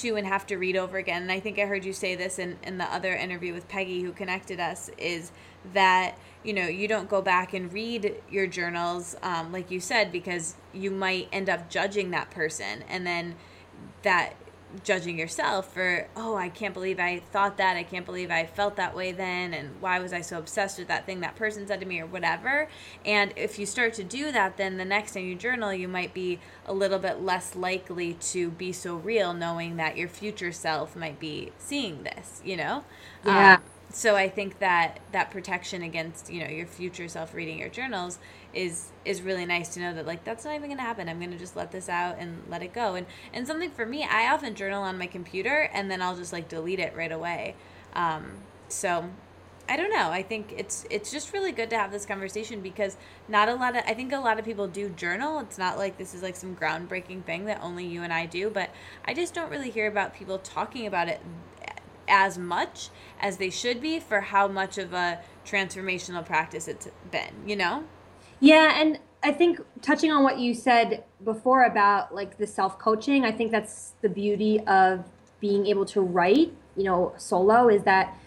to 0.02 0.16
and 0.16 0.28
have 0.28 0.46
to 0.48 0.58
read 0.58 0.76
over 0.76 0.98
again. 0.98 1.24
And 1.24 1.32
i 1.32 1.40
think 1.40 1.60
i 1.60 1.66
heard 1.66 1.86
you 1.86 1.94
say 1.94 2.16
this 2.16 2.40
in, 2.40 2.58
in 2.64 2.78
the 2.78 2.86
other 2.86 3.14
interview 3.14 3.54
with 3.54 3.68
peggy 3.68 4.02
who 4.02 4.12
connected 4.12 4.60
us 4.60 4.90
is 4.98 5.32
that 5.74 6.18
you 6.44 6.54
know 6.54 6.68
you 6.68 6.88
don't 6.88 7.10
go 7.10 7.22
back 7.22 7.54
and 7.54 7.74
read 7.74 8.16
your 8.30 8.46
journals 8.46 9.16
um, 9.24 9.52
like 9.52 9.72
you 9.72 9.80
said 9.80 10.12
because 10.12 10.56
you 10.76 10.92
might 10.92 11.28
end 11.32 11.50
up 11.50 11.70
judging 11.70 12.12
that 12.12 12.30
person. 12.32 12.84
And 12.88 13.06
then 13.08 13.36
that 14.04 14.36
judging 14.84 15.18
yourself 15.18 15.74
for 15.74 16.08
oh 16.16 16.36
i 16.36 16.50
can't 16.50 16.74
believe 16.74 17.00
i 17.00 17.20
thought 17.32 17.58
that. 17.58 17.78
I 17.78 17.84
can't 17.84 18.06
believe 18.06 18.30
i 18.32 18.46
felt 18.46 18.76
that 18.76 18.96
way 18.96 19.12
then 19.12 19.54
and 19.54 19.70
why 19.80 20.00
was 20.00 20.12
i 20.12 20.22
so 20.22 20.38
obsessed 20.38 20.78
with 20.80 20.88
that 20.88 21.06
thing 21.06 21.22
that 21.22 21.36
person 21.36 21.68
said 21.68 21.80
to 21.80 21.86
me 21.86 22.02
or 22.02 22.06
whatever. 22.06 22.68
And 23.06 23.34
if 23.36 23.58
you 23.60 23.66
start 23.66 23.94
to 23.96 24.04
do 24.04 24.32
that 24.32 24.58
then 24.58 24.78
the 24.78 24.86
next 24.86 25.14
time 25.14 25.26
you 25.26 25.36
journal 25.36 25.74
you 25.74 25.88
might 25.88 26.14
be 26.14 26.40
a 26.66 26.74
little 26.74 27.00
bit 27.00 27.22
less 27.22 27.56
likely 27.56 28.14
to 28.16 28.52
be 28.52 28.72
so 28.72 28.96
real 28.96 29.34
knowing 29.34 29.78
that 29.78 29.98
your 29.98 30.10
future 30.10 30.52
self 30.52 30.96
might 30.96 31.20
be 31.20 31.52
seeing 31.58 32.04
this 32.04 32.42
you 32.44 32.58
know? 32.58 32.84
Yeah. 33.26 33.56
Um, 33.56 33.62
so 33.92 34.16
I 34.16 34.28
think 34.28 34.60
that 34.60 35.00
that 35.14 35.32
protection 35.32 35.82
against 35.82 36.32
you 36.32 36.42
know 36.42 36.50
your 36.50 36.66
future 36.66 37.08
self 37.08 37.34
reading 37.34 37.60
your 37.60 37.70
journals 37.70 38.20
is 38.56 38.92
is 39.04 39.22
really 39.22 39.46
nice 39.46 39.70
to 39.76 39.80
know 39.80 39.94
that 39.94 40.08
like 40.08 40.24
that's 40.24 40.46
not 40.46 40.56
even 40.56 40.70
going 40.70 40.78
to 40.78 40.84
happen. 40.84 41.10
I'm 41.10 41.20
going 41.20 41.32
to 41.32 41.38
just 41.38 41.56
let 41.56 41.72
this 41.72 41.90
out 41.90 42.16
and 42.18 42.42
let 42.50 42.64
it 42.64 42.74
go. 42.74 42.96
And 42.96 43.06
and 43.34 43.46
something 43.46 43.72
for 43.72 43.86
me, 43.86 44.04
I 44.04 44.32
often 44.34 44.56
journal 44.56 44.84
on 44.84 44.98
my 44.98 45.08
computer 45.08 45.70
and 45.74 45.92
then 45.92 46.02
I'll 46.02 46.16
just 46.16 46.34
like 46.34 46.48
delete 46.48 46.80
it 46.80 46.96
right 46.96 47.12
away. 47.12 47.56
Um, 47.94 48.32
so 48.68 49.10
I 49.68 49.78
don't 49.78 49.92
know. 49.92 50.10
I 50.10 50.24
think 50.24 50.54
it's 50.58 50.86
it's 50.90 51.12
just 51.12 51.34
really 51.34 51.52
good 51.52 51.70
to 51.72 51.78
have 51.78 51.92
this 51.92 52.06
conversation 52.06 52.62
because 52.62 52.98
not 53.28 53.50
a 53.50 53.56
lot 53.56 53.76
of 53.76 53.84
I 53.86 53.94
think 53.94 54.14
a 54.14 54.20
lot 54.20 54.40
of 54.40 54.46
people 54.46 54.68
do 54.68 54.90
journal. 54.90 55.40
It's 55.40 55.58
not 55.58 55.78
like 55.78 55.98
this 55.98 56.14
is 56.14 56.24
like 56.24 56.36
some 56.36 56.56
groundbreaking 56.56 57.26
thing 57.26 57.46
that 57.46 57.62
only 57.62 57.86
you 57.86 58.04
and 58.04 58.14
I 58.14 58.26
do, 58.26 58.50
but 58.50 58.70
I 59.06 59.14
just 59.14 59.34
don't 59.34 59.52
really 59.52 59.72
hear 59.72 59.88
about 59.88 60.14
people 60.14 60.38
talking 60.40 60.88
about 60.88 61.10
it 61.10 61.22
as 62.08 62.38
much 62.38 62.90
as 63.20 63.38
they 63.38 63.50
should 63.50 63.82
be 63.82 64.00
for 64.00 64.22
how 64.22 64.48
much 64.48 64.78
of 64.78 64.94
a 64.94 65.20
transformational 65.46 66.26
practice 66.26 66.68
it's 66.68 66.88
been, 67.12 67.34
you 67.46 67.56
know? 67.56 67.84
Yeah, 68.40 68.80
and 68.80 69.00
I 69.24 69.32
think 69.32 69.60
touching 69.82 70.12
on 70.12 70.24
what 70.24 70.40
you 70.40 70.54
said 70.54 71.04
before 71.24 71.64
about 71.64 72.14
like 72.14 72.38
the 72.38 72.48
self 72.48 72.78
coaching, 72.78 73.26
I 73.26 73.32
think 73.32 73.52
that's 73.52 73.94
the 74.02 74.10
beauty 74.10 74.60
of 74.68 75.06
being 75.40 75.66
able 75.68 75.86
to 75.86 76.02
write, 76.02 76.54
you 76.76 76.84
know, 76.84 77.14
solo 77.18 77.70
is 77.70 77.84
that 77.84 78.18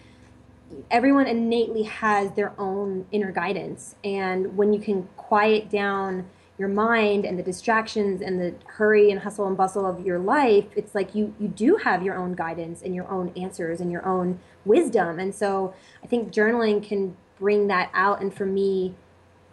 everyone 0.91 1.27
innately 1.27 1.83
has 1.83 2.31
their 2.33 2.53
own 2.59 3.05
inner 3.11 3.31
guidance. 3.31 3.95
And 4.03 4.55
when 4.55 4.73
you 4.73 4.79
can 4.79 5.07
quiet 5.15 5.69
down 5.69 6.29
your 6.59 6.67
mind 6.67 7.25
and 7.25 7.39
the 7.39 7.43
distractions 7.43 8.21
and 8.21 8.39
the 8.39 8.53
hurry 8.65 9.09
and 9.11 9.21
hustle 9.21 9.47
and 9.47 9.55
bustle 9.55 9.85
of 9.85 10.05
your 10.05 10.19
life 10.19 10.65
it's 10.75 10.93
like 10.93 11.15
you 11.15 11.33
you 11.39 11.47
do 11.47 11.77
have 11.77 12.03
your 12.03 12.17
own 12.17 12.35
guidance 12.35 12.81
and 12.81 12.93
your 12.93 13.07
own 13.09 13.31
answers 13.37 13.79
and 13.79 13.89
your 13.89 14.05
own 14.05 14.37
wisdom 14.65 15.19
and 15.19 15.33
so 15.33 15.73
i 16.03 16.07
think 16.07 16.33
journaling 16.33 16.83
can 16.85 17.15
bring 17.39 17.67
that 17.67 17.89
out 17.93 18.21
and 18.21 18.33
for 18.33 18.45
me 18.45 18.93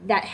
that 0.07 0.25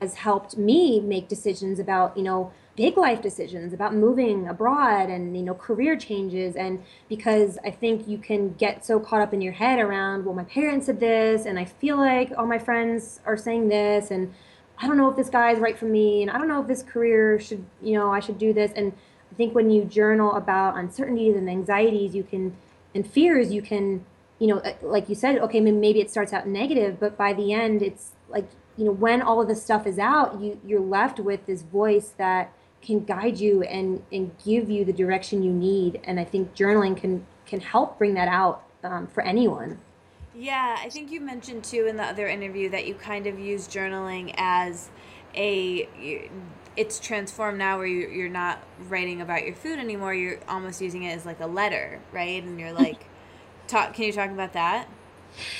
has 0.00 0.14
helped 0.14 0.56
me 0.56 1.00
make 1.00 1.28
decisions 1.28 1.78
about 1.78 2.16
you 2.16 2.22
know 2.22 2.52
big 2.76 2.98
life 2.98 3.22
decisions 3.22 3.72
about 3.72 3.94
moving 3.94 4.46
abroad 4.48 5.08
and 5.08 5.34
you 5.36 5.42
know 5.42 5.54
career 5.54 5.96
changes 5.96 6.54
and 6.56 6.82
because 7.08 7.58
i 7.64 7.70
think 7.70 8.06
you 8.06 8.18
can 8.18 8.52
get 8.54 8.84
so 8.84 9.00
caught 9.00 9.22
up 9.22 9.32
in 9.32 9.40
your 9.40 9.54
head 9.54 9.78
around 9.78 10.24
well 10.24 10.34
my 10.34 10.44
parents 10.44 10.84
said 10.84 11.00
this 11.00 11.46
and 11.46 11.58
i 11.58 11.64
feel 11.64 11.96
like 11.96 12.30
all 12.36 12.46
my 12.46 12.58
friends 12.58 13.20
are 13.24 13.36
saying 13.36 13.68
this 13.68 14.10
and 14.10 14.34
I 14.78 14.86
don't 14.86 14.96
know 14.96 15.08
if 15.08 15.16
this 15.16 15.30
guy 15.30 15.52
is 15.52 15.58
right 15.58 15.78
for 15.78 15.86
me, 15.86 16.22
and 16.22 16.30
I 16.30 16.38
don't 16.38 16.48
know 16.48 16.60
if 16.60 16.68
this 16.68 16.82
career 16.82 17.40
should, 17.40 17.64
you 17.80 17.94
know, 17.94 18.12
I 18.12 18.20
should 18.20 18.38
do 18.38 18.52
this. 18.52 18.72
And 18.76 18.92
I 19.32 19.34
think 19.34 19.54
when 19.54 19.70
you 19.70 19.84
journal 19.84 20.34
about 20.34 20.76
uncertainties 20.76 21.34
and 21.34 21.48
anxieties, 21.48 22.14
you 22.14 22.22
can, 22.22 22.56
and 22.94 23.06
fears, 23.06 23.52
you 23.52 23.62
can, 23.62 24.04
you 24.38 24.48
know, 24.48 24.62
like 24.82 25.08
you 25.08 25.14
said, 25.14 25.38
okay, 25.38 25.60
maybe 25.60 26.00
it 26.00 26.10
starts 26.10 26.32
out 26.32 26.46
negative, 26.46 27.00
but 27.00 27.16
by 27.16 27.32
the 27.32 27.52
end, 27.52 27.82
it's 27.82 28.12
like, 28.28 28.48
you 28.76 28.84
know, 28.84 28.92
when 28.92 29.22
all 29.22 29.40
of 29.40 29.48
this 29.48 29.62
stuff 29.62 29.86
is 29.86 29.98
out, 29.98 30.40
you 30.40 30.60
you're 30.64 30.80
left 30.80 31.18
with 31.18 31.46
this 31.46 31.62
voice 31.62 32.14
that 32.18 32.52
can 32.82 33.04
guide 33.04 33.38
you 33.38 33.62
and 33.62 34.02
and 34.12 34.32
give 34.44 34.70
you 34.70 34.84
the 34.84 34.92
direction 34.92 35.42
you 35.42 35.52
need. 35.52 36.00
And 36.04 36.20
I 36.20 36.24
think 36.24 36.54
journaling 36.54 36.96
can 36.96 37.26
can 37.46 37.60
help 37.60 37.98
bring 37.98 38.14
that 38.14 38.28
out 38.28 38.64
um, 38.84 39.06
for 39.06 39.22
anyone. 39.22 39.78
Yeah, 40.34 40.76
I 40.78 40.90
think 40.90 41.10
you 41.10 41.20
mentioned 41.20 41.64
too 41.64 41.86
in 41.86 41.96
the 41.96 42.04
other 42.04 42.26
interview 42.26 42.68
that 42.70 42.86
you 42.86 42.94
kind 42.94 43.26
of 43.26 43.38
use 43.38 43.66
journaling 43.66 44.34
as 44.36 44.90
a 45.34 46.28
it's 46.76 47.00
transformed 47.00 47.58
now 47.58 47.78
where 47.78 47.86
you're 47.86 48.28
not 48.28 48.62
writing 48.88 49.20
about 49.20 49.44
your 49.44 49.54
food 49.54 49.78
anymore 49.78 50.14
you're 50.14 50.38
almost 50.48 50.80
using 50.80 51.02
it 51.02 51.10
as 51.10 51.26
like 51.26 51.40
a 51.40 51.46
letter 51.46 52.00
right 52.12 52.42
and 52.42 52.58
you're 52.58 52.72
like 52.72 53.06
talk 53.66 53.94
can 53.94 54.04
you 54.04 54.12
talk 54.12 54.30
about 54.30 54.52
that 54.52 54.88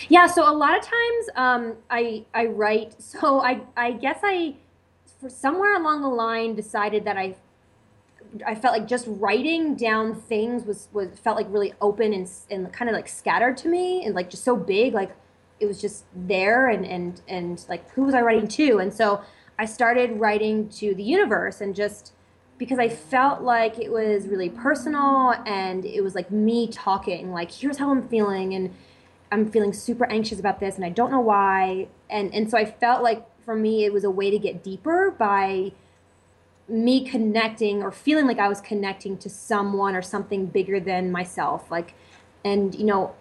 yeah 0.08 0.26
so 0.26 0.48
a 0.48 0.52
lot 0.52 0.76
of 0.76 0.82
times 0.84 1.28
um, 1.36 1.74
i 1.90 2.24
i 2.34 2.46
write 2.46 3.00
so 3.02 3.40
i 3.40 3.60
i 3.76 3.92
guess 3.92 4.20
i 4.22 4.54
for 5.20 5.30
somewhere 5.30 5.76
along 5.76 6.02
the 6.02 6.08
line 6.08 6.54
decided 6.54 7.04
that 7.04 7.16
i 7.16 7.34
I 8.44 8.54
felt 8.54 8.76
like 8.76 8.88
just 8.88 9.06
writing 9.08 9.76
down 9.76 10.14
things 10.14 10.64
was 10.64 10.88
was 10.92 11.18
felt 11.20 11.36
like 11.36 11.46
really 11.48 11.72
open 11.80 12.12
and 12.12 12.28
and 12.50 12.70
kind 12.72 12.88
of 12.88 12.94
like 12.94 13.08
scattered 13.08 13.56
to 13.58 13.68
me 13.68 14.04
and 14.04 14.14
like 14.14 14.30
just 14.30 14.44
so 14.44 14.56
big 14.56 14.94
like 14.94 15.12
it 15.60 15.66
was 15.66 15.80
just 15.80 16.04
there 16.14 16.68
and 16.68 16.84
and 16.84 17.20
and 17.28 17.64
like 17.68 17.88
who 17.90 18.02
was 18.02 18.14
I 18.14 18.20
writing 18.20 18.48
to? 18.48 18.78
And 18.78 18.92
so 18.92 19.22
I 19.58 19.64
started 19.64 20.20
writing 20.20 20.68
to 20.70 20.94
the 20.94 21.02
universe 21.02 21.60
and 21.60 21.74
just 21.74 22.12
because 22.58 22.78
I 22.78 22.88
felt 22.88 23.42
like 23.42 23.78
it 23.78 23.90
was 23.90 24.26
really 24.26 24.50
personal 24.50 25.34
and 25.46 25.84
it 25.84 26.00
was 26.00 26.14
like 26.14 26.30
me 26.30 26.68
talking 26.68 27.32
like 27.32 27.50
here's 27.50 27.78
how 27.78 27.90
I'm 27.90 28.08
feeling 28.08 28.54
and 28.54 28.74
I'm 29.30 29.50
feeling 29.50 29.72
super 29.72 30.06
anxious 30.06 30.38
about 30.38 30.60
this 30.60 30.76
and 30.76 30.84
I 30.84 30.90
don't 30.90 31.10
know 31.10 31.20
why 31.20 31.88
and 32.08 32.32
and 32.34 32.50
so 32.50 32.56
I 32.56 32.64
felt 32.64 33.02
like 33.02 33.26
for 33.44 33.56
me 33.56 33.84
it 33.84 33.92
was 33.92 34.04
a 34.04 34.10
way 34.10 34.30
to 34.30 34.38
get 34.38 34.62
deeper 34.62 35.10
by 35.10 35.72
me 36.68 37.08
connecting 37.08 37.82
or 37.82 37.92
feeling 37.92 38.26
like 38.26 38.38
I 38.38 38.48
was 38.48 38.60
connecting 38.60 39.16
to 39.18 39.28
someone 39.28 39.94
or 39.94 40.02
something 40.02 40.46
bigger 40.46 40.80
than 40.80 41.12
myself. 41.12 41.70
Like, 41.70 41.94
and 42.44 42.74
you 42.74 42.84
know, 42.84 43.14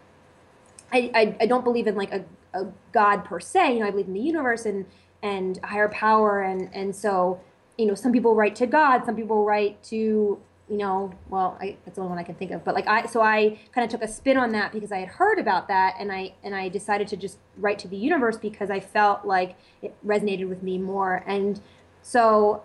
I, 0.91 1.11
I, 1.13 1.37
I 1.41 1.45
don't 1.45 1.63
believe 1.63 1.87
in 1.87 1.95
like 1.95 2.11
a, 2.11 2.25
a 2.53 2.67
God 2.91 3.25
per 3.25 3.39
se. 3.39 3.73
You 3.73 3.79
know, 3.79 3.87
I 3.87 3.91
believe 3.91 4.07
in 4.07 4.13
the 4.13 4.21
universe 4.21 4.65
and 4.65 4.85
and 5.21 5.59
higher 5.63 5.89
power, 5.89 6.41
and 6.41 6.69
and 6.73 6.95
so 6.95 7.39
you 7.77 7.85
know, 7.85 7.95
some 7.95 8.11
people 8.11 8.35
write 8.35 8.55
to 8.57 8.67
God, 8.67 9.05
some 9.05 9.15
people 9.15 9.43
write 9.45 9.83
to 9.85 10.39
you 10.69 10.77
know, 10.77 11.13
well, 11.29 11.57
I, 11.61 11.77
that's 11.85 11.95
the 11.95 12.01
only 12.01 12.09
one 12.09 12.19
I 12.19 12.23
can 12.23 12.35
think 12.35 12.51
of. 12.51 12.63
But 12.63 12.73
like 12.73 12.87
I, 12.87 13.05
so 13.05 13.21
I 13.21 13.59
kind 13.73 13.85
of 13.85 13.91
took 13.91 14.01
a 14.01 14.11
spin 14.11 14.37
on 14.37 14.51
that 14.53 14.71
because 14.71 14.91
I 14.91 14.99
had 14.99 15.09
heard 15.09 15.37
about 15.37 15.67
that, 15.67 15.95
and 15.99 16.11
I 16.11 16.33
and 16.43 16.55
I 16.55 16.69
decided 16.69 17.07
to 17.09 17.17
just 17.17 17.37
write 17.57 17.77
to 17.79 17.87
the 17.87 17.97
universe 17.97 18.37
because 18.37 18.71
I 18.71 18.79
felt 18.79 19.25
like 19.25 19.55
it 19.81 19.95
resonated 20.05 20.49
with 20.49 20.63
me 20.63 20.77
more. 20.77 21.23
And 21.27 21.61
so 22.01 22.63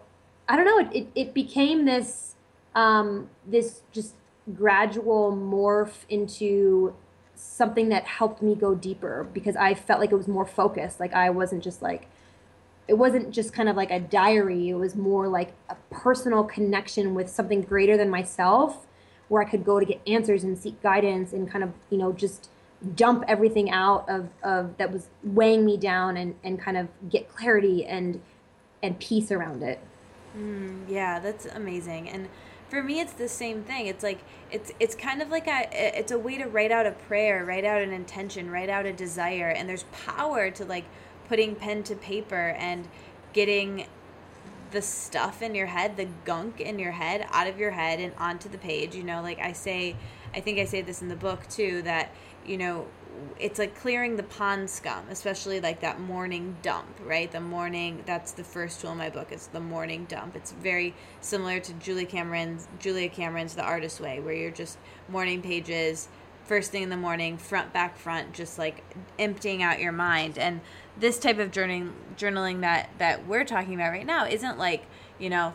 I 0.49 0.57
don't 0.57 0.65
know. 0.65 0.79
It, 0.79 0.97
it, 0.97 1.09
it 1.15 1.35
became 1.35 1.85
this 1.85 2.35
um, 2.75 3.29
this 3.47 3.83
just 3.93 4.15
gradual 4.55 5.33
morph 5.33 6.05
into 6.09 6.95
something 7.35 7.89
that 7.89 8.05
helped 8.05 8.43
me 8.43 8.55
go 8.55 8.75
deeper 8.75 9.27
because 9.33 9.57
I 9.57 9.75
felt 9.75 10.01
like 10.01 10.13
it 10.13 10.17
was 10.17 10.29
more 10.29 10.47
focused. 10.47 11.01
Like 11.01 11.13
I 11.13 11.31
wasn't 11.31 11.63
just 11.63 11.83
like 11.83 12.09
it 12.91 12.99
wasn't 12.99 13.31
just 13.31 13.53
kind 13.53 13.69
of 13.69 13.77
like 13.77 13.93
a 13.93 14.01
diary. 14.01 14.71
It 14.71 14.75
was 14.75 14.97
more 14.97 15.29
like 15.29 15.53
a 15.69 15.77
personal 15.93 16.43
connection 16.43 17.15
with 17.15 17.31
something 17.31 17.63
greater 17.63 17.97
than 17.97 18.11
myself, 18.11 18.85
where 19.29 19.41
I 19.41 19.49
could 19.49 19.65
go 19.65 19.79
to 19.79 19.87
get 19.87 20.01
answers 20.09 20.43
and 20.43 20.59
seek 20.59 20.83
guidance 20.83 21.33
and 21.33 21.49
kind 21.49 21.63
of 21.63 21.71
you 21.89 21.99
know 21.99 22.13
just 22.13 22.51
dump 22.97 23.23
everything 23.29 23.71
out 23.71 24.09
of, 24.09 24.29
of 24.43 24.77
that 24.79 24.93
was 24.93 25.07
weighing 25.23 25.65
me 25.65 25.77
down 25.77 26.17
and, 26.17 26.35
and 26.43 26.59
kind 26.59 26.77
of 26.77 26.89
get 27.09 27.29
clarity 27.29 27.87
and 27.87 28.21
and 28.83 28.99
peace 28.99 29.31
around 29.31 29.63
it. 29.63 29.79
Mm, 30.37 30.89
yeah, 30.89 31.21
that's 31.21 31.47
amazing. 31.47 32.09
And 32.09 32.29
for 32.69 32.83
me 32.83 32.99
it's 32.99 33.13
the 33.13 33.29
same 33.29 33.63
thing. 33.63 33.87
It's 33.87 34.03
like 34.03 34.19
it's 34.51 34.73
it's 34.81 34.97
kind 34.97 35.23
of 35.23 35.31
like 35.31 35.47
a 35.47 35.69
it's 35.97 36.11
a 36.11 36.19
way 36.19 36.39
to 36.39 36.47
write 36.47 36.73
out 36.73 36.87
a 36.87 36.93
prayer, 36.93 37.45
write 37.45 37.65
out 37.65 37.83
an 37.83 37.93
intention, 37.93 38.51
write 38.51 38.69
out 38.69 38.85
a 38.85 38.93
desire 38.93 39.51
and 39.51 39.69
there's 39.69 39.85
power 39.93 40.51
to 40.51 40.65
like 40.65 40.87
putting 41.31 41.55
pen 41.55 41.81
to 41.85 41.95
paper 41.95 42.57
and 42.59 42.89
getting 43.33 43.87
the 44.73 44.83
stuff 44.83 45.43
in 45.43 45.55
your 45.55 45.67
head, 45.67 45.97
the 45.97 46.09
gunk 46.25 46.61
in 46.61 46.77
your 46.77 46.91
head 46.91 47.25
out 47.31 47.47
of 47.47 47.57
your 47.57 47.71
head 47.71 48.01
and 48.01 48.13
onto 48.19 48.49
the 48.49 48.59
page. 48.59 48.97
You 48.97 49.05
know, 49.05 49.23
like 49.23 49.39
I 49.39 49.53
say, 49.53 49.95
I 50.35 50.41
think 50.41 50.59
I 50.59 50.65
say 50.65 50.83
this 50.83 51.03
in 51.03 51.09
the 51.09 51.15
book 51.15 51.49
too, 51.49 51.83
that, 51.83 52.13
you 52.45 52.59
know, 52.59 52.89
it's 53.39 53.61
like 53.61 53.79
clearing 53.79 54.17
the 54.17 54.25
pond 54.25 54.69
scum, 54.69 55.05
especially 55.09 55.61
like 55.61 55.81
that 55.83 56.01
morning 56.01 56.57
dump, 56.63 56.99
right? 57.05 57.31
The 57.31 57.41
morning 57.41 58.03
that's 58.07 58.33
the 58.33 58.43
first 58.43 58.81
tool 58.81 58.91
in 58.91 58.99
my 58.99 59.09
book. 59.09 59.29
It's 59.31 59.47
the 59.47 59.61
morning 59.61 60.07
dump. 60.07 60.35
It's 60.35 60.51
very 60.51 60.97
similar 61.21 61.61
to 61.61 61.73
Julie 61.75 62.07
Cameron's 62.07 62.67
Julia 62.81 63.09
Cameron's 63.09 63.55
The 63.55 63.63
Artist 63.63 64.01
Way, 64.01 64.19
where 64.19 64.35
you're 64.35 64.51
just 64.51 64.79
morning 65.09 65.43
pages, 65.43 66.09
first 66.45 66.73
thing 66.73 66.83
in 66.83 66.89
the 66.91 66.97
morning, 66.97 67.39
front 67.39 67.73
back 67.73 67.97
front, 67.97 68.33
just 68.33 68.59
like 68.59 68.83
emptying 69.21 69.63
out 69.63 69.79
your 69.79 69.93
mind. 69.93 70.37
And 70.37 70.61
this 71.01 71.19
type 71.19 71.39
of 71.39 71.51
journaling 71.51 71.93
journaling 72.17 72.61
that 72.61 72.91
that 72.99 73.27
we're 73.27 73.45
talking 73.45 73.75
about 73.75 73.91
right 73.91 74.07
now 74.07 74.27
isn't 74.27 74.59
like 74.59 74.85
you 75.19 75.31
know 75.31 75.53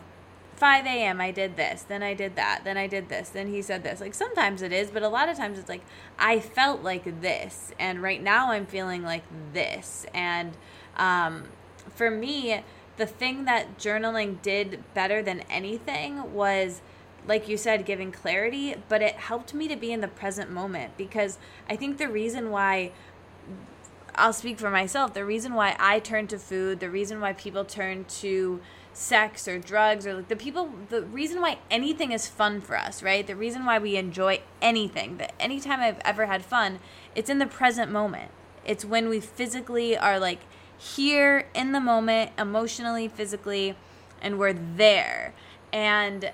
5 0.56 0.86
a.m. 0.86 1.20
I 1.20 1.30
did 1.30 1.56
this, 1.56 1.82
then 1.82 2.02
I 2.02 2.14
did 2.14 2.34
that, 2.36 2.62
then 2.64 2.78
I 2.78 2.86
did 2.86 3.10
this, 3.10 3.28
then 3.28 3.48
he 3.48 3.60
said 3.60 3.82
this. 3.82 4.00
Like 4.00 4.14
sometimes 4.14 4.62
it 4.62 4.72
is, 4.72 4.90
but 4.90 5.02
a 5.02 5.08
lot 5.08 5.28
of 5.28 5.36
times 5.36 5.58
it's 5.58 5.68
like 5.68 5.82
I 6.18 6.40
felt 6.40 6.82
like 6.82 7.20
this, 7.20 7.72
and 7.78 8.02
right 8.02 8.22
now 8.22 8.50
I'm 8.52 8.66
feeling 8.66 9.02
like 9.02 9.24
this. 9.52 10.06
And 10.14 10.56
um, 10.96 11.44
for 11.94 12.10
me, 12.10 12.62
the 12.96 13.06
thing 13.06 13.44
that 13.44 13.78
journaling 13.78 14.40
did 14.40 14.82
better 14.94 15.22
than 15.22 15.40
anything 15.50 16.32
was, 16.32 16.80
like 17.26 17.48
you 17.48 17.58
said, 17.58 17.84
giving 17.84 18.10
clarity, 18.10 18.76
but 18.88 19.02
it 19.02 19.16
helped 19.16 19.52
me 19.52 19.68
to 19.68 19.76
be 19.76 19.92
in 19.92 20.00
the 20.00 20.08
present 20.08 20.50
moment 20.50 20.96
because 20.96 21.38
I 21.68 21.76
think 21.76 21.98
the 21.98 22.08
reason 22.08 22.50
why 22.50 22.92
I'll 24.16 24.32
speak 24.32 24.58
for 24.58 24.70
myself. 24.70 25.14
The 25.14 25.24
reason 25.24 25.54
why 25.54 25.76
I 25.78 25.98
turn 25.98 26.26
to 26.28 26.38
food, 26.38 26.80
the 26.80 26.90
reason 26.90 27.20
why 27.20 27.34
people 27.34 27.64
turn 27.64 28.04
to 28.20 28.60
sex 28.92 29.46
or 29.46 29.58
drugs 29.58 30.06
or 30.06 30.14
like 30.14 30.28
the 30.28 30.36
people 30.36 30.70
the 30.88 31.02
reason 31.02 31.38
why 31.42 31.58
anything 31.70 32.12
is 32.12 32.26
fun 32.26 32.62
for 32.62 32.78
us, 32.78 33.02
right? 33.02 33.26
The 33.26 33.36
reason 33.36 33.66
why 33.66 33.78
we 33.78 33.96
enjoy 33.96 34.40
anything, 34.62 35.18
that 35.18 35.34
anytime 35.38 35.80
I've 35.80 36.00
ever 36.02 36.26
had 36.26 36.44
fun, 36.44 36.78
it's 37.14 37.28
in 37.28 37.38
the 37.38 37.46
present 37.46 37.92
moment. 37.92 38.30
It's 38.64 38.84
when 38.84 39.10
we 39.10 39.20
physically 39.20 39.98
are 39.98 40.18
like 40.18 40.40
here 40.78 41.46
in 41.54 41.72
the 41.72 41.80
moment, 41.80 42.32
emotionally, 42.38 43.08
physically, 43.08 43.76
and 44.22 44.38
we're 44.38 44.54
there. 44.54 45.34
And 45.72 46.32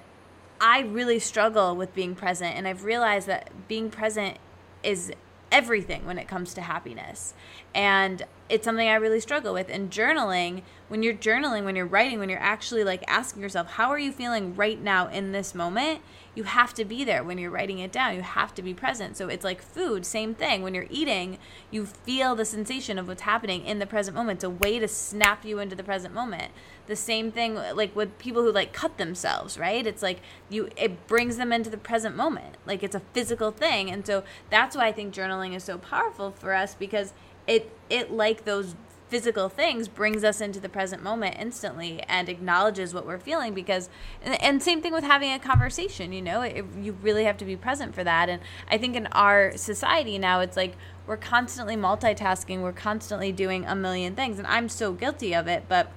I 0.60 0.82
really 0.82 1.18
struggle 1.18 1.74
with 1.74 1.92
being 1.94 2.14
present 2.14 2.54
and 2.54 2.68
I've 2.68 2.84
realized 2.84 3.26
that 3.26 3.50
being 3.66 3.90
present 3.90 4.38
is 4.84 5.12
everything 5.52 6.04
when 6.06 6.18
it 6.18 6.26
comes 6.26 6.54
to 6.54 6.62
happiness. 6.62 7.34
And 7.74 8.22
it's 8.48 8.64
something 8.64 8.88
I 8.88 8.94
really 8.94 9.20
struggle 9.20 9.54
with. 9.54 9.68
And 9.70 9.90
journaling, 9.90 10.62
when 10.88 11.02
you're 11.02 11.14
journaling, 11.14 11.64
when 11.64 11.74
you're 11.74 11.86
writing, 11.86 12.18
when 12.18 12.28
you're 12.28 12.38
actually 12.38 12.84
like 12.84 13.02
asking 13.08 13.42
yourself, 13.42 13.72
how 13.72 13.88
are 13.90 13.98
you 13.98 14.12
feeling 14.12 14.54
right 14.54 14.80
now 14.80 15.08
in 15.08 15.32
this 15.32 15.54
moment? 15.54 16.00
You 16.34 16.44
have 16.44 16.74
to 16.74 16.84
be 16.84 17.04
there 17.04 17.22
when 17.22 17.38
you're 17.38 17.50
writing 17.50 17.78
it 17.78 17.92
down. 17.92 18.14
You 18.14 18.22
have 18.22 18.54
to 18.54 18.62
be 18.62 18.74
present. 18.74 19.16
So 19.16 19.28
it's 19.28 19.44
like 19.44 19.62
food, 19.62 20.04
same 20.04 20.34
thing. 20.34 20.62
When 20.62 20.74
you're 20.74 20.86
eating, 20.90 21.38
you 21.70 21.86
feel 21.86 22.34
the 22.34 22.44
sensation 22.44 22.98
of 22.98 23.08
what's 23.08 23.22
happening 23.22 23.64
in 23.64 23.78
the 23.78 23.86
present 23.86 24.16
moment. 24.16 24.38
It's 24.38 24.44
a 24.44 24.50
way 24.50 24.78
to 24.78 24.88
snap 24.88 25.44
you 25.44 25.58
into 25.58 25.76
the 25.76 25.84
present 25.84 26.14
moment 26.14 26.52
the 26.86 26.96
same 26.96 27.30
thing 27.30 27.54
like 27.54 27.94
with 27.94 28.18
people 28.18 28.42
who 28.42 28.50
like 28.52 28.72
cut 28.72 28.98
themselves 28.98 29.56
right 29.56 29.86
it's 29.86 30.02
like 30.02 30.20
you 30.48 30.68
it 30.76 31.06
brings 31.06 31.36
them 31.36 31.52
into 31.52 31.70
the 31.70 31.76
present 31.76 32.16
moment 32.16 32.56
like 32.66 32.82
it's 32.82 32.94
a 32.94 33.00
physical 33.12 33.50
thing 33.50 33.90
and 33.90 34.04
so 34.06 34.24
that's 34.50 34.76
why 34.76 34.86
i 34.88 34.92
think 34.92 35.14
journaling 35.14 35.54
is 35.54 35.62
so 35.62 35.78
powerful 35.78 36.32
for 36.32 36.52
us 36.52 36.74
because 36.74 37.12
it 37.46 37.70
it 37.90 38.10
like 38.10 38.44
those 38.44 38.74
physical 39.08 39.50
things 39.50 39.88
brings 39.88 40.24
us 40.24 40.40
into 40.40 40.58
the 40.58 40.70
present 40.70 41.02
moment 41.02 41.36
instantly 41.38 42.02
and 42.08 42.30
acknowledges 42.30 42.94
what 42.94 43.06
we're 43.06 43.18
feeling 43.18 43.52
because 43.52 43.90
and, 44.22 44.42
and 44.42 44.62
same 44.62 44.80
thing 44.80 44.92
with 44.92 45.04
having 45.04 45.30
a 45.30 45.38
conversation 45.38 46.12
you 46.12 46.22
know 46.22 46.40
it, 46.40 46.64
you 46.80 46.92
really 47.02 47.24
have 47.24 47.36
to 47.36 47.44
be 47.44 47.54
present 47.54 47.94
for 47.94 48.02
that. 48.04 48.30
And 48.30 48.40
i 48.70 48.78
think 48.78 48.96
in 48.96 49.06
our 49.08 49.54
society 49.56 50.18
now 50.18 50.40
it's 50.40 50.56
like 50.56 50.76
we're 51.06 51.18
constantly 51.18 51.76
multitasking 51.76 52.62
we're 52.62 52.72
constantly 52.72 53.32
doing 53.32 53.66
a 53.66 53.74
million 53.74 54.14
things 54.14 54.38
and 54.38 54.46
i'm 54.46 54.68
so 54.68 54.92
guilty 54.92 55.34
of 55.34 55.46
it 55.46 55.64
but 55.68 55.92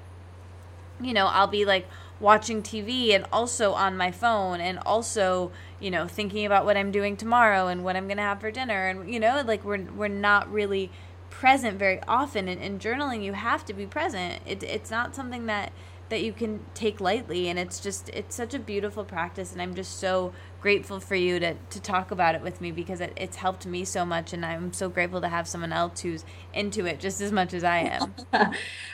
you 1.01 1.13
know, 1.13 1.27
I'll 1.27 1.47
be 1.47 1.65
like 1.65 1.87
watching 2.19 2.63
TV 2.63 3.13
and 3.13 3.25
also 3.31 3.73
on 3.73 3.97
my 3.97 4.11
phone 4.11 4.61
and 4.61 4.79
also, 4.79 5.51
you 5.79 5.91
know, 5.91 6.07
thinking 6.07 6.45
about 6.45 6.65
what 6.65 6.77
I'm 6.77 6.91
doing 6.91 7.17
tomorrow 7.17 7.67
and 7.67 7.83
what 7.83 7.95
I'm 7.95 8.07
going 8.07 8.17
to 8.17 8.23
have 8.23 8.39
for 8.39 8.51
dinner 8.51 8.87
and 8.87 9.11
you 9.11 9.19
know, 9.19 9.43
like 9.45 9.63
we're 9.63 9.83
we're 9.83 10.07
not 10.07 10.51
really 10.51 10.91
present 11.39 11.77
very 11.77 11.99
often 12.07 12.47
and 12.47 12.61
in 12.61 12.79
journaling 12.79 13.21
you 13.21 13.33
have 13.33 13.65
to 13.65 13.73
be 13.73 13.86
present. 13.86 14.41
It, 14.45 14.63
it's 14.63 14.89
not 14.89 15.15
something 15.15 15.47
that 15.47 15.73
that 16.07 16.23
you 16.23 16.31
can 16.31 16.59
take 16.75 17.01
lightly 17.01 17.49
and 17.49 17.59
it's 17.59 17.79
just 17.79 18.09
it's 18.09 18.36
such 18.36 18.53
a 18.53 18.59
beautiful 18.59 19.03
practice 19.03 19.51
and 19.51 19.61
I'm 19.61 19.75
just 19.75 19.99
so 19.99 20.33
grateful 20.61 20.99
for 20.99 21.15
you 21.15 21.39
to, 21.39 21.55
to 21.55 21.81
talk 21.81 22.11
about 22.11 22.36
it 22.36 22.41
with 22.41 22.61
me 22.61 22.71
because 22.71 23.01
it, 23.01 23.11
it's 23.17 23.36
helped 23.38 23.65
me 23.65 23.83
so 23.83 24.05
much 24.05 24.31
and 24.31 24.45
I'm 24.45 24.71
so 24.71 24.88
grateful 24.88 25.19
to 25.21 25.27
have 25.27 25.47
someone 25.47 25.73
else 25.73 26.01
who's 26.01 26.23
into 26.53 26.86
it 26.86 26.99
just 26.99 27.19
as 27.21 27.31
much 27.31 27.53
as 27.53 27.63
I 27.63 27.79
am. 27.79 28.13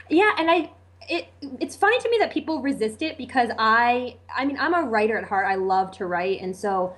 yeah, 0.09 0.31
and 0.39 0.49
I 0.49 0.71
it 1.07 1.29
it's 1.59 1.75
funny 1.75 1.99
to 1.99 2.09
me 2.09 2.17
that 2.19 2.31
people 2.31 2.61
resist 2.61 3.03
it 3.03 3.17
because 3.17 3.49
I 3.59 4.17
I 4.35 4.45
mean 4.45 4.57
I'm 4.59 4.73
a 4.73 4.81
writer 4.81 5.17
at 5.17 5.25
heart. 5.25 5.45
I 5.45 5.55
love 5.55 5.91
to 5.97 6.07
write, 6.07 6.41
and 6.41 6.55
so 6.55 6.95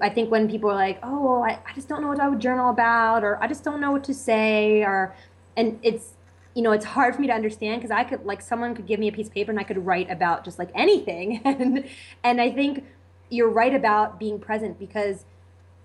I 0.00 0.08
think 0.10 0.30
when 0.30 0.48
people 0.48 0.70
are 0.70 0.74
like, 0.74 0.98
"Oh, 1.02 1.22
well, 1.22 1.42
I, 1.42 1.58
I 1.66 1.74
just 1.74 1.88
don't 1.88 2.02
know 2.02 2.08
what 2.08 2.20
I 2.20 2.28
would 2.28 2.40
journal 2.40 2.70
about," 2.70 3.24
or 3.24 3.42
"I 3.42 3.48
just 3.48 3.64
don't 3.64 3.80
know 3.80 3.90
what 3.92 4.04
to 4.04 4.14
say," 4.14 4.82
or 4.82 5.14
and 5.56 5.78
it's 5.82 6.14
you 6.54 6.62
know 6.62 6.72
it's 6.72 6.84
hard 6.84 7.14
for 7.14 7.20
me 7.20 7.26
to 7.28 7.32
understand 7.32 7.80
because 7.80 7.90
I 7.90 8.04
could 8.04 8.24
like 8.24 8.40
someone 8.42 8.74
could 8.74 8.86
give 8.86 9.00
me 9.00 9.08
a 9.08 9.12
piece 9.12 9.28
of 9.28 9.34
paper 9.34 9.50
and 9.50 9.60
I 9.60 9.64
could 9.64 9.84
write 9.84 10.10
about 10.10 10.44
just 10.44 10.58
like 10.58 10.70
anything, 10.74 11.40
and 11.44 11.84
and 12.24 12.40
I 12.40 12.50
think 12.50 12.84
you're 13.30 13.50
right 13.50 13.74
about 13.74 14.18
being 14.18 14.38
present 14.38 14.78
because 14.78 15.24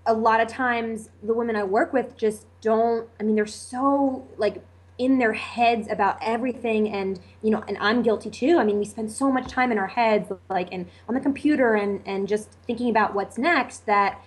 a 0.06 0.14
lot 0.14 0.42
of 0.42 0.48
times 0.48 1.10
the 1.22 1.34
women 1.34 1.56
I 1.56 1.64
work 1.64 1.94
with 1.94 2.18
just 2.18 2.46
don't. 2.62 3.08
I 3.20 3.24
mean, 3.24 3.36
they're 3.36 3.46
so 3.46 4.28
like 4.38 4.64
in 4.98 5.18
their 5.18 5.34
heads 5.34 5.88
about 5.90 6.18
everything 6.22 6.88
and 6.90 7.20
you 7.42 7.50
know 7.50 7.64
and 7.68 7.78
i'm 7.80 8.04
guilty 8.04 8.30
too. 8.30 8.58
I 8.60 8.64
mean 8.64 8.78
we 8.78 8.86
spend 8.86 9.12
so 9.12 9.32
much 9.32 9.48
time 9.48 9.72
in 9.72 9.78
our 9.78 9.88
heads 9.88 10.32
like 10.50 10.70
and 10.72 10.88
on 11.10 11.16
the 11.16 11.22
computer 11.22 11.74
and 11.74 12.02
and 12.06 12.28
just 12.28 12.52
thinking 12.68 12.90
about 12.90 13.16
what's 13.16 13.38
next 13.38 13.86
that 13.88 14.24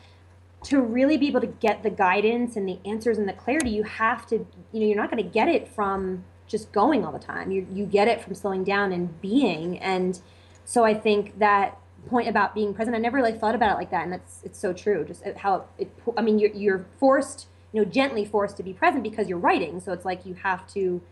to 0.64 0.80
really 0.80 1.16
be 1.16 1.28
able 1.28 1.40
to 1.40 1.46
get 1.46 1.82
the 1.82 1.90
guidance 1.90 2.56
and 2.56 2.68
the 2.68 2.80
answers 2.84 3.18
and 3.18 3.28
the 3.28 3.32
clarity 3.32 3.70
you 3.70 3.84
have 3.84 4.26
to 4.26 4.46
you 4.72 4.80
know 4.80 4.86
you're 4.86 4.96
not 4.96 5.10
going 5.10 5.22
to 5.22 5.30
get 5.30 5.48
it 5.48 5.68
from 5.68 6.24
just 6.46 6.72
going 6.72 7.04
all 7.04 7.12
the 7.12 7.18
time. 7.18 7.50
You 7.50 7.66
you 7.72 7.86
get 7.86 8.08
it 8.08 8.20
from 8.20 8.34
slowing 8.34 8.64
down 8.64 8.92
and 8.92 9.20
being. 9.20 9.78
And 9.78 10.20
so 10.64 10.84
i 10.84 10.94
think 10.94 11.38
that 11.38 11.78
point 12.08 12.28
about 12.28 12.54
being 12.54 12.72
present 12.72 12.94
i 12.94 13.00
never 13.00 13.16
really 13.16 13.32
thought 13.32 13.54
about 13.54 13.72
it 13.72 13.74
like 13.74 13.90
that. 13.90 14.04
And 14.04 14.12
that's 14.12 14.40
it's 14.44 14.58
so 14.58 14.72
true. 14.72 15.04
Just 15.04 15.24
how 15.36 15.66
it 15.78 15.90
i 16.16 16.22
mean 16.22 16.38
you're, 16.38 16.52
you're 16.52 16.86
forced 16.98 17.48
you 17.76 17.84
know 17.84 17.90
gently 17.90 18.24
forced 18.24 18.56
to 18.56 18.62
be 18.62 18.72
present 18.72 19.02
because 19.02 19.28
you're 19.28 19.36
writing. 19.38 19.80
So 19.80 19.92
it's 19.92 20.06
like 20.06 20.24
you 20.24 20.32
have 20.32 20.66
to 20.72 21.02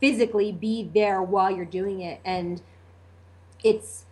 physically 0.00 0.50
be 0.50 0.90
there 0.92 1.22
while 1.22 1.52
you're 1.54 1.64
doing 1.64 2.00
it. 2.00 2.20
And 2.24 2.60
it's 3.62 4.06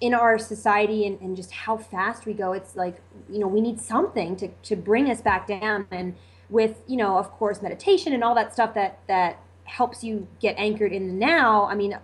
in 0.00 0.14
our 0.14 0.38
society 0.38 1.04
and, 1.04 1.20
and 1.20 1.36
just 1.36 1.50
how 1.50 1.76
fast 1.76 2.26
we 2.26 2.34
go 2.34 2.52
it's 2.52 2.76
like 2.76 2.96
you 3.30 3.38
know 3.38 3.46
we 3.46 3.60
need 3.60 3.80
something 3.80 4.36
to, 4.36 4.48
to 4.62 4.76
bring 4.76 5.10
us 5.10 5.20
back 5.20 5.48
down. 5.48 5.88
And 5.90 6.14
with 6.48 6.82
you 6.86 6.96
know 6.96 7.18
of 7.18 7.32
course 7.32 7.60
meditation 7.60 8.12
and 8.12 8.22
all 8.22 8.36
that 8.36 8.52
stuff 8.52 8.72
that 8.74 9.00
that 9.08 9.40
helps 9.64 10.04
you 10.04 10.28
get 10.40 10.54
anchored 10.56 10.92
in 10.92 11.08
the 11.08 11.14
now 11.14 11.64
i 11.64 11.74
mean 11.74 11.98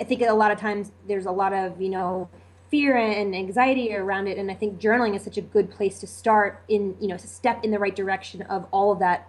i 0.00 0.02
think 0.02 0.22
a 0.22 0.32
lot 0.32 0.50
of 0.50 0.58
times 0.58 0.92
there's 1.06 1.26
a 1.26 1.30
lot 1.30 1.52
of 1.52 1.78
you 1.78 1.90
know 1.90 2.26
fear 2.74 2.96
and 2.96 3.36
anxiety 3.36 3.94
around 3.94 4.26
it. 4.26 4.36
And 4.36 4.50
i 4.50 4.54
think 4.54 4.80
journaling 4.80 5.14
is 5.14 5.22
such 5.22 5.38
a 5.38 5.40
good 5.40 5.70
place 5.70 6.00
to 6.00 6.08
start 6.08 6.60
in 6.68 6.96
you 7.00 7.06
know 7.06 7.16
step 7.16 7.62
in 7.62 7.70
the 7.70 7.78
right 7.78 7.94
direction 7.94 8.42
of 8.42 8.66
all 8.72 8.90
of 8.90 8.98
that 8.98 9.28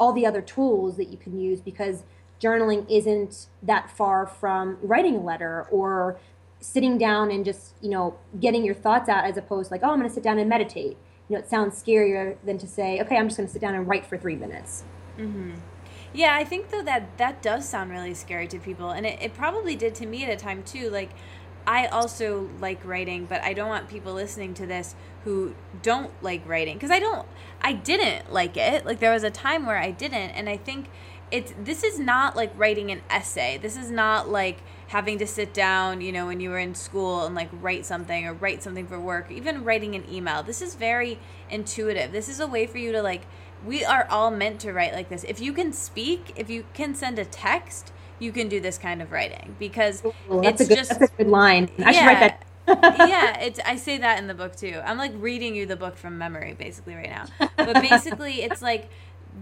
all 0.00 0.14
the 0.14 0.24
other 0.24 0.40
tools 0.40 0.96
that 0.96 1.08
you 1.08 1.18
can 1.18 1.38
use 1.38 1.60
because 1.60 2.04
journaling 2.40 2.86
isn't 2.88 3.48
that 3.62 3.90
far 3.90 4.26
from 4.26 4.78
writing 4.80 5.16
a 5.16 5.20
letter 5.20 5.66
or 5.70 6.18
sitting 6.60 6.96
down 6.96 7.30
and 7.30 7.44
just 7.44 7.74
you 7.82 7.90
know 7.90 8.16
getting 8.40 8.64
your 8.64 8.74
thoughts 8.74 9.06
out 9.06 9.24
as 9.26 9.36
opposed 9.36 9.68
to 9.68 9.74
like 9.74 9.82
oh 9.82 9.90
i'm 9.90 9.98
going 9.98 10.08
to 10.08 10.14
sit 10.14 10.24
down 10.24 10.38
and 10.38 10.48
meditate. 10.48 10.96
You 11.28 11.36
know 11.36 11.40
it 11.40 11.50
sounds 11.50 11.82
scarier 11.82 12.38
than 12.42 12.56
to 12.56 12.66
say 12.66 13.02
okay 13.02 13.18
i'm 13.18 13.26
just 13.28 13.36
going 13.36 13.48
to 13.48 13.52
sit 13.52 13.60
down 13.60 13.74
and 13.74 13.86
write 13.86 14.06
for 14.06 14.16
three 14.16 14.36
minutes. 14.36 14.84
Mm-hmm. 15.18 15.56
yeah 16.14 16.36
i 16.36 16.44
think 16.44 16.70
though 16.70 16.84
that 16.84 17.18
that 17.18 17.42
does 17.42 17.68
sound 17.68 17.90
really 17.90 18.14
scary 18.14 18.48
to 18.48 18.58
people. 18.58 18.90
And 18.90 19.04
it, 19.04 19.20
it 19.20 19.34
probably 19.34 19.76
did 19.76 19.94
to 19.96 20.06
me 20.06 20.24
at 20.24 20.30
a 20.30 20.36
time 20.36 20.62
too. 20.62 20.88
Like 20.88 21.10
I 21.68 21.84
also 21.88 22.48
like 22.60 22.82
writing, 22.82 23.26
but 23.26 23.42
I 23.42 23.52
don't 23.52 23.68
want 23.68 23.90
people 23.90 24.14
listening 24.14 24.54
to 24.54 24.66
this 24.66 24.94
who 25.24 25.54
don't 25.82 26.10
like 26.22 26.48
writing 26.48 26.74
because 26.74 26.90
I 26.90 26.98
don't 26.98 27.28
I 27.60 27.74
didn't 27.74 28.32
like 28.32 28.56
it. 28.56 28.86
Like 28.86 29.00
there 29.00 29.12
was 29.12 29.22
a 29.22 29.30
time 29.30 29.66
where 29.66 29.76
I 29.76 29.90
didn't 29.90 30.30
and 30.30 30.48
I 30.48 30.56
think 30.56 30.86
it's 31.30 31.52
this 31.62 31.84
is 31.84 31.98
not 31.98 32.34
like 32.34 32.58
writing 32.58 32.90
an 32.90 33.02
essay. 33.10 33.58
This 33.58 33.76
is 33.76 33.90
not 33.90 34.30
like 34.30 34.60
having 34.86 35.18
to 35.18 35.26
sit 35.26 35.52
down, 35.52 36.00
you 36.00 36.10
know, 36.10 36.26
when 36.28 36.40
you 36.40 36.48
were 36.48 36.58
in 36.58 36.74
school 36.74 37.26
and 37.26 37.34
like 37.34 37.50
write 37.52 37.84
something 37.84 38.26
or 38.26 38.32
write 38.32 38.62
something 38.62 38.86
for 38.86 38.98
work, 38.98 39.30
even 39.30 39.62
writing 39.62 39.94
an 39.94 40.10
email. 40.10 40.42
This 40.42 40.62
is 40.62 40.74
very 40.74 41.18
intuitive. 41.50 42.12
This 42.12 42.30
is 42.30 42.40
a 42.40 42.46
way 42.46 42.66
for 42.66 42.78
you 42.78 42.92
to 42.92 43.02
like 43.02 43.26
we 43.62 43.84
are 43.84 44.06
all 44.08 44.30
meant 44.30 44.58
to 44.60 44.72
write 44.72 44.94
like 44.94 45.10
this. 45.10 45.22
If 45.24 45.38
you 45.38 45.52
can 45.52 45.74
speak, 45.74 46.32
if 46.34 46.48
you 46.48 46.64
can 46.72 46.94
send 46.94 47.18
a 47.18 47.26
text, 47.26 47.92
you 48.18 48.32
can 48.32 48.48
do 48.48 48.60
this 48.60 48.78
kind 48.78 49.02
of 49.02 49.12
writing 49.12 49.56
because 49.58 50.02
Ooh, 50.04 50.42
it's 50.42 50.68
good, 50.68 50.68
just 50.68 51.00
that's 51.00 51.12
a 51.12 51.16
good 51.16 51.28
line. 51.28 51.70
I 51.78 51.92
should 51.92 52.06
Yeah. 52.06 52.06
write 52.06 52.20
that. 52.20 52.46
yeah, 52.90 53.38
it's 53.40 53.60
I 53.64 53.76
say 53.76 53.98
that 53.98 54.18
in 54.18 54.26
the 54.26 54.34
book 54.34 54.56
too. 54.56 54.80
I'm 54.84 54.98
like 54.98 55.12
reading 55.16 55.54
you 55.54 55.66
the 55.66 55.76
book 55.76 55.96
from 55.96 56.18
memory 56.18 56.54
basically 56.54 56.94
right 56.94 57.10
now. 57.10 57.28
But 57.64 57.80
basically 57.80 58.42
it's 58.42 58.62
like 58.62 58.90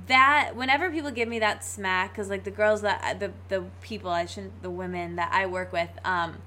that 0.08 0.52
whenever 0.56 0.90
people 0.90 1.10
give 1.10 1.28
me 1.28 1.38
that 1.38 1.64
smack 1.64 2.14
cuz 2.16 2.28
like 2.28 2.44
the 2.44 2.50
girls 2.50 2.82
that 2.82 3.20
the 3.20 3.32
the 3.48 3.64
people 3.82 4.10
I 4.10 4.26
shouldn't 4.26 4.62
the 4.62 4.70
women 4.70 5.16
that 5.16 5.30
I 5.32 5.46
work 5.46 5.72
with 5.72 5.90
um 6.04 6.38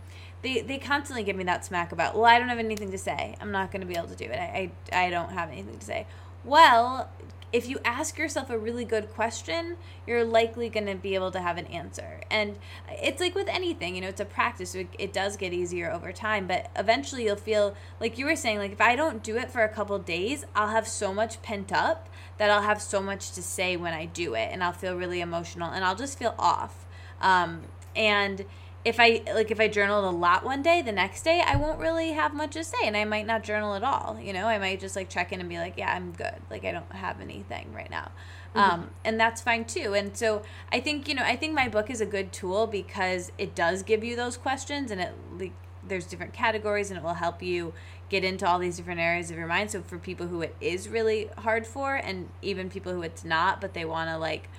they 0.42 0.62
they 0.62 0.78
constantly 0.78 1.24
give 1.24 1.36
me 1.36 1.44
that 1.46 1.66
smack 1.66 1.92
about, 1.92 2.16
"Well, 2.16 2.26
I 2.26 2.40
don't 2.40 2.48
have 2.50 2.60
anything 2.60 2.92
to 2.92 2.98
say. 2.98 3.36
I'm 3.42 3.52
not 3.52 3.72
going 3.72 3.82
to 3.82 3.88
be 3.88 3.96
able 3.98 4.08
to 4.08 4.16
do 4.16 4.26
it. 4.26 4.40
I, 4.40 4.72
I 4.94 5.06
I 5.08 5.10
don't 5.10 5.32
have 5.32 5.50
anything 5.52 5.78
to 5.80 5.86
say." 5.86 6.08
Well, 6.46 7.10
if 7.52 7.68
you 7.68 7.80
ask 7.84 8.18
yourself 8.18 8.50
a 8.50 8.58
really 8.58 8.86
good 8.86 9.10
question, 9.14 9.78
you're 10.06 10.24
likely 10.24 10.70
going 10.70 10.86
to 10.86 10.96
be 10.96 11.16
able 11.16 11.32
to 11.32 11.40
have 11.40 11.58
an 11.58 11.66
answer. 11.68 12.22
And 12.30 12.58
it's 12.90 13.20
like 13.20 13.34
with 13.34 13.48
anything, 13.48 13.96
you 13.96 14.02
know, 14.02 14.10
it's 14.10 14.22
a 14.22 14.26
practice. 14.26 14.76
It, 14.76 14.88
it 15.00 15.14
does 15.14 15.36
get 15.36 15.52
easier 15.52 15.92
over 15.92 16.12
time, 16.12 16.48
but 16.48 16.70
eventually 16.76 17.26
you'll 17.26 17.36
feel 17.36 17.76
like 18.00 18.18
you 18.18 18.26
were 18.26 18.36
saying, 18.36 18.60
like 18.60 18.72
if 18.72 18.82
I 18.82 18.96
don't 18.96 19.24
do 19.24 19.38
it 19.38 19.50
for 19.50 19.64
a 19.64 19.70
couple 19.70 19.98
days, 20.00 20.46
I'll 20.56 20.70
have 20.70 20.88
so 20.88 21.14
much 21.14 21.42
pent 21.42 21.72
up 21.72 22.08
that 22.38 22.50
I'll 22.50 22.62
have 22.62 22.82
so 22.82 23.02
much 23.02 23.32
to 23.32 23.42
say 23.42 23.76
when 23.76 23.94
I 23.94 24.06
do 24.06 24.34
it, 24.34 24.50
and 24.52 24.64
I'll 24.64 24.72
feel 24.72 24.96
really 24.96 25.20
emotional, 25.20 25.72
and 25.72 25.84
I'll 25.84 25.96
just 25.96 26.18
feel 26.18 26.36
off. 26.40 26.86
Um, 27.20 27.64
and 27.96 28.46
if 28.86 29.00
I 29.00 29.22
like 29.34 29.52
if 29.52 29.60
I 29.60 29.68
journaled 29.68 30.06
a 30.06 30.18
lot 30.18 30.46
one 30.46 30.62
day, 30.62 30.82
the 30.82 30.92
next 30.92 31.24
day 31.24 31.44
I 31.46 31.56
won't 31.56 31.80
really 31.80 32.12
have 32.12 32.34
much 32.34 32.54
to 32.54 32.64
say 32.64 32.78
and 32.84 32.96
I 32.96 33.06
might 33.06 33.26
not 33.26 33.44
journal 33.44 33.74
at 33.74 33.84
all. 33.84 34.18
You 34.22 34.34
know, 34.34 34.48
I 34.48 34.58
might 34.58 34.80
just 34.80 34.96
like 34.96 35.10
check 35.10 35.32
in 35.32 35.40
and 35.40 35.50
be 35.50 35.58
like, 35.58 35.78
yeah, 35.78 35.94
I'm 35.94 36.12
good. 36.12 36.36
Like 36.50 36.64
I 36.64 36.72
don't 36.72 36.92
have 36.94 37.20
anything 37.20 37.74
right 37.74 37.90
now. 37.90 38.12
Um, 38.56 38.90
and 39.06 39.20
that's 39.20 39.42
fine 39.42 39.66
too. 39.66 39.94
And 39.94 40.18
so 40.18 40.42
I 40.72 40.80
think, 40.80 41.08
you 41.08 41.14
know, 41.14 41.24
I 41.24 41.36
think 41.36 41.54
my 41.54 41.68
book 41.68 41.90
is 41.90 42.02
a 42.02 42.06
good 42.06 42.32
tool 42.34 42.68
because 42.68 43.32
it 43.38 43.54
does 43.54 43.84
give 43.84 44.04
you 44.04 44.16
those 44.16 44.38
questions 44.38 44.92
and 44.92 45.00
it 45.00 45.14
like 45.38 45.54
there's 45.88 46.06
different 46.06 46.34
categories 46.34 46.90
and 46.90 46.98
it 46.98 47.04
will 47.04 47.16
help 47.16 47.42
you 47.42 47.74
get 48.10 48.24
into 48.24 48.48
all 48.48 48.60
these 48.60 48.78
different 48.78 49.00
areas 49.00 49.30
of 49.30 49.38
your 49.38 49.48
mind. 49.48 49.72
So 49.72 49.82
for 49.82 49.98
people 49.98 50.28
who 50.28 50.42
it 50.42 50.56
is 50.60 50.90
really 50.90 51.30
hard 51.40 51.68
for 51.68 51.96
and 51.96 52.30
even 52.42 52.70
people 52.70 52.94
who 52.94 53.02
it's 53.02 53.24
not, 53.24 53.62
but 53.62 53.74
they 53.74 53.86
want 53.86 54.10
to 54.10 54.18
like 54.18 54.50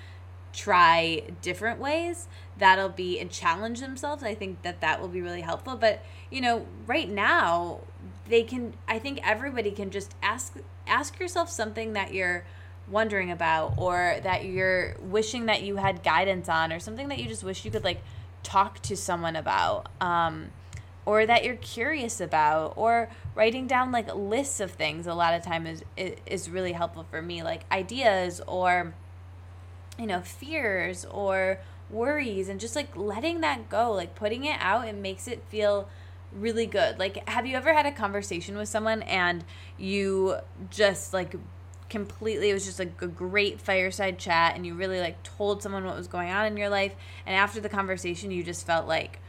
try 0.53 1.23
different 1.41 1.79
ways 1.79 2.27
that'll 2.57 2.89
be 2.89 3.19
and 3.19 3.31
challenge 3.31 3.79
themselves. 3.79 4.23
I 4.23 4.35
think 4.35 4.61
that 4.61 4.81
that 4.81 5.01
will 5.01 5.07
be 5.07 5.21
really 5.21 5.41
helpful. 5.41 5.75
But 5.75 6.03
you 6.31 6.41
know 6.41 6.65
right 6.87 7.09
now 7.09 7.81
they 8.27 8.41
can 8.41 8.73
i 8.87 8.97
think 8.97 9.19
everybody 9.27 9.69
can 9.69 9.91
just 9.91 10.15
ask 10.23 10.55
ask 10.87 11.19
yourself 11.19 11.49
something 11.49 11.93
that 11.93 12.13
you're 12.13 12.43
wondering 12.89 13.29
about 13.29 13.73
or 13.77 14.17
that 14.23 14.45
you're 14.45 14.95
wishing 15.01 15.45
that 15.45 15.61
you 15.61 15.75
had 15.75 16.01
guidance 16.01 16.49
on 16.49 16.73
or 16.73 16.79
something 16.79 17.09
that 17.09 17.19
you 17.19 17.27
just 17.27 17.43
wish 17.43 17.63
you 17.63 17.69
could 17.69 17.83
like 17.83 18.01
talk 18.41 18.81
to 18.81 18.97
someone 18.97 19.35
about 19.35 19.87
um 20.01 20.47
or 21.05 21.25
that 21.25 21.43
you're 21.43 21.55
curious 21.55 22.21
about 22.21 22.73
or 22.75 23.09
writing 23.35 23.67
down 23.67 23.91
like 23.91 24.13
lists 24.15 24.59
of 24.59 24.71
things 24.71 25.05
a 25.05 25.13
lot 25.13 25.33
of 25.33 25.43
time 25.43 25.67
is 25.67 25.83
is, 25.95 26.15
is 26.25 26.49
really 26.49 26.71
helpful 26.71 27.05
for 27.09 27.21
me 27.21 27.43
like 27.43 27.61
ideas 27.71 28.41
or 28.47 28.93
you 30.01 30.07
know 30.07 30.19
fears 30.21 31.05
or 31.05 31.59
worries 31.89 32.49
and 32.49 32.59
just 32.59 32.75
like 32.75 32.95
letting 32.97 33.41
that 33.41 33.69
go 33.69 33.91
like 33.91 34.15
putting 34.15 34.45
it 34.45 34.57
out 34.59 34.87
it 34.87 34.95
makes 34.95 35.27
it 35.27 35.43
feel 35.49 35.87
really 36.33 36.65
good. 36.65 36.99
Like 36.99 37.27
have 37.27 37.45
you 37.45 37.55
ever 37.55 37.73
had 37.73 37.85
a 37.85 37.91
conversation 37.91 38.57
with 38.57 38.69
someone 38.69 39.01
and 39.03 39.43
you 39.77 40.37
just 40.69 41.13
like 41.13 41.35
completely 41.89 42.49
it 42.49 42.53
was 42.53 42.65
just 42.65 42.79
like 42.79 43.01
a 43.01 43.07
great 43.07 43.59
fireside 43.59 44.17
chat 44.17 44.55
and 44.55 44.65
you 44.65 44.73
really 44.73 45.01
like 45.01 45.21
told 45.23 45.61
someone 45.61 45.83
what 45.83 45.97
was 45.97 46.07
going 46.07 46.29
on 46.29 46.45
in 46.45 46.55
your 46.55 46.69
life 46.69 46.95
and 47.25 47.35
after 47.35 47.59
the 47.59 47.67
conversation 47.67 48.31
you 48.31 48.43
just 48.43 48.65
felt 48.65 48.87
like 48.87 49.19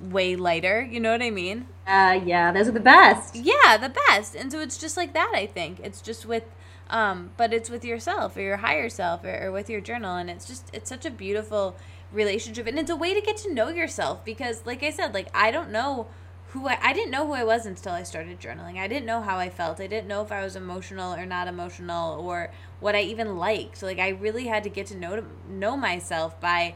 way 0.00 0.36
lighter? 0.36 0.82
You 0.82 1.00
know 1.00 1.12
what 1.12 1.22
i 1.22 1.30
mean? 1.30 1.66
Uh, 1.86 2.20
yeah, 2.24 2.52
those 2.52 2.68
are 2.68 2.72
the 2.72 2.80
best. 2.80 3.34
yeah 3.36 3.76
the 3.76 3.94
best. 4.08 4.34
And 4.34 4.50
so 4.50 4.60
it's 4.60 4.78
just 4.78 4.96
like 4.96 5.12
that 5.14 5.32
i 5.34 5.46
think. 5.46 5.80
It's 5.80 6.00
just 6.00 6.26
with 6.26 6.44
um 6.88 7.30
but 7.36 7.52
it's 7.52 7.70
with 7.70 7.84
yourself 7.84 8.36
or 8.36 8.40
your 8.40 8.58
higher 8.58 8.88
self 8.88 9.24
or, 9.24 9.46
or 9.46 9.52
with 9.52 9.68
your 9.68 9.80
journal 9.80 10.16
and 10.16 10.30
it's 10.30 10.46
just 10.46 10.70
it's 10.72 10.88
such 10.88 11.04
a 11.04 11.10
beautiful 11.10 11.76
relationship 12.12 12.66
and 12.66 12.78
it's 12.78 12.90
a 12.90 12.96
way 12.96 13.12
to 13.12 13.20
get 13.20 13.36
to 13.36 13.52
know 13.52 13.68
yourself 13.68 14.24
because 14.24 14.64
like 14.64 14.82
i 14.82 14.90
said 14.90 15.12
like 15.12 15.28
i 15.34 15.50
don't 15.50 15.70
know 15.70 16.06
who 16.50 16.68
I, 16.68 16.78
I 16.80 16.92
didn't 16.92 17.10
know 17.10 17.26
who 17.26 17.32
i 17.34 17.44
was 17.44 17.66
until 17.66 17.92
i 17.92 18.02
started 18.02 18.40
journaling. 18.40 18.78
I 18.78 18.88
didn't 18.88 19.06
know 19.06 19.20
how 19.20 19.36
i 19.36 19.50
felt. 19.50 19.80
I 19.80 19.86
didn't 19.86 20.08
know 20.08 20.22
if 20.22 20.32
i 20.32 20.42
was 20.42 20.56
emotional 20.56 21.14
or 21.14 21.26
not 21.26 21.48
emotional 21.48 22.20
or 22.20 22.52
what 22.80 22.94
i 22.94 23.02
even 23.02 23.36
liked. 23.36 23.82
Like 23.82 23.98
i 23.98 24.08
really 24.08 24.46
had 24.46 24.62
to 24.64 24.70
get 24.70 24.86
to 24.86 24.96
know 24.96 25.24
know 25.48 25.76
myself 25.76 26.40
by 26.40 26.74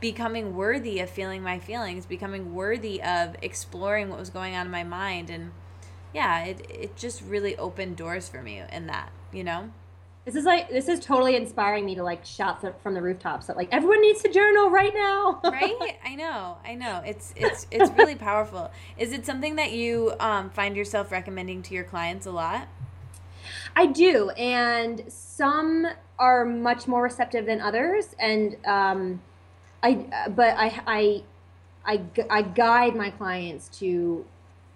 becoming 0.00 0.56
worthy 0.56 0.98
of 0.98 1.10
feeling 1.10 1.42
my 1.42 1.58
feelings 1.58 2.06
becoming 2.06 2.54
worthy 2.54 3.02
of 3.02 3.36
exploring 3.42 4.08
what 4.08 4.18
was 4.18 4.30
going 4.30 4.54
on 4.54 4.64
in 4.64 4.72
my 4.72 4.82
mind 4.82 5.28
and 5.28 5.50
yeah 6.14 6.44
it, 6.44 6.66
it 6.70 6.96
just 6.96 7.22
really 7.22 7.56
opened 7.56 7.96
doors 7.96 8.28
for 8.28 8.42
me 8.42 8.62
in 8.72 8.86
that 8.86 9.10
you 9.32 9.44
know? 9.44 9.70
This 10.24 10.36
is 10.36 10.44
like 10.44 10.68
this 10.68 10.86
is 10.88 11.00
totally 11.00 11.34
inspiring 11.34 11.86
me 11.86 11.94
to 11.94 12.02
like 12.02 12.24
shout 12.24 12.64
from 12.82 12.94
the 12.94 13.00
rooftops 13.00 13.46
that 13.46 13.56
like 13.56 13.68
everyone 13.72 14.02
needs 14.02 14.22
to 14.22 14.28
journal 14.28 14.70
right 14.70 14.92
now. 14.94 15.40
right? 15.42 15.98
I 16.04 16.14
know 16.14 16.58
i 16.64 16.74
know. 16.74 17.02
It's 17.04 17.32
it's 17.36 17.66
it's 17.70 17.90
really 17.92 18.14
powerful. 18.14 18.70
Is 18.98 19.12
it 19.12 19.24
something 19.24 19.56
that 19.56 19.72
you 19.72 20.12
um, 20.20 20.50
find 20.50 20.76
yourself 20.76 21.10
recommending 21.10 21.62
to 21.62 21.74
your 21.74 21.84
clients 21.84 22.26
a 22.26 22.32
lot? 22.32 22.68
I 23.74 23.86
do, 23.86 24.30
and 24.30 25.04
some 25.08 25.86
are 26.18 26.44
much 26.44 26.86
more 26.86 27.02
receptive 27.02 27.46
than 27.46 27.60
others, 27.60 28.14
and 28.18 28.56
um, 28.66 29.22
I 29.82 30.28
but 30.28 30.54
I 30.56 30.82
I 30.86 31.22
I, 31.86 32.02
I 32.28 32.42
guide 32.42 32.94
my 32.94 33.10
clients 33.10 33.68
to 33.78 34.26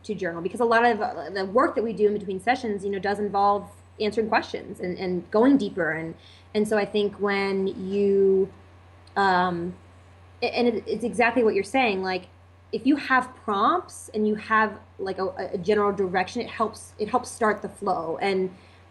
to 0.05 0.15
journal 0.15 0.41
because 0.43 0.61
a 0.61 0.65
lot 0.65 0.85
of 0.85 1.01
uh, 1.01 1.31
the 1.31 1.45
work 1.47 1.75
that 1.75 1.83
we 1.85 1.93
do 1.93 2.09
in 2.09 2.15
between 2.15 2.41
sessions, 2.41 2.85
you 2.85 2.91
know, 2.91 2.99
does 2.99 3.19
involve 3.19 3.69
answering 4.01 4.29
questions 4.29 4.81
and, 4.81 4.99
and 4.99 5.31
going 5.31 5.57
deeper, 5.57 5.93
and 5.93 6.15
and 6.55 6.67
so 6.69 6.79
I 6.79 6.85
think 6.85 7.17
when 7.21 7.67
you 7.91 8.49
um, 9.17 9.75
and 10.43 10.69
it, 10.69 10.85
it's 10.87 11.05
exactly 11.05 11.43
what 11.43 11.55
you're 11.55 11.65
saying, 11.65 12.03
like 12.03 12.29
if 12.73 12.85
you 12.85 12.97
have 12.97 13.35
prompts 13.37 14.11
and 14.15 14.27
you 14.27 14.35
have 14.35 14.81
like 14.99 15.19
a, 15.19 15.29
a 15.53 15.59
general 15.59 15.93
direction 15.93 16.43
it 16.43 16.49
helps 16.49 16.93
it 16.99 17.09
helps 17.09 17.31
start 17.31 17.63
the 17.63 17.69
flow. 17.69 18.19
And 18.21 18.51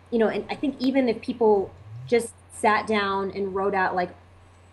you 0.10 0.20
know 0.20 0.28
and 0.28 0.46
i 0.50 0.56
think 0.56 0.76
even 0.80 1.10
if 1.10 1.20
people 1.22 1.72
just 2.08 2.34
sat 2.54 2.86
down 2.86 3.32
and 3.32 3.56
wrote 3.56 3.74
out 3.74 3.96
like 3.96 4.12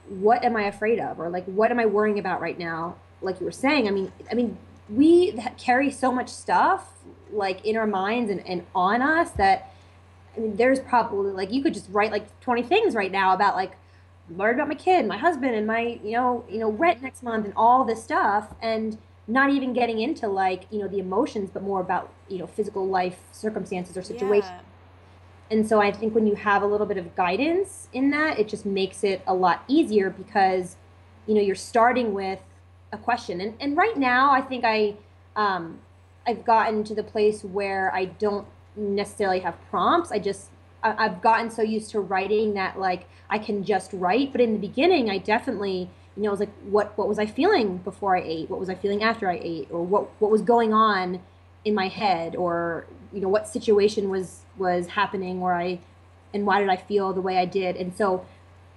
what 0.08 0.44
am 0.44 0.54
i 0.54 0.64
afraid 0.64 1.00
of? 1.00 1.18
Or 1.18 1.28
like 1.28 1.44
what 1.46 1.70
am 1.70 1.80
i 1.80 1.86
worrying 1.86 2.18
about 2.18 2.40
right 2.40 2.58
now? 2.58 2.96
Like 3.22 3.40
you 3.40 3.46
were 3.46 3.52
saying 3.52 3.88
i 3.88 3.90
mean 3.90 4.12
i 4.30 4.34
mean 4.34 4.56
we 4.92 5.32
carry 5.56 5.90
so 5.90 6.10
much 6.10 6.28
stuff 6.28 6.92
like 7.32 7.64
in 7.64 7.76
our 7.76 7.86
minds 7.86 8.30
and, 8.30 8.46
and 8.46 8.66
on 8.74 9.02
us 9.02 9.30
that 9.32 9.72
i 10.36 10.40
mean 10.40 10.56
there's 10.56 10.80
probably 10.80 11.30
like 11.32 11.52
you 11.52 11.62
could 11.62 11.74
just 11.74 11.88
write 11.90 12.10
like 12.10 12.40
20 12.40 12.62
things 12.62 12.94
right 12.94 13.12
now 13.12 13.32
about 13.32 13.54
like 13.54 13.72
worried 14.30 14.54
about 14.54 14.68
my 14.68 14.74
kid, 14.74 15.06
my 15.06 15.16
husband, 15.16 15.54
and 15.54 15.66
my 15.66 15.98
you 16.02 16.12
know 16.12 16.44
you 16.48 16.58
know 16.58 16.70
rent 16.70 17.02
next 17.02 17.22
month 17.22 17.44
and 17.44 17.54
all 17.56 17.84
this 17.84 18.02
stuff, 18.02 18.54
and 18.62 18.98
not 19.26 19.50
even 19.50 19.72
getting 19.72 20.00
into 20.00 20.28
like 20.28 20.66
you 20.70 20.78
know 20.78 20.88
the 20.88 20.98
emotions, 20.98 21.50
but 21.52 21.62
more 21.62 21.80
about 21.80 22.12
you 22.28 22.38
know 22.38 22.46
physical 22.46 22.86
life 22.86 23.18
circumstances 23.32 23.96
or 23.96 24.02
situations. 24.02 24.50
Yeah. 24.50 24.60
And 25.50 25.68
so 25.68 25.80
I 25.80 25.90
think 25.90 26.14
when 26.14 26.28
you 26.28 26.36
have 26.36 26.62
a 26.62 26.66
little 26.66 26.86
bit 26.86 26.96
of 26.96 27.16
guidance 27.16 27.88
in 27.92 28.10
that, 28.10 28.38
it 28.38 28.46
just 28.46 28.64
makes 28.64 29.02
it 29.02 29.20
a 29.26 29.34
lot 29.34 29.64
easier 29.66 30.10
because 30.10 30.76
you 31.26 31.34
know 31.34 31.40
you're 31.40 31.56
starting 31.56 32.14
with 32.14 32.40
a 32.92 32.98
question. 32.98 33.40
And 33.40 33.54
and 33.60 33.76
right 33.76 33.96
now 33.96 34.30
I 34.32 34.40
think 34.40 34.64
I 34.64 34.96
um, 35.36 35.78
I've 36.26 36.44
gotten 36.44 36.84
to 36.84 36.94
the 36.94 37.02
place 37.02 37.42
where 37.44 37.94
I 37.94 38.06
don't 38.06 38.46
necessarily 38.76 39.40
have 39.40 39.56
prompts. 39.70 40.12
I 40.12 40.18
just 40.18 40.48
I- 40.82 41.06
I've 41.06 41.20
gotten 41.22 41.50
so 41.50 41.62
used 41.62 41.90
to 41.90 42.00
writing 42.00 42.54
that 42.54 42.78
like 42.78 43.06
I 43.28 43.38
can 43.38 43.64
just 43.64 43.92
write. 43.92 44.32
But 44.32 44.40
in 44.40 44.52
the 44.52 44.58
beginning, 44.58 45.10
I 45.10 45.18
definitely 45.18 45.90
you 46.16 46.22
know 46.24 46.28
I 46.30 46.32
was 46.32 46.40
like, 46.40 46.52
what 46.64 46.96
what 46.98 47.08
was 47.08 47.18
I 47.18 47.26
feeling 47.26 47.78
before 47.78 48.16
I 48.16 48.22
ate? 48.22 48.50
What 48.50 48.60
was 48.60 48.68
I 48.68 48.74
feeling 48.74 49.02
after 49.02 49.28
I 49.30 49.40
ate? 49.42 49.68
Or 49.70 49.82
what 49.84 50.08
what 50.20 50.30
was 50.30 50.42
going 50.42 50.72
on 50.72 51.20
in 51.64 51.74
my 51.74 51.88
head? 51.88 52.36
Or 52.36 52.86
you 53.12 53.20
know 53.20 53.28
what 53.28 53.48
situation 53.48 54.08
was 54.10 54.40
was 54.56 54.88
happening 54.88 55.40
where 55.40 55.54
I 55.54 55.80
and 56.32 56.46
why 56.46 56.60
did 56.60 56.68
I 56.68 56.76
feel 56.76 57.12
the 57.12 57.20
way 57.20 57.38
I 57.38 57.44
did? 57.44 57.76
And 57.76 57.96
so 57.96 58.24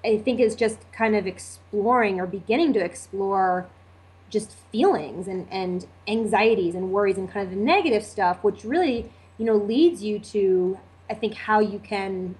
I 0.06 0.18
think 0.18 0.40
it's 0.40 0.56
just 0.56 0.80
kind 0.92 1.16
of 1.16 1.26
exploring 1.28 2.20
or 2.20 2.28
beginning 2.28 2.74
to 2.74 2.84
explore 2.84 3.68
just 4.34 4.52
feelings 4.72 5.28
and, 5.28 5.48
and 5.52 5.86
anxieties 6.08 6.74
and 6.74 6.92
worries 6.92 7.18
and 7.18 7.32
kind 7.32 7.46
of 7.48 7.54
the 7.54 7.64
negative 7.64 8.04
stuff, 8.04 8.44
which 8.44 8.66
really, 8.66 9.12
you 9.38 9.46
know, 9.46 9.56
leads 9.56 10.04
you 10.04 10.18
to, 10.18 10.78
I 11.10 11.14
think, 11.14 11.36
how 11.36 11.60
you 11.60 11.78
can 11.78 12.36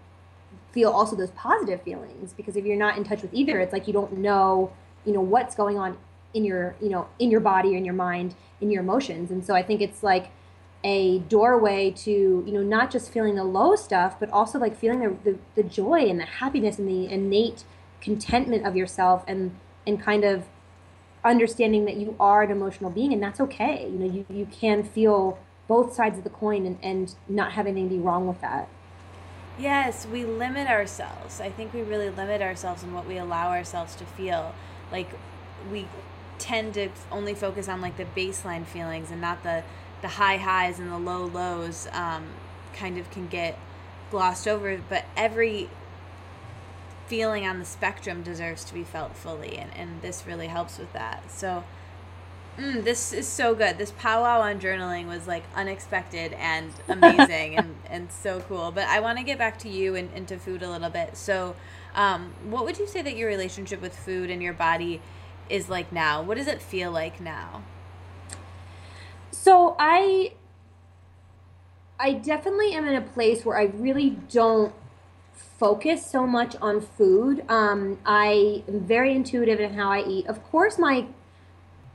feel 0.72 0.90
also 0.90 1.16
those 1.16 1.32
positive 1.32 1.84
feelings. 1.84 2.34
Because 2.34 2.58
if 2.58 2.66
you're 2.66 2.76
not 2.76 2.98
in 2.98 3.04
touch 3.04 3.22
with 3.22 3.34
either, 3.34 3.60
it's 3.60 3.72
like 3.72 3.88
you 3.88 3.94
don't 3.94 4.18
know, 4.18 4.74
you 5.06 5.14
know, 5.14 5.22
what's 5.22 5.56
going 5.56 5.78
on 5.78 5.96
in 6.34 6.44
your, 6.44 6.76
you 6.82 6.90
know, 6.90 7.08
in 7.20 7.30
your 7.30 7.40
body 7.40 7.76
in 7.76 7.86
your 7.86 7.94
mind, 7.94 8.34
in 8.60 8.72
your 8.72 8.82
emotions. 8.82 9.30
And 9.30 9.46
so 9.46 9.54
I 9.54 9.62
think 9.62 9.80
it's 9.80 10.02
like 10.02 10.32
a 10.84 11.20
doorway 11.20 11.92
to, 11.92 12.12
you 12.12 12.52
know, 12.52 12.64
not 12.64 12.90
just 12.90 13.12
feeling 13.12 13.36
the 13.36 13.44
low 13.44 13.76
stuff, 13.76 14.20
but 14.20 14.30
also 14.32 14.58
like 14.58 14.76
feeling 14.76 15.00
the, 15.00 15.32
the, 15.32 15.38
the 15.56 15.64
joy 15.64 16.10
and 16.10 16.20
the 16.20 16.26
happiness 16.26 16.80
and 16.80 16.88
the 16.88 17.08
innate 17.08 17.64
contentment 18.02 18.66
of 18.66 18.76
yourself 18.76 19.24
and, 19.28 19.56
and 19.86 20.02
kind 20.02 20.24
of 20.24 20.46
understanding 21.24 21.86
that 21.86 21.96
you 21.96 22.16
are 22.20 22.44
an 22.44 22.52
emotional 22.52 22.90
being 22.90 23.14
and 23.14 23.22
that's 23.22 23.40
okay. 23.40 23.88
You 23.90 24.00
know, 24.00 24.14
you, 24.14 24.26
you 24.30 24.46
can 24.46 24.84
feel 24.84 25.40
both 25.68 25.94
sides 25.94 26.18
of 26.18 26.24
the 26.24 26.30
coin 26.30 26.66
and, 26.66 26.78
and 26.84 27.16
not 27.28 27.54
have 27.54 27.66
anything 27.66 27.90
be 27.90 27.98
wrong 27.98 28.28
with 28.28 28.42
that. 28.42 28.68
Yes, 29.58 30.06
we 30.06 30.26
limit 30.26 30.68
ourselves. 30.68 31.40
I 31.40 31.50
think 31.50 31.74
we 31.74 31.82
really 31.82 32.10
limit 32.10 32.42
ourselves 32.42 32.84
in 32.84 32.94
what 32.94 33.08
we 33.08 33.18
allow 33.18 33.50
ourselves 33.50 33.96
to 33.96 34.06
feel. 34.06 34.54
Like 34.92 35.10
we 35.72 35.88
tend 36.40 36.74
to 36.74 36.90
only 37.12 37.34
focus 37.34 37.70
on 37.70 37.80
like 37.80 37.98
the 37.98 38.06
baseline 38.06 38.66
feelings 38.66 39.12
and 39.12 39.22
not 39.22 39.44
the 39.44 39.64
the 40.02 40.08
high 40.10 40.36
highs 40.36 40.80
and 40.80 40.92
the 40.92 40.98
low 40.98 41.26
lows 41.26 41.88
um, 41.94 42.26
kind 42.74 42.98
of 42.98 43.10
can 43.10 43.28
get 43.28 43.58
glossed 44.12 44.48
over 44.48 44.78
but 44.90 45.06
every 45.16 45.70
feeling 47.08 47.46
on 47.46 47.60
the 47.60 47.66
spectrum 47.66 48.24
deserves 48.24 48.64
to 48.66 48.74
be 48.74 48.84
felt 48.84 49.16
fully 49.16 49.58
and, 49.58 49.72
and 49.76 50.02
this 50.02 50.26
really 50.26 50.48
helps 50.48 50.78
with 50.78 50.92
that. 50.94 51.30
So 51.32 51.64
mm, 52.58 52.84
this 52.84 53.14
is 53.14 53.28
so 53.28 53.54
good. 53.54 53.78
This 53.78 53.92
powwow 53.92 54.42
on 54.42 54.60
journaling 54.60 55.08
was 55.08 55.28
like 55.28 55.44
unexpected 55.56 56.34
and 56.34 56.72
amazing 56.88 57.58
and, 57.58 57.76
and 57.90 58.12
so 58.12 58.40
cool. 58.42 58.72
But 58.72 58.88
i 58.88 59.00
want 59.00 59.18
to 59.18 59.24
get 59.24 59.38
back 59.38 59.60
to 59.60 59.70
you 59.70 59.96
and 59.96 60.12
into 60.14 60.38
food 60.38 60.64
a 60.64 60.70
little 60.70 60.90
bit. 60.90 61.18
So 61.18 61.56
um, 61.96 62.34
what 62.44 62.66
would 62.66 62.80
you 62.80 62.88
say 62.88 63.02
that 63.02 63.16
your 63.16 63.28
relationship 63.28 63.82
with 63.82 63.98
food 63.98 64.30
and 64.30 64.42
your 64.42 64.54
body 64.54 65.02
is 65.50 65.70
like 65.70 65.92
now? 65.92 66.22
What 66.22 66.38
does 66.38 66.48
it 66.48 66.62
feel 66.62 66.92
like 66.92 67.20
now? 67.20 67.64
So 69.32 69.76
i 69.78 70.34
i 72.00 72.14
definitely 72.14 72.74
am 72.74 72.88
in 72.88 72.96
a 72.96 73.02
place 73.02 73.46
where 73.46 73.58
i 73.58 73.66
really 73.66 74.12
don't 74.32 74.74
focus 75.58 76.06
so 76.06 76.26
much 76.26 76.56
on 76.62 76.82
food. 76.82 77.44
Um, 77.50 78.00
I 78.06 78.64
am 78.68 78.82
very 78.82 79.16
intuitive 79.16 79.60
in 79.60 79.74
how 79.74 79.92
I 79.92 80.04
eat. 80.06 80.28
Of 80.28 80.44
course, 80.44 80.78
my, 80.78 81.06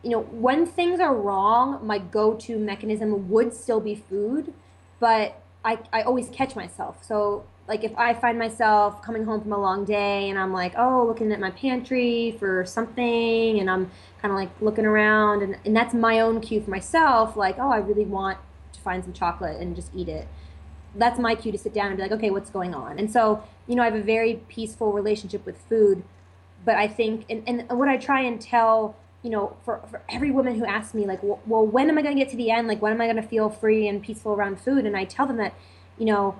you 0.02 0.10
know, 0.10 0.20
when 0.20 0.66
things 0.66 1.00
are 1.00 1.14
wrong, 1.14 1.84
my 1.86 1.98
go 1.98 2.34
to 2.34 2.58
mechanism 2.58 3.28
would 3.28 3.52
still 3.52 3.80
be 3.80 3.94
food, 3.94 4.54
but 5.00 5.40
I, 5.64 5.78
I 5.92 6.02
always 6.02 6.28
catch 6.30 6.54
myself. 6.56 7.04
So, 7.04 7.44
like, 7.66 7.84
if 7.84 7.94
I 7.98 8.14
find 8.14 8.38
myself 8.38 9.02
coming 9.02 9.24
home 9.24 9.42
from 9.42 9.52
a 9.52 9.58
long 9.58 9.84
day 9.84 10.30
and 10.30 10.38
I'm 10.38 10.52
like, 10.52 10.72
oh, 10.78 11.04
looking 11.06 11.30
at 11.32 11.40
my 11.40 11.50
pantry 11.50 12.36
for 12.38 12.64
something, 12.64 13.60
and 13.60 13.68
I'm 13.68 13.90
kind 14.22 14.32
of 14.32 14.38
like 14.38 14.48
looking 14.62 14.86
around, 14.86 15.42
and, 15.42 15.58
and 15.66 15.76
that's 15.76 15.92
my 15.92 16.20
own 16.20 16.40
cue 16.40 16.62
for 16.62 16.70
myself, 16.70 17.36
like, 17.36 17.56
oh, 17.58 17.70
I 17.70 17.78
really 17.78 18.06
want 18.06 18.38
to 18.72 18.80
find 18.80 19.04
some 19.04 19.12
chocolate 19.12 19.60
and 19.60 19.76
just 19.76 19.90
eat 19.94 20.08
it 20.08 20.26
that's 20.94 21.18
my 21.18 21.34
cue 21.34 21.52
to 21.52 21.58
sit 21.58 21.74
down 21.74 21.88
and 21.88 21.96
be 21.96 22.02
like, 22.02 22.12
okay, 22.12 22.30
what's 22.30 22.50
going 22.50 22.74
on? 22.74 22.98
And 22.98 23.10
so, 23.10 23.42
you 23.66 23.74
know, 23.74 23.82
I 23.82 23.86
have 23.86 23.94
a 23.94 24.02
very 24.02 24.40
peaceful 24.48 24.92
relationship 24.92 25.44
with 25.44 25.58
food, 25.68 26.02
but 26.64 26.76
I 26.76 26.88
think, 26.88 27.26
and, 27.28 27.42
and 27.46 27.78
what 27.78 27.88
I 27.88 27.96
try 27.96 28.22
and 28.22 28.40
tell, 28.40 28.96
you 29.22 29.30
know, 29.30 29.56
for, 29.64 29.80
for 29.90 30.02
every 30.08 30.30
woman 30.30 30.54
who 30.54 30.64
asks 30.64 30.94
me, 30.94 31.06
like, 31.06 31.22
well, 31.22 31.40
well 31.46 31.66
when 31.66 31.88
am 31.88 31.98
I 31.98 32.02
going 32.02 32.16
to 32.16 32.20
get 32.22 32.30
to 32.30 32.36
the 32.36 32.50
end? 32.50 32.68
Like, 32.68 32.80
when 32.80 32.92
am 32.92 33.00
I 33.00 33.06
going 33.06 33.16
to 33.16 33.22
feel 33.22 33.50
free 33.50 33.86
and 33.86 34.02
peaceful 34.02 34.32
around 34.32 34.60
food? 34.60 34.86
And 34.86 34.96
I 34.96 35.04
tell 35.04 35.26
them 35.26 35.36
that, 35.36 35.54
you 35.98 36.06
know, 36.06 36.38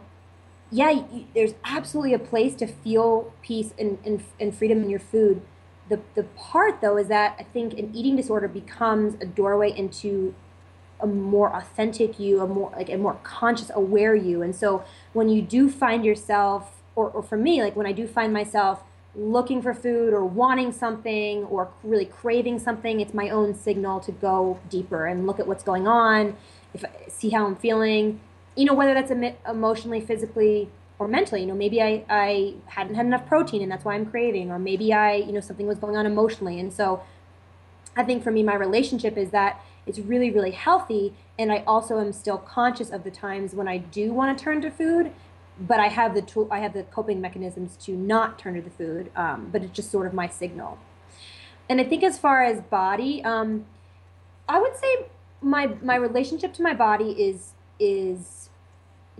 yeah, 0.70 0.90
you, 0.90 1.26
there's 1.34 1.54
absolutely 1.64 2.14
a 2.14 2.18
place 2.18 2.54
to 2.56 2.66
feel 2.66 3.32
peace 3.42 3.72
and, 3.78 3.98
and, 4.04 4.22
and 4.40 4.54
freedom 4.54 4.82
in 4.82 4.90
your 4.90 5.00
food. 5.00 5.40
The, 5.88 6.00
the 6.14 6.24
part, 6.24 6.80
though, 6.80 6.98
is 6.98 7.08
that 7.08 7.36
I 7.38 7.42
think 7.42 7.72
an 7.74 7.94
eating 7.94 8.16
disorder 8.16 8.48
becomes 8.48 9.14
a 9.22 9.26
doorway 9.26 9.72
into 9.76 10.34
a 11.00 11.06
more 11.06 11.54
authentic 11.54 12.18
you, 12.18 12.40
a 12.40 12.46
more 12.46 12.72
like 12.76 12.90
a 12.90 12.96
more 12.96 13.18
conscious, 13.22 13.70
aware 13.74 14.14
you. 14.14 14.42
And 14.42 14.54
so 14.54 14.84
when 15.12 15.28
you 15.28 15.42
do 15.42 15.70
find 15.70 16.04
yourself, 16.04 16.82
or, 16.96 17.10
or 17.10 17.22
for 17.22 17.36
me, 17.36 17.62
like 17.62 17.76
when 17.76 17.86
I 17.86 17.92
do 17.92 18.06
find 18.06 18.32
myself 18.32 18.82
looking 19.14 19.62
for 19.62 19.74
food 19.74 20.12
or 20.12 20.24
wanting 20.24 20.72
something 20.72 21.44
or 21.44 21.70
really 21.82 22.04
craving 22.04 22.58
something, 22.58 23.00
it's 23.00 23.14
my 23.14 23.28
own 23.28 23.54
signal 23.54 24.00
to 24.00 24.12
go 24.12 24.58
deeper 24.68 25.06
and 25.06 25.26
look 25.26 25.38
at 25.40 25.46
what's 25.46 25.64
going 25.64 25.86
on, 25.86 26.36
if 26.74 26.84
see 27.08 27.30
how 27.30 27.46
I'm 27.46 27.56
feeling. 27.56 28.20
You 28.56 28.64
know, 28.64 28.74
whether 28.74 28.94
that's 28.94 29.12
emotionally, 29.46 30.00
physically, 30.00 30.68
or 30.98 31.06
mentally. 31.06 31.42
You 31.42 31.46
know, 31.46 31.54
maybe 31.54 31.80
I, 31.80 32.04
I 32.08 32.54
hadn't 32.66 32.96
had 32.96 33.06
enough 33.06 33.26
protein 33.26 33.62
and 33.62 33.70
that's 33.70 33.84
why 33.84 33.94
I'm 33.94 34.06
craving, 34.06 34.50
or 34.50 34.58
maybe 34.58 34.92
I, 34.92 35.14
you 35.14 35.32
know, 35.32 35.40
something 35.40 35.66
was 35.66 35.78
going 35.78 35.96
on 35.96 36.06
emotionally. 36.06 36.58
And 36.58 36.72
so 36.72 37.02
I 37.96 38.04
think 38.04 38.22
for 38.22 38.30
me, 38.30 38.42
my 38.42 38.54
relationship 38.54 39.16
is 39.16 39.30
that 39.30 39.60
it's 39.88 39.98
really, 39.98 40.30
really 40.30 40.50
healthy. 40.50 41.14
And 41.38 41.52
I 41.52 41.62
also 41.66 41.98
am 41.98 42.12
still 42.12 42.38
conscious 42.38 42.90
of 42.90 43.04
the 43.04 43.10
times 43.10 43.54
when 43.54 43.68
I 43.68 43.78
do 43.78 44.12
want 44.12 44.36
to 44.36 44.42
turn 44.42 44.60
to 44.62 44.70
food, 44.70 45.12
but 45.60 45.80
I 45.80 45.88
have 45.88 46.14
the 46.14 46.22
tool, 46.22 46.48
I 46.50 46.60
have 46.60 46.72
the 46.72 46.84
coping 46.84 47.20
mechanisms 47.20 47.76
to 47.84 47.92
not 47.92 48.38
turn 48.38 48.54
to 48.54 48.62
the 48.62 48.70
food. 48.70 49.10
Um, 49.16 49.48
but 49.52 49.62
it's 49.62 49.72
just 49.72 49.90
sort 49.90 50.06
of 50.06 50.12
my 50.12 50.28
signal. 50.28 50.78
And 51.68 51.80
I 51.80 51.84
think 51.84 52.02
as 52.02 52.18
far 52.18 52.42
as 52.42 52.60
body, 52.60 53.22
um, 53.24 53.66
I 54.48 54.60
would 54.60 54.76
say 54.76 55.06
my 55.40 55.66
my 55.82 55.94
relationship 55.94 56.52
to 56.54 56.62
my 56.62 56.74
body 56.74 57.10
is 57.10 57.52
is 57.78 58.48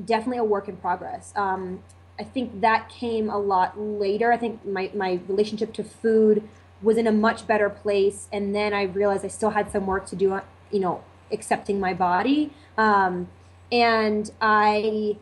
definitely 0.05 0.39
a 0.39 0.45
work 0.45 0.69
in 0.69 0.77
progress. 0.77 1.33
Um, 1.37 1.83
I 2.19 2.25
think 2.25 2.61
that 2.61 2.89
came 2.89 3.31
a 3.31 3.39
lot 3.39 3.79
later. 3.79 4.33
I 4.33 4.37
think 4.37 4.67
my, 4.67 4.91
my 4.95 5.21
relationship 5.29 5.73
to 5.75 5.85
food 5.85 6.49
was 6.83 6.97
in 6.97 7.07
a 7.07 7.13
much 7.13 7.47
better 7.47 7.71
place. 7.71 8.29
And 8.33 8.55
then 8.55 8.75
I 8.75 8.83
realized 8.83 9.25
I 9.25 9.29
still 9.29 9.51
had 9.51 9.71
some 9.71 9.87
work 9.87 10.07
to 10.07 10.17
do 10.17 10.41
you 10.71 10.81
know, 10.81 11.03
accepting 11.33 11.81
my 11.81 11.95
body. 11.95 12.53
Um, 12.77 13.29
and 13.71 14.31
I, 14.41 15.17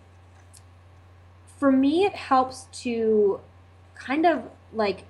for 1.58 1.72
me, 1.72 2.04
it 2.04 2.14
helps 2.14 2.66
to 2.82 3.40
kind 3.94 4.26
of 4.26 4.44
like 4.72 5.04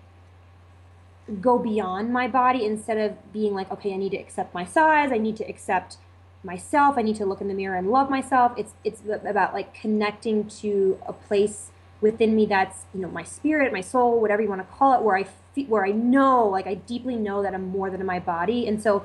go 1.41 1.59
beyond 1.59 2.13
my 2.13 2.29
body 2.29 2.65
instead 2.65 2.99
of 2.99 3.33
being 3.33 3.55
like, 3.55 3.71
okay, 3.71 3.93
I 3.93 3.97
need 3.97 4.13
to 4.13 4.19
accept 4.19 4.55
my 4.55 4.65
size, 4.65 5.11
I 5.13 5.19
need 5.19 5.37
to 5.39 5.45
accept 5.45 5.97
myself, 6.45 6.97
I 6.97 7.03
need 7.03 7.17
to 7.17 7.27
look 7.27 7.41
in 7.41 7.49
the 7.49 7.55
mirror 7.55 7.77
and 7.77 7.91
love 7.91 8.09
myself. 8.09 8.53
It's 8.57 8.73
it's 8.85 9.03
about 9.07 9.53
like 9.53 9.75
connecting 9.75 10.47
to 10.61 10.99
a 11.07 11.13
place 11.13 11.71
within 12.01 12.37
me 12.37 12.47
that's 12.47 12.85
you 12.95 13.01
know 13.01 13.09
my 13.09 13.25
spirit, 13.25 13.73
my 13.73 13.81
soul, 13.81 14.21
whatever 14.21 14.43
you 14.43 14.49
want 14.49 14.61
to 14.61 14.77
call 14.77 14.95
it, 14.95 15.03
where 15.03 15.17
I 15.17 15.25
feel, 15.55 15.67
where 15.67 15.85
I 15.85 15.91
know, 15.91 16.47
like 16.47 16.67
I 16.67 16.75
deeply 16.75 17.17
know 17.17 17.43
that 17.43 17.55
I'm 17.55 17.69
more 17.69 17.91
than 17.91 18.05
my 18.07 18.21
body, 18.21 18.67
and 18.69 18.81
so 18.81 19.05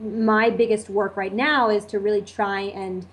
my 0.00 0.50
biggest 0.50 0.88
work 0.88 1.16
right 1.16 1.32
now 1.32 1.68
is 1.68 1.84
to 1.86 1.98
really 1.98 2.22
try 2.22 2.62
and 2.62 3.06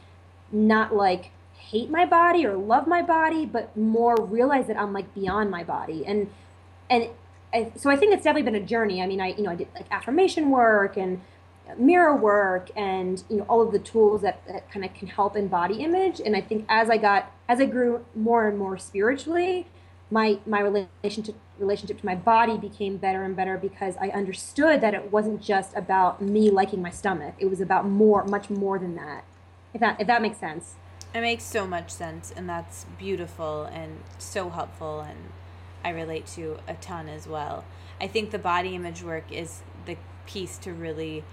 not 0.51 0.95
like 0.95 1.31
hate 1.57 1.89
my 1.89 2.05
body 2.05 2.45
or 2.45 2.55
love 2.55 2.87
my 2.87 3.01
body, 3.01 3.45
but 3.45 3.75
more 3.75 4.15
realize 4.15 4.67
that 4.67 4.77
I'm 4.77 4.93
like 4.93 5.13
beyond 5.13 5.51
my 5.51 5.63
body. 5.63 6.05
And 6.05 6.29
and 6.89 7.09
I, 7.53 7.71
so 7.75 7.89
I 7.89 7.97
think 7.97 8.13
it's 8.13 8.23
definitely 8.23 8.49
been 8.51 8.61
a 8.61 8.65
journey. 8.65 9.01
I 9.01 9.07
mean, 9.07 9.19
I 9.19 9.29
you 9.29 9.43
know 9.43 9.51
I 9.51 9.55
did 9.55 9.67
like 9.75 9.87
affirmation 9.91 10.49
work 10.49 10.97
and 10.97 11.21
mirror 11.77 12.15
work 12.15 12.69
and 12.77 13.21
you 13.29 13.37
know 13.37 13.43
all 13.49 13.61
of 13.61 13.73
the 13.73 13.79
tools 13.79 14.21
that, 14.21 14.41
that 14.47 14.71
kind 14.71 14.85
of 14.85 14.93
can 14.93 15.07
help 15.07 15.35
in 15.35 15.47
body 15.49 15.83
image. 15.83 16.21
And 16.21 16.35
I 16.35 16.41
think 16.41 16.65
as 16.69 16.89
I 16.89 16.97
got 16.97 17.31
as 17.49 17.59
I 17.59 17.65
grew 17.65 18.05
more 18.15 18.47
and 18.47 18.57
more 18.57 18.77
spiritually, 18.77 19.67
my 20.09 20.39
my 20.45 20.61
relationship 20.61 21.35
relationship 21.59 21.99
to 21.99 22.05
my 22.05 22.15
body 22.15 22.57
became 22.57 22.97
better 22.97 23.23
and 23.23 23.35
better 23.35 23.57
because 23.57 23.95
I 23.99 24.09
understood 24.09 24.81
that 24.81 24.93
it 24.93 25.11
wasn't 25.11 25.41
just 25.41 25.75
about 25.75 26.21
me 26.21 26.49
liking 26.49 26.81
my 26.81 26.91
stomach. 26.91 27.35
It 27.39 27.49
was 27.49 27.59
about 27.59 27.87
more, 27.87 28.23
much 28.23 28.49
more 28.49 28.79
than 28.79 28.95
that. 28.95 29.23
If 29.73 29.81
that 29.81 29.99
if 29.99 30.07
that 30.07 30.21
makes 30.21 30.37
sense. 30.37 30.75
It 31.13 31.21
makes 31.21 31.45
so 31.45 31.65
much 31.65 31.89
sense, 31.89 32.33
and 32.35 32.49
that's 32.49 32.85
beautiful 32.99 33.63
and 33.63 34.03
so 34.17 34.49
helpful, 34.49 34.99
and 34.99 35.17
I 35.83 35.89
relate 35.89 36.27
to 36.35 36.57
a 36.67 36.73
ton 36.75 37.07
as 37.07 37.25
well. 37.27 37.63
I 37.99 38.07
think 38.07 38.31
the 38.31 38.37
body 38.37 38.75
image 38.75 39.01
work 39.01 39.31
is 39.31 39.61
the 39.85 39.95
piece 40.25 40.57
to 40.59 40.73
really 40.73 41.23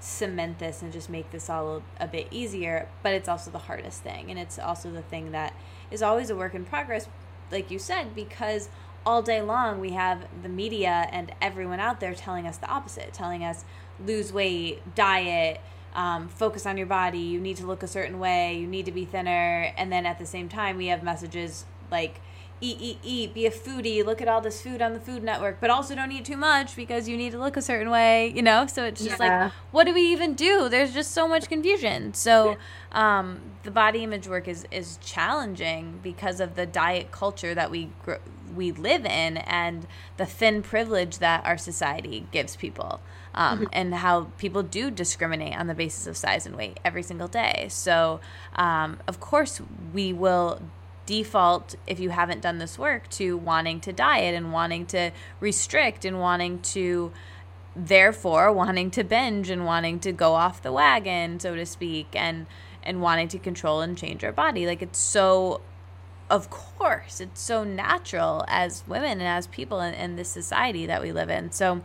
cement 0.00 0.58
this 0.58 0.82
and 0.82 0.92
just 0.92 1.08
make 1.08 1.30
this 1.30 1.48
all 1.48 1.82
a 1.98 2.06
bit 2.06 2.28
easier, 2.30 2.88
but 3.02 3.14
it's 3.14 3.28
also 3.28 3.50
the 3.50 3.58
hardest 3.58 4.02
thing, 4.02 4.30
and 4.30 4.38
it's 4.38 4.58
also 4.58 4.90
the 4.90 5.02
thing 5.02 5.32
that 5.32 5.54
is 5.90 6.02
always 6.02 6.28
a 6.28 6.36
work 6.36 6.54
in 6.54 6.64
progress, 6.66 7.08
like 7.50 7.70
you 7.70 7.78
said, 7.78 8.14
because 8.14 8.68
all 9.04 9.22
day 9.22 9.40
long 9.40 9.80
we 9.80 9.90
have 9.90 10.26
the 10.42 10.48
media 10.48 11.08
and 11.12 11.32
everyone 11.40 11.78
out 11.78 12.00
there 12.00 12.14
telling 12.14 12.46
us 12.46 12.56
the 12.56 12.68
opposite, 12.68 13.12
telling 13.12 13.44
us 13.44 13.64
lose 14.04 14.32
weight, 14.32 14.82
diet, 14.94 15.60
um, 15.94 16.28
focus 16.28 16.66
on 16.66 16.76
your 16.76 16.86
body, 16.86 17.18
you 17.18 17.40
need 17.40 17.56
to 17.56 17.66
look 17.66 17.82
a 17.82 17.86
certain 17.86 18.18
way, 18.18 18.58
you 18.58 18.66
need 18.66 18.84
to 18.84 18.92
be 18.92 19.04
thinner. 19.04 19.72
And 19.76 19.90
then 19.90 20.04
at 20.04 20.18
the 20.18 20.26
same 20.26 20.48
time, 20.48 20.76
we 20.76 20.88
have 20.88 21.02
messages 21.02 21.64
like, 21.90 22.20
eat, 22.60 22.80
eat, 22.80 22.98
eat, 23.02 23.34
be 23.34 23.46
a 23.46 23.50
foodie, 23.50 24.04
look 24.04 24.22
at 24.22 24.28
all 24.28 24.40
this 24.40 24.62
food 24.62 24.80
on 24.80 24.94
the 24.94 25.00
Food 25.00 25.22
Network, 25.22 25.60
but 25.60 25.68
also 25.68 25.94
don't 25.94 26.10
eat 26.10 26.24
too 26.24 26.36
much 26.36 26.74
because 26.74 27.08
you 27.08 27.16
need 27.16 27.32
to 27.32 27.38
look 27.38 27.56
a 27.56 27.62
certain 27.62 27.90
way, 27.90 28.32
you 28.34 28.42
know? 28.42 28.66
So 28.66 28.84
it's 28.84 29.02
just 29.02 29.20
yeah. 29.20 29.44
like, 29.44 29.52
what 29.72 29.84
do 29.84 29.92
we 29.92 30.12
even 30.12 30.34
do? 30.34 30.68
There's 30.68 30.92
just 30.94 31.12
so 31.12 31.28
much 31.28 31.48
confusion. 31.48 32.14
So 32.14 32.56
um, 32.92 33.40
the 33.62 33.70
body 33.70 34.02
image 34.02 34.26
work 34.26 34.48
is, 34.48 34.66
is 34.70 34.98
challenging 35.02 36.00
because 36.02 36.40
of 36.40 36.54
the 36.54 36.66
diet 36.66 37.10
culture 37.12 37.54
that 37.54 37.70
we 37.70 37.90
we 38.54 38.72
live 38.72 39.04
in 39.04 39.36
and 39.36 39.86
the 40.16 40.24
thin 40.24 40.62
privilege 40.62 41.18
that 41.18 41.44
our 41.44 41.58
society 41.58 42.26
gives 42.32 42.56
people. 42.56 43.00
Um, 43.34 43.58
mm-hmm. 43.58 43.68
and 43.74 43.94
how 43.96 44.28
people 44.38 44.62
do 44.62 44.90
discriminate 44.90 45.58
on 45.58 45.66
the 45.66 45.74
basis 45.74 46.06
of 46.06 46.16
size 46.16 46.46
and 46.46 46.56
weight 46.56 46.80
every 46.82 47.02
single 47.02 47.28
day. 47.28 47.66
So, 47.68 48.18
um, 48.54 48.98
of 49.06 49.20
course, 49.20 49.60
we 49.92 50.14
will 50.14 50.62
default 51.06 51.76
if 51.86 51.98
you 52.00 52.10
haven't 52.10 52.42
done 52.42 52.58
this 52.58 52.78
work 52.78 53.08
to 53.08 53.36
wanting 53.36 53.80
to 53.80 53.92
diet 53.92 54.34
and 54.34 54.52
wanting 54.52 54.84
to 54.86 55.10
restrict 55.40 56.04
and 56.04 56.20
wanting 56.20 56.60
to 56.60 57.12
therefore 57.74 58.50
wanting 58.52 58.90
to 58.90 59.04
binge 59.04 59.50
and 59.50 59.64
wanting 59.64 60.00
to 60.00 60.10
go 60.10 60.34
off 60.34 60.62
the 60.62 60.72
wagon 60.72 61.38
so 61.38 61.54
to 61.54 61.64
speak 61.64 62.08
and 62.14 62.46
and 62.82 63.02
wanting 63.02 63.28
to 63.28 63.38
control 63.38 63.80
and 63.80 63.98
change 63.98 64.24
our 64.24 64.32
body. 64.32 64.66
Like 64.66 64.80
it's 64.80 64.98
so 64.98 65.60
of 66.28 66.50
course 66.50 67.20
it's 67.20 67.40
so 67.40 67.62
natural 67.62 68.44
as 68.48 68.82
women 68.88 69.12
and 69.12 69.22
as 69.22 69.46
people 69.46 69.80
in, 69.80 69.94
in 69.94 70.16
this 70.16 70.30
society 70.30 70.86
that 70.86 71.02
we 71.02 71.12
live 71.12 71.30
in. 71.30 71.52
So 71.52 71.82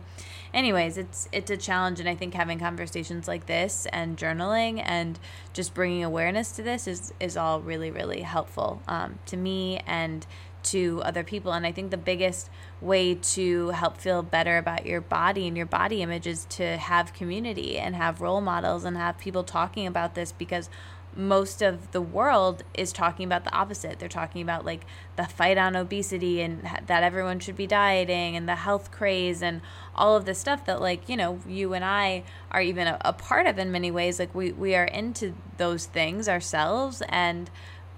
anyways, 0.54 0.98
it's 0.98 1.28
it's 1.32 1.50
a 1.50 1.56
challenge, 1.56 2.00
and 2.00 2.08
I 2.08 2.14
think 2.14 2.34
having 2.34 2.58
conversations 2.58 3.28
like 3.28 3.46
this 3.46 3.86
and 3.92 4.16
journaling 4.16 4.82
and 4.84 5.18
just 5.52 5.74
bringing 5.74 6.04
awareness 6.04 6.52
to 6.52 6.62
this 6.62 6.86
is 6.86 7.12
is 7.20 7.36
all 7.36 7.60
really 7.60 7.90
really 7.90 8.22
helpful 8.22 8.82
um, 8.88 9.18
to 9.26 9.36
me 9.36 9.80
and 9.86 10.26
to 10.64 11.02
other 11.04 11.24
people. 11.24 11.52
And 11.52 11.66
I 11.66 11.72
think 11.72 11.90
the 11.90 11.96
biggest 11.96 12.48
way 12.80 13.14
to 13.14 13.70
help 13.70 13.96
feel 13.96 14.22
better 14.22 14.58
about 14.58 14.86
your 14.86 15.00
body 15.00 15.48
and 15.48 15.56
your 15.56 15.66
body 15.66 16.02
image 16.02 16.26
is 16.26 16.44
to 16.50 16.76
have 16.76 17.12
community 17.12 17.78
and 17.78 17.96
have 17.96 18.20
role 18.20 18.40
models 18.40 18.84
and 18.84 18.96
have 18.96 19.18
people 19.18 19.44
talking 19.44 19.86
about 19.86 20.14
this 20.14 20.32
because 20.32 20.68
most 21.16 21.62
of 21.62 21.92
the 21.92 22.00
world 22.00 22.62
is 22.74 22.92
talking 22.92 23.26
about 23.26 23.44
the 23.44 23.52
opposite. 23.52 23.98
They're 23.98 24.08
talking 24.08 24.42
about 24.42 24.64
like 24.64 24.86
the 25.16 25.24
fight 25.24 25.58
on 25.58 25.76
obesity 25.76 26.40
and 26.40 26.62
that 26.86 27.02
everyone 27.02 27.40
should 27.40 27.56
be 27.56 27.66
dieting 27.66 28.36
and 28.36 28.48
the 28.48 28.56
health 28.56 28.90
craze 28.90 29.42
and 29.42 29.60
all 29.94 30.16
of 30.16 30.24
this 30.24 30.38
stuff 30.38 30.64
that 30.66 30.80
like, 30.80 31.08
you 31.08 31.16
know, 31.16 31.40
you 31.46 31.74
and 31.74 31.84
I 31.84 32.24
are 32.50 32.62
even 32.62 32.86
a, 32.86 32.98
a 33.02 33.12
part 33.12 33.46
of 33.46 33.58
in 33.58 33.70
many 33.70 33.90
ways. 33.90 34.18
Like 34.18 34.34
we 34.34 34.52
we 34.52 34.74
are 34.74 34.84
into 34.84 35.34
those 35.58 35.86
things 35.86 36.28
ourselves 36.28 37.02
and 37.08 37.50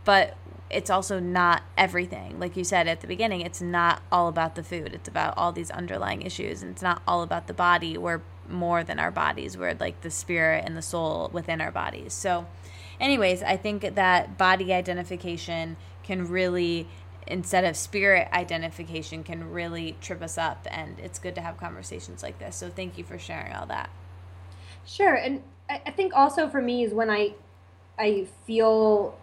but 0.04 0.36
it's 0.70 0.90
also 0.90 1.20
not 1.20 1.62
everything. 1.78 2.40
Like 2.40 2.56
you 2.56 2.64
said 2.64 2.88
at 2.88 3.00
the 3.00 3.06
beginning, 3.06 3.42
it's 3.42 3.60
not 3.60 4.02
all 4.10 4.28
about 4.28 4.56
the 4.56 4.64
food. 4.64 4.92
It's 4.92 5.08
about 5.08 5.34
all 5.36 5.52
these 5.52 5.70
underlying 5.70 6.22
issues 6.22 6.62
and 6.62 6.72
it's 6.72 6.82
not 6.82 7.02
all 7.06 7.22
about 7.22 7.46
the 7.46 7.54
body. 7.54 7.96
We're 7.96 8.22
more 8.48 8.82
than 8.82 8.98
our 8.98 9.10
bodies. 9.10 9.56
We're 9.56 9.74
like 9.78 10.00
the 10.00 10.10
spirit 10.10 10.64
and 10.66 10.76
the 10.76 10.82
soul 10.82 11.30
within 11.32 11.60
our 11.60 11.70
bodies. 11.70 12.12
So 12.12 12.46
anyways, 13.00 13.42
I 13.42 13.56
think 13.56 13.94
that 13.94 14.38
body 14.38 14.72
identification 14.72 15.76
can 16.02 16.28
really 16.28 16.88
instead 17.26 17.64
of 17.64 17.74
spirit 17.74 18.28
identification 18.34 19.24
can 19.24 19.50
really 19.50 19.96
trip 20.02 20.20
us 20.20 20.36
up 20.36 20.66
and 20.70 20.98
it's 21.00 21.18
good 21.18 21.34
to 21.34 21.40
have 21.40 21.56
conversations 21.56 22.22
like 22.22 22.38
this. 22.38 22.54
So 22.56 22.68
thank 22.68 22.98
you 22.98 23.04
for 23.04 23.18
sharing 23.18 23.54
all 23.54 23.66
that. 23.66 23.88
Sure 24.84 25.14
and 25.14 25.42
i 25.68 25.90
think 25.90 26.14
also 26.14 26.48
for 26.48 26.60
me 26.60 26.84
is 26.84 26.92
when 26.92 27.08
i 27.08 27.32
i 27.98 28.26
feel 28.46 29.18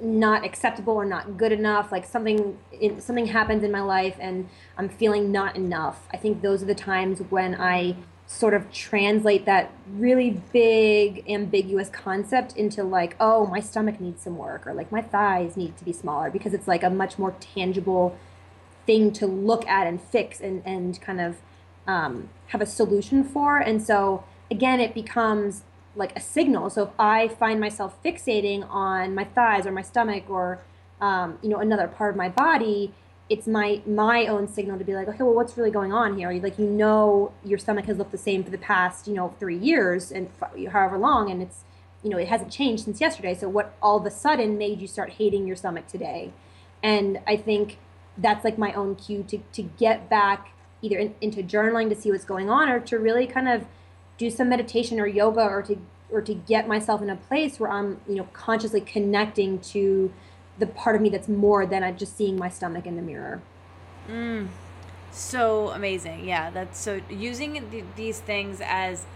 not 0.00 0.44
acceptable 0.44 0.92
or 0.94 1.04
not 1.04 1.36
good 1.36 1.50
enough 1.50 1.90
like 1.90 2.04
something 2.04 2.56
something 3.00 3.26
happens 3.26 3.64
in 3.64 3.72
my 3.72 3.80
life 3.80 4.16
and 4.20 4.48
i'm 4.76 4.88
feeling 4.88 5.32
not 5.32 5.56
enough. 5.56 6.06
I 6.12 6.16
think 6.16 6.42
those 6.42 6.62
are 6.62 6.66
the 6.66 6.74
times 6.74 7.20
when 7.30 7.56
i 7.56 7.96
sort 8.30 8.52
of 8.52 8.70
translate 8.70 9.46
that 9.46 9.72
really 9.90 10.42
big 10.52 11.24
ambiguous 11.30 11.88
concept 11.88 12.54
into 12.58 12.84
like 12.84 13.16
oh 13.18 13.46
my 13.46 13.58
stomach 13.58 13.98
needs 13.98 14.22
some 14.22 14.36
work 14.36 14.66
or 14.66 14.74
like 14.74 14.92
my 14.92 15.00
thighs 15.00 15.56
need 15.56 15.74
to 15.78 15.84
be 15.84 15.94
smaller 15.94 16.30
because 16.30 16.52
it's 16.52 16.68
like 16.68 16.82
a 16.82 16.90
much 16.90 17.18
more 17.18 17.34
tangible 17.40 18.16
thing 18.86 19.10
to 19.14 19.26
look 19.26 19.66
at 19.66 19.86
and 19.86 19.98
fix 19.98 20.40
and 20.40 20.62
and 20.66 21.00
kind 21.00 21.22
of 21.22 21.38
um, 21.86 22.28
have 22.48 22.60
a 22.60 22.66
solution 22.66 23.24
for. 23.24 23.56
And 23.58 23.82
so 23.82 24.24
again 24.50 24.78
it 24.78 24.92
becomes 24.92 25.62
like 25.96 26.14
a 26.14 26.20
signal. 26.20 26.68
So 26.68 26.82
if 26.82 26.90
i 26.98 27.28
find 27.28 27.58
myself 27.58 28.00
fixating 28.02 28.68
on 28.68 29.14
my 29.14 29.24
thighs 29.24 29.66
or 29.66 29.72
my 29.72 29.82
stomach 29.82 30.24
or 30.28 30.60
um, 31.00 31.38
you 31.42 31.48
know 31.48 31.60
another 31.60 31.88
part 31.88 32.10
of 32.10 32.16
my 32.18 32.28
body 32.28 32.92
it's 33.30 33.46
my 33.46 33.82
my 33.86 34.26
own 34.26 34.48
signal 34.48 34.78
to 34.78 34.84
be 34.84 34.94
like, 34.94 35.08
okay, 35.08 35.22
well, 35.22 35.34
what's 35.34 35.56
really 35.56 35.70
going 35.70 35.92
on 35.92 36.16
here? 36.16 36.30
Like, 36.32 36.58
you 36.58 36.66
know, 36.66 37.32
your 37.44 37.58
stomach 37.58 37.84
has 37.86 37.98
looked 37.98 38.12
the 38.12 38.18
same 38.18 38.42
for 38.42 38.50
the 38.50 38.58
past, 38.58 39.06
you 39.06 39.14
know, 39.14 39.34
three 39.38 39.58
years 39.58 40.10
and 40.10 40.30
however 40.70 40.96
long, 40.96 41.30
and 41.30 41.42
it's, 41.42 41.64
you 42.02 42.10
know, 42.10 42.16
it 42.16 42.28
hasn't 42.28 42.50
changed 42.50 42.84
since 42.84 43.00
yesterday. 43.00 43.34
So, 43.34 43.48
what 43.48 43.74
all 43.82 43.98
of 43.98 44.06
a 44.06 44.10
sudden 44.10 44.56
made 44.56 44.80
you 44.80 44.88
start 44.88 45.10
hating 45.10 45.46
your 45.46 45.56
stomach 45.56 45.86
today? 45.86 46.32
And 46.82 47.20
I 47.26 47.36
think 47.36 47.78
that's 48.16 48.44
like 48.44 48.56
my 48.56 48.72
own 48.72 48.94
cue 48.94 49.22
to 49.28 49.38
to 49.52 49.62
get 49.62 50.08
back 50.08 50.52
either 50.80 50.96
in, 50.96 51.14
into 51.20 51.42
journaling 51.42 51.88
to 51.90 51.94
see 51.94 52.10
what's 52.10 52.24
going 52.24 52.48
on, 52.48 52.68
or 52.70 52.80
to 52.80 52.98
really 52.98 53.26
kind 53.26 53.48
of 53.48 53.66
do 54.16 54.30
some 54.30 54.48
meditation 54.48 54.98
or 54.98 55.06
yoga, 55.06 55.42
or 55.42 55.60
to 55.62 55.78
or 56.10 56.22
to 56.22 56.32
get 56.32 56.66
myself 56.66 57.02
in 57.02 57.10
a 57.10 57.16
place 57.16 57.60
where 57.60 57.70
I'm, 57.70 58.00
you 58.08 58.14
know, 58.14 58.28
consciously 58.32 58.80
connecting 58.80 59.58
to 59.58 60.10
the 60.58 60.66
part 60.66 60.96
of 60.96 61.02
me 61.02 61.08
that's 61.08 61.28
more 61.28 61.66
than 61.66 61.82
i 61.82 61.92
just 61.92 62.16
seeing 62.16 62.36
my 62.36 62.48
stomach 62.48 62.86
in 62.86 62.96
the 62.96 63.02
mirror. 63.02 63.40
Mm. 64.08 64.48
So 65.10 65.68
amazing. 65.70 66.26
Yeah, 66.26 66.50
that's 66.50 66.78
so 66.78 67.00
using 67.08 67.70
th- 67.70 67.84
these 67.96 68.20
things 68.20 68.60
as 68.62 69.06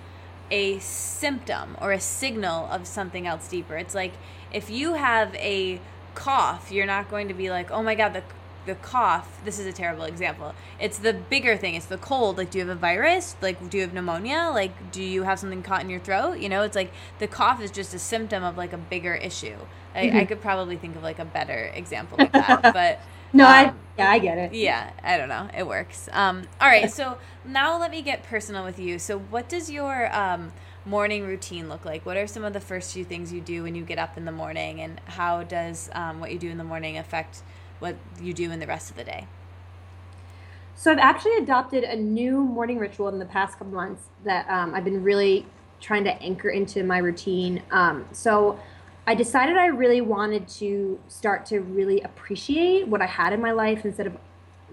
a 0.50 0.78
symptom 0.80 1.76
or 1.80 1.92
a 1.92 2.00
signal 2.00 2.66
of 2.70 2.86
something 2.86 3.26
else 3.26 3.48
deeper. 3.48 3.76
It's 3.76 3.94
like 3.94 4.12
if 4.52 4.70
you 4.70 4.94
have 4.94 5.34
a 5.36 5.80
cough, 6.14 6.70
you're 6.70 6.86
not 6.86 7.10
going 7.10 7.28
to 7.28 7.34
be 7.34 7.50
like, 7.50 7.70
"Oh 7.70 7.82
my 7.82 7.94
god, 7.94 8.12
the 8.14 8.22
the 8.66 8.74
cough." 8.76 9.40
This 9.44 9.58
is 9.58 9.66
a 9.66 9.72
terrible 9.72 10.04
example. 10.04 10.54
It's 10.80 10.98
the 10.98 11.12
bigger 11.12 11.56
thing. 11.56 11.74
It's 11.74 11.86
the 11.86 11.98
cold. 11.98 12.38
Like, 12.38 12.50
do 12.50 12.58
you 12.58 12.66
have 12.66 12.76
a 12.76 12.78
virus? 12.78 13.36
Like, 13.40 13.70
do 13.70 13.78
you 13.78 13.82
have 13.82 13.92
pneumonia? 13.92 14.50
Like, 14.52 14.92
do 14.92 15.02
you 15.02 15.22
have 15.24 15.38
something 15.38 15.62
caught 15.62 15.82
in 15.82 15.90
your 15.90 16.00
throat? 16.00 16.38
You 16.38 16.48
know, 16.48 16.62
it's 16.62 16.76
like 16.76 16.92
the 17.18 17.26
cough 17.26 17.60
is 17.60 17.70
just 17.70 17.94
a 17.94 17.98
symptom 17.98 18.42
of 18.42 18.56
like 18.56 18.72
a 18.72 18.78
bigger 18.78 19.14
issue. 19.14 19.56
I, 19.94 20.06
mm-hmm. 20.06 20.16
I 20.16 20.24
could 20.24 20.40
probably 20.40 20.76
think 20.76 20.96
of 20.96 21.02
like 21.02 21.18
a 21.18 21.24
better 21.24 21.70
example 21.74 22.20
of 22.20 22.32
that, 22.32 22.62
but 22.74 23.00
no, 23.32 23.44
um, 23.44 23.50
I 23.50 23.74
yeah, 23.98 24.10
I 24.10 24.18
get 24.18 24.38
it. 24.38 24.54
Yeah, 24.54 24.90
I 25.02 25.16
don't 25.16 25.28
know, 25.28 25.48
it 25.56 25.66
works. 25.66 26.08
Um, 26.12 26.44
all 26.60 26.68
right, 26.68 26.90
so 26.90 27.18
now 27.44 27.78
let 27.78 27.90
me 27.90 28.02
get 28.02 28.22
personal 28.22 28.64
with 28.64 28.78
you. 28.78 28.98
So, 28.98 29.18
what 29.18 29.48
does 29.48 29.70
your 29.70 30.14
um, 30.14 30.52
morning 30.84 31.26
routine 31.26 31.68
look 31.68 31.84
like? 31.84 32.04
What 32.06 32.16
are 32.16 32.26
some 32.26 32.44
of 32.44 32.52
the 32.52 32.60
first 32.60 32.92
few 32.92 33.04
things 33.04 33.32
you 33.32 33.40
do 33.40 33.62
when 33.62 33.74
you 33.74 33.84
get 33.84 33.98
up 33.98 34.16
in 34.16 34.24
the 34.24 34.32
morning, 34.32 34.80
and 34.80 35.00
how 35.04 35.42
does 35.42 35.90
um, 35.92 36.20
what 36.20 36.32
you 36.32 36.38
do 36.38 36.48
in 36.48 36.58
the 36.58 36.64
morning 36.64 36.98
affect 36.98 37.42
what 37.82 37.96
you 38.20 38.32
do 38.32 38.50
in 38.50 38.60
the 38.60 38.66
rest 38.66 38.90
of 38.90 38.96
the 38.96 39.04
day? 39.04 39.26
So, 40.74 40.90
I've 40.90 40.98
actually 40.98 41.36
adopted 41.36 41.84
a 41.84 41.96
new 41.96 42.40
morning 42.40 42.78
ritual 42.78 43.08
in 43.08 43.18
the 43.18 43.26
past 43.26 43.58
couple 43.58 43.74
months 43.74 44.04
that 44.24 44.48
um, 44.48 44.74
I've 44.74 44.84
been 44.84 45.04
really 45.04 45.46
trying 45.82 46.04
to 46.04 46.22
anchor 46.22 46.48
into 46.48 46.82
my 46.84 46.98
routine. 46.98 47.62
Um, 47.70 48.06
so 48.12 48.58
I 49.06 49.14
decided 49.14 49.56
I 49.56 49.66
really 49.66 50.00
wanted 50.00 50.48
to 50.48 50.98
start 51.08 51.44
to 51.46 51.60
really 51.60 52.00
appreciate 52.00 52.86
what 52.86 53.02
I 53.02 53.06
had 53.06 53.32
in 53.32 53.42
my 53.42 53.50
life 53.50 53.84
instead 53.84 54.06
of 54.06 54.16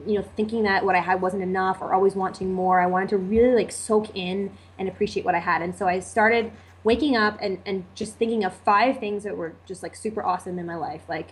you 0.05 0.14
know 0.14 0.22
thinking 0.38 0.64
that 0.64 0.86
what 0.86 0.95
I 0.95 1.01
had 1.01 1.22
wasn't 1.22 1.43
enough 1.43 1.82
or 1.82 1.93
always 1.93 2.16
wanting 2.16 2.53
more. 2.53 2.80
I 2.80 2.86
wanted 2.86 3.10
to 3.10 3.18
really 3.18 3.55
like 3.55 3.72
soak 3.72 4.16
in 4.16 4.55
and 4.78 4.88
appreciate 4.88 5.26
what 5.26 5.36
I 5.36 5.39
had. 5.39 5.62
And 5.62 5.76
so 5.76 5.88
I 5.88 5.99
started 5.99 6.51
waking 6.84 7.18
up 7.18 7.38
and 7.41 7.60
and 7.66 7.86
just 7.95 8.16
thinking 8.16 8.43
of 8.43 8.53
five 8.53 8.99
things 8.99 9.24
that 9.24 9.36
were 9.36 9.55
just 9.66 9.82
like 9.84 9.95
super 9.95 10.24
awesome 10.24 10.60
in 10.60 10.66
my 10.66 10.76
life. 10.76 11.01
Like 11.10 11.30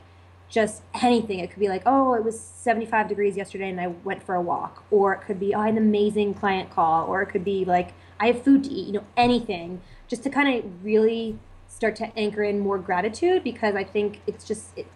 just 0.50 0.82
anything. 1.02 1.39
It 1.39 1.52
could 1.52 1.60
be 1.60 1.68
like, 1.68 1.84
oh, 1.86 2.14
it 2.14 2.24
was 2.24 2.39
75 2.39 3.08
degrees 3.08 3.36
yesterday 3.36 3.70
and 3.70 3.80
I 3.80 3.88
went 3.88 4.24
for 4.24 4.36
a 4.36 4.41
walk. 4.41 4.84
Or 4.91 5.14
it 5.14 5.22
could 5.22 5.39
be, 5.39 5.54
oh, 5.54 5.60
I 5.60 5.66
had 5.66 5.76
an 5.76 5.84
amazing 5.84 6.34
client 6.34 6.70
call. 6.70 7.06
Or 7.06 7.22
it 7.22 7.28
could 7.28 7.43
be 7.43 7.66
like, 7.66 7.93
I 8.20 8.28
have 8.28 8.43
food 8.43 8.64
to 8.66 8.70
eat, 8.70 8.88
you 8.88 8.93
know, 8.93 9.04
anything. 9.16 9.82
Just 10.08 10.24
to 10.24 10.30
kind 10.30 10.64
of 10.64 10.86
really 10.86 11.38
start 11.68 11.95
to 11.98 12.18
anchor 12.18 12.43
in 12.43 12.60
more 12.60 12.78
gratitude 12.78 13.43
because 13.43 13.76
I 13.76 13.84
think 13.84 14.22
it's 14.26 14.45
just, 14.45 14.78
it, 14.78 14.88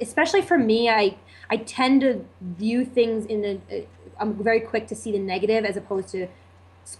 especially 0.00 0.42
for 0.42 0.58
me, 0.58 0.88
I 0.88 1.16
I 1.50 1.58
tend 1.58 2.00
to 2.02 2.24
view 2.40 2.84
things 2.84 3.26
in 3.26 3.42
the. 3.42 3.86
I'm 4.18 4.42
very 4.42 4.60
quick 4.60 4.86
to 4.88 4.94
see 4.94 5.12
the 5.12 5.18
negative 5.18 5.64
as 5.64 5.76
opposed 5.76 6.08
to 6.10 6.28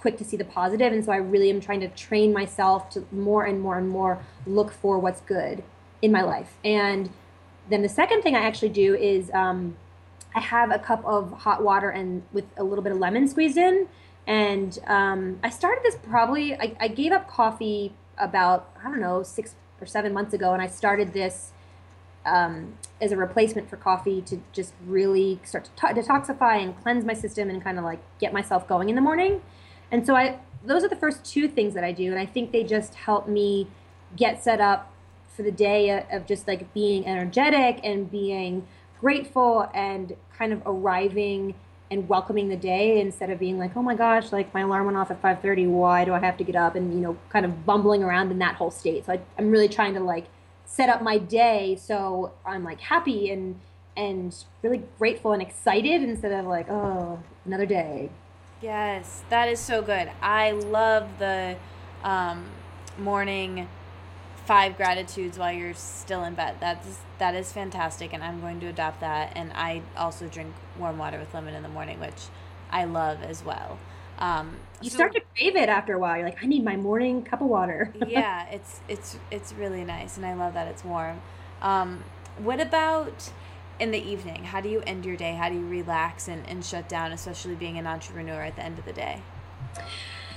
quick 0.01 0.17
to 0.19 0.25
see 0.25 0.37
the 0.37 0.45
positive, 0.45 0.93
and 0.93 1.05
so 1.05 1.13
I 1.13 1.17
really 1.17 1.51
am 1.51 1.61
trying 1.61 1.81
to 1.81 1.89
train 1.89 2.33
myself 2.33 2.91
to 2.91 3.07
more 3.13 3.45
and 3.45 3.61
more 3.61 3.79
and 3.79 3.89
more 3.89 4.23
look 4.47 4.73
for 4.73 4.99
what's 4.99 5.21
good 5.21 5.63
in 6.03 6.11
my 6.13 6.23
life. 6.23 6.55
And 6.65 7.11
then 7.69 7.83
the 7.83 7.89
second 7.89 8.23
thing 8.23 8.35
I 8.35 8.41
actually 8.41 8.69
do 8.71 8.95
is 8.95 9.31
um, 9.33 9.77
I 10.35 10.41
have 10.41 10.71
a 10.71 10.79
cup 10.79 11.05
of 11.05 11.33
hot 11.33 11.62
water 11.62 11.91
and 11.91 12.23
with 12.33 12.45
a 12.57 12.65
little 12.65 12.83
bit 12.83 12.93
of 12.93 12.99
lemon 12.99 13.29
squeezed 13.29 13.57
in. 13.57 13.89
And 14.27 14.79
um, 14.87 15.39
I 15.43 15.51
started 15.51 15.83
this 15.83 15.97
probably, 16.03 16.55
I, 16.55 16.75
I 16.81 16.89
gave 16.89 17.12
up 17.12 17.29
coffee 17.29 17.93
about 18.19 18.71
I 18.83 18.89
don't 18.89 19.01
know 19.01 19.23
six 19.23 19.55
or 19.81 19.87
seven 19.87 20.12
months 20.12 20.33
ago, 20.33 20.53
and 20.53 20.62
I 20.62 20.67
started 20.67 21.12
this 21.12 21.53
um, 22.25 22.75
as 23.01 23.12
a 23.12 23.17
replacement 23.17 23.69
for 23.69 23.77
coffee 23.77 24.23
to 24.23 24.41
just 24.53 24.73
really 24.87 25.41
start 25.45 25.65
to 25.65 25.71
detoxify 25.87 26.62
and 26.62 26.81
cleanse 26.83 27.05
my 27.05 27.12
system 27.12 27.51
and 27.51 27.62
kind 27.62 27.79
of 27.79 27.85
like 27.85 28.01
get 28.19 28.33
myself 28.33 28.67
going 28.67 28.89
in 28.89 28.95
the 28.95 29.01
morning. 29.01 29.43
And 29.91 30.07
so 30.07 30.17
I 30.17 30.39
those 30.65 30.83
are 30.83 30.89
the 30.89 30.97
first 30.97 31.25
two 31.25 31.47
things 31.47 31.75
that 31.75 31.85
I 31.85 31.93
do, 31.93 32.11
and 32.11 32.19
I 32.19 32.27
think 32.27 32.53
they 32.53 32.65
just 32.65 32.95
help 32.95 33.29
me 33.29 33.69
get 34.17 34.43
set 34.43 34.61
up 34.61 34.91
for 35.37 35.43
the 35.43 35.53
day 35.53 36.05
of 36.11 36.26
just 36.26 36.47
like 36.47 36.72
being 36.72 37.07
energetic 37.07 37.80
and 37.82 38.11
being 38.11 38.66
grateful 39.01 39.68
and 39.74 40.14
kind 40.37 40.53
of 40.53 40.62
arriving 40.64 41.55
and 41.91 42.09
welcoming 42.09 42.49
the 42.49 42.57
day 42.57 43.01
instead 43.01 43.30
of 43.30 43.39
being 43.39 43.59
like, 43.59 43.76
oh 43.76 43.82
my 43.82 43.95
gosh, 43.95 44.32
like 44.32 44.53
my 44.55 44.62
alarm 44.62 44.87
went 44.87 44.97
off 44.97 45.11
at 45.11 45.20
5:30. 45.20 45.68
Why 45.68 46.05
do 46.05 46.14
I 46.14 46.18
have 46.18 46.37
to 46.39 46.45
get 46.45 46.57
up? 46.57 46.74
And 46.74 46.93
you 46.95 47.01
know, 47.01 47.16
kind 47.28 47.45
of 47.45 47.66
bumbling 47.66 48.03
around 48.03 48.30
in 48.30 48.39
that 48.39 48.55
whole 48.57 48.70
state. 48.70 49.07
So 49.07 49.12
I, 49.12 49.20
I'm 49.39 49.51
really 49.51 49.68
trying 49.68 49.95
to 49.95 50.01
like 50.01 50.26
set 50.66 50.89
up 50.89 51.03
my 51.03 51.18
day 51.18 51.76
so 51.76 52.32
I'm 52.45 52.64
like 52.64 52.80
happy 52.80 53.30
and 53.30 53.61
and 53.97 54.35
really 54.62 54.82
grateful 54.99 55.32
and 55.32 55.41
excited 55.41 56.03
instead 56.03 56.32
of 56.32 56.47
like, 56.47 56.68
oh, 56.68 57.22
another 57.45 57.66
day. 57.66 58.11
Yes, 58.61 59.22
that 59.30 59.49
is 59.49 59.61
so 59.61 59.82
good. 59.82 60.11
I 60.20 60.51
love 60.51 61.09
the 61.18 61.57
um, 62.03 62.45
morning 62.99 63.68
five 64.47 64.76
gratitudes 64.76 65.38
while 65.38 65.53
you're 65.53 65.74
still 65.74 66.24
in 66.24 66.34
bed. 66.34 66.57
That's 66.61 66.99
that 67.18 67.34
is 67.34 67.53
fantastic, 67.53 68.12
and 68.12 68.22
I'm 68.22 68.40
going 68.40 68.61
to 68.61 68.66
adopt 68.66 69.01
that. 69.01 69.32
And 69.34 69.53
I 69.55 69.82
also 69.97 70.28
drink 70.28 70.55
warm 70.78 70.99
water 70.99 71.18
with 71.18 71.32
lemon 71.34 71.55
in 71.55 71.62
the 71.62 71.68
morning, 71.68 72.01
which 72.01 72.26
I 72.70 72.84
love 72.84 73.22
as 73.22 73.45
well. 73.45 73.78
Um, 74.18 74.57
you 74.80 74.90
so, 74.90 74.97
start 74.97 75.14
to 75.14 75.22
crave 75.36 75.57
it 75.57 75.68
after 75.68 75.95
a 75.95 75.99
while. 75.99 76.16
You're 76.16 76.26
like, 76.26 76.42
I 76.42 76.47
need 76.47 76.64
my 76.64 76.76
morning 76.76 77.22
cup 77.22 77.40
of 77.40 77.49
water. 77.49 77.92
yeah, 78.07 78.49
it's 78.51 78.80
it's 78.88 79.18
it's 79.30 79.53
really 79.55 79.84
nice, 79.84 80.16
and 80.16 80.26
I 80.26 80.34
love 80.34 80.55
that 80.55 80.68
it's 80.68 80.84
warm. 80.84 81.20
Um, 81.62 82.05
what 82.38 82.61
about 82.61 83.30
in 83.80 83.90
the 83.90 83.99
evening? 83.99 84.45
How 84.45 84.61
do 84.61 84.68
you 84.68 84.82
end 84.86 85.05
your 85.05 85.16
day? 85.16 85.34
How 85.34 85.49
do 85.49 85.55
you 85.55 85.66
relax 85.66 86.28
and, 86.28 86.47
and 86.49 86.64
shut 86.64 86.88
down, 86.88 87.12
especially 87.12 87.55
being 87.55 87.78
an 87.78 87.86
entrepreneur 87.86 88.42
at 88.42 88.57
the 88.57 88.62
end 88.62 88.78
of 88.78 88.84
the 88.84 88.92
day? 88.92 89.22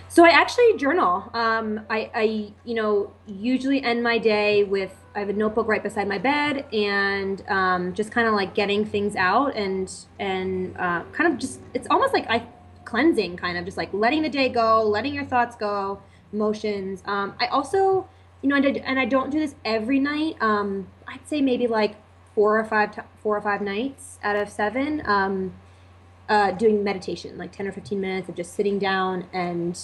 So 0.09 0.25
I 0.25 0.29
actually 0.29 0.77
journal. 0.77 1.29
Um, 1.33 1.81
I, 1.89 2.09
I, 2.15 2.53
you 2.63 2.75
know, 2.75 3.11
usually 3.27 3.83
end 3.83 4.01
my 4.01 4.17
day 4.17 4.63
with 4.63 4.93
I 5.13 5.19
have 5.19 5.29
a 5.29 5.33
notebook 5.33 5.67
right 5.67 5.81
beside 5.81 6.07
my 6.07 6.17
bed, 6.17 6.65
and 6.73 7.43
um, 7.49 7.93
just 7.93 8.11
kind 8.11 8.27
of 8.27 8.33
like 8.33 8.53
getting 8.53 8.85
things 8.85 9.15
out, 9.15 9.55
and 9.55 9.91
and 10.19 10.75
uh, 10.77 11.03
kind 11.11 11.33
of 11.33 11.39
just 11.39 11.59
it's 11.73 11.87
almost 11.89 12.13
like 12.13 12.29
I 12.29 12.47
cleansing, 12.85 13.35
kind 13.37 13.57
of 13.57 13.65
just 13.65 13.77
like 13.77 13.93
letting 13.93 14.21
the 14.21 14.29
day 14.29 14.47
go, 14.47 14.83
letting 14.83 15.13
your 15.13 15.25
thoughts 15.25 15.55
go, 15.55 16.01
emotions. 16.31 17.03
Um, 17.05 17.33
I 17.39 17.47
also, 17.47 18.07
you 18.41 18.49
know, 18.49 18.55
and 18.55 18.65
I, 18.65 18.69
and 18.85 18.99
I 18.99 19.05
don't 19.05 19.29
do 19.29 19.39
this 19.39 19.55
every 19.65 19.99
night. 19.99 20.37
Um, 20.39 20.87
I'd 21.07 21.27
say 21.27 21.41
maybe 21.41 21.67
like 21.67 21.95
four 22.33 22.59
or 22.59 22.63
five 22.65 22.97
four 23.21 23.35
or 23.35 23.41
five 23.41 23.61
nights 23.61 24.19
out 24.23 24.35
of 24.35 24.49
seven. 24.49 25.01
Uh, 26.29 26.51
doing 26.51 26.83
meditation, 26.83 27.37
like 27.37 27.53
10 27.53 27.67
or 27.67 27.71
15 27.71 28.01
minutes 28.01 28.27
of 28.27 28.35
just 28.35 28.53
sitting 28.53 28.77
down 28.77 29.25
and 29.31 29.79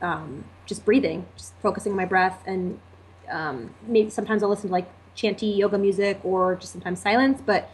um, 0.00 0.44
just 0.66 0.84
breathing, 0.84 1.26
just 1.36 1.54
focusing 1.60 1.92
on 1.92 1.96
my 1.96 2.06
breath. 2.06 2.42
And 2.46 2.80
um, 3.30 3.74
maybe 3.86 4.10
sometimes 4.10 4.42
I'll 4.42 4.48
listen 4.48 4.68
to 4.68 4.72
like 4.72 4.88
chanty 5.14 5.46
yoga 5.46 5.78
music 5.78 6.20
or 6.24 6.56
just 6.56 6.72
sometimes 6.72 7.00
silence. 7.00 7.42
But 7.44 7.70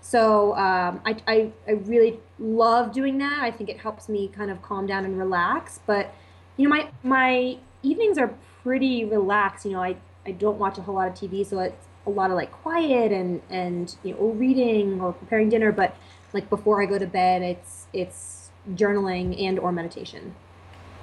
so 0.00 0.54
um, 0.56 1.00
I, 1.04 1.16
I, 1.26 1.52
I 1.66 1.72
really 1.72 2.20
love 2.38 2.92
doing 2.92 3.18
that. 3.18 3.42
I 3.42 3.50
think 3.50 3.68
it 3.68 3.78
helps 3.78 4.08
me 4.08 4.28
kind 4.28 4.50
of 4.50 4.62
calm 4.62 4.86
down 4.86 5.04
and 5.04 5.18
relax. 5.18 5.80
But, 5.86 6.14
you 6.56 6.68
know, 6.68 6.74
my, 6.74 6.88
my 7.02 7.58
evenings 7.82 8.18
are 8.18 8.34
pretty 8.62 9.04
relaxed. 9.04 9.64
You 9.64 9.72
know, 9.72 9.82
I, 9.82 9.96
I 10.26 10.32
don't 10.32 10.58
watch 10.58 10.78
a 10.78 10.82
whole 10.82 10.94
lot 10.94 11.08
of 11.08 11.14
TV, 11.14 11.46
so 11.46 11.58
it's 11.60 11.86
a 12.06 12.10
lot 12.10 12.30
of 12.30 12.36
like 12.36 12.52
quiet 12.52 13.12
and, 13.12 13.42
and, 13.50 13.94
you 14.02 14.14
know, 14.14 14.28
reading 14.28 15.00
or 15.00 15.12
preparing 15.12 15.48
dinner. 15.48 15.72
But 15.72 15.96
like 16.32 16.50
before 16.50 16.82
I 16.82 16.86
go 16.86 16.98
to 16.98 17.06
bed, 17.06 17.42
it's 17.42 17.86
it's 17.92 18.50
journaling 18.74 19.40
and 19.42 19.58
or 19.58 19.72
meditation. 19.72 20.34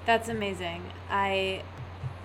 That's 0.06 0.30
amazing. 0.30 0.84
I 1.10 1.64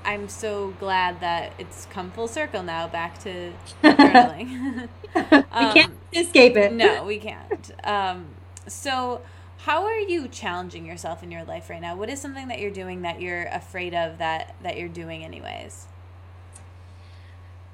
I'm 0.05 0.29
so 0.29 0.75
glad 0.79 1.21
that 1.21 1.53
it's 1.59 1.87
come 1.87 2.11
full 2.11 2.29
circle 2.29 2.63
now 2.63 2.89
back 2.89 3.19
to 3.21 3.53
journaling. 3.83 4.89
um, 4.89 4.89
we 5.33 5.73
can't 5.73 5.95
escape 6.13 6.57
it. 6.57 6.73
No, 6.73 7.05
we 7.05 7.19
can't. 7.19 7.71
Um, 7.85 8.29
so, 8.67 9.21
how 9.59 9.85
are 9.85 9.99
you 9.99 10.29
challenging 10.29 10.87
yourself 10.87 11.23
in 11.23 11.31
your 11.31 11.45
life 11.45 11.69
right 11.69 11.81
now? 11.81 11.97
What 11.97 12.09
is 12.09 12.21
something 12.21 12.49
that 12.49 12.61
you're 12.61 12.71
doing 12.71 13.03
that 13.03 13.21
you're 13.21 13.45
afraid 13.47 13.95
of 13.95 14.19
that 14.19 14.55
that 14.63 14.79
you're 14.79 14.89
doing 14.89 15.25
anyways? 15.25 15.87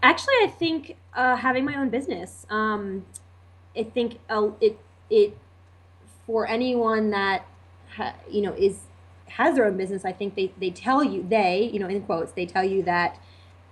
Actually, 0.03 0.35
I 0.43 0.53
think 0.59 0.97
uh, 1.14 1.37
having 1.37 1.64
my 1.64 1.77
own 1.77 1.89
business. 1.89 2.47
Um, 2.51 3.07
I 3.77 3.83
think 3.83 4.18
uh, 4.29 4.51
it 4.61 4.79
it 5.11 5.37
for 6.27 6.47
anyone 6.47 7.11
that 7.11 7.47
ha, 7.97 8.15
you 8.31 8.43
know 8.43 8.53
is 8.53 8.81
has 9.29 9.57
their 9.57 9.67
own 9.67 9.77
business 9.77 10.05
i 10.05 10.13
think 10.13 10.35
they 10.35 10.53
they 10.59 10.71
tell 10.71 11.03
you 11.03 11.25
they 11.29 11.71
you 11.73 11.79
know 11.79 11.89
in 11.89 12.01
quotes 12.03 12.33
they 12.33 12.47
tell 12.47 12.65
you 12.65 12.83
that 12.83 13.19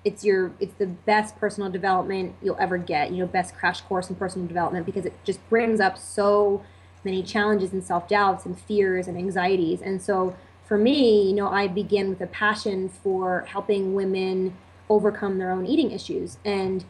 it's 0.05 0.23
your 0.23 0.53
it's 0.61 0.75
the 0.75 0.87
best 0.87 1.37
personal 1.37 1.71
development 1.71 2.35
you'll 2.43 2.59
ever 2.61 2.77
get 2.77 3.11
you 3.11 3.19
know 3.19 3.27
best 3.27 3.55
crash 3.57 3.81
course 3.83 4.11
in 4.11 4.17
personal 4.17 4.47
development 4.47 4.85
because 4.85 5.07
it 5.07 5.15
just 5.25 5.47
brings 5.49 5.81
up 5.81 5.97
so 5.99 6.63
many 7.05 7.23
challenges 7.23 7.73
and 7.73 7.83
self-doubts 7.83 8.47
and 8.47 8.59
fears 8.59 9.07
and 9.07 9.19
anxieties. 9.19 9.83
And 9.83 10.01
so 10.01 10.37
for 10.65 10.79
me 10.79 11.29
you 11.29 11.35
know 11.35 11.49
i 11.49 11.67
begin 11.67 12.09
with 12.09 12.21
a 12.21 12.27
passion 12.27 12.89
for 12.89 13.43
helping 13.49 13.95
women 13.95 14.57
overcome 14.89 15.39
their 15.39 15.51
own 15.51 15.67
eating 15.67 15.91
issues. 15.91 16.39
And 16.45 16.85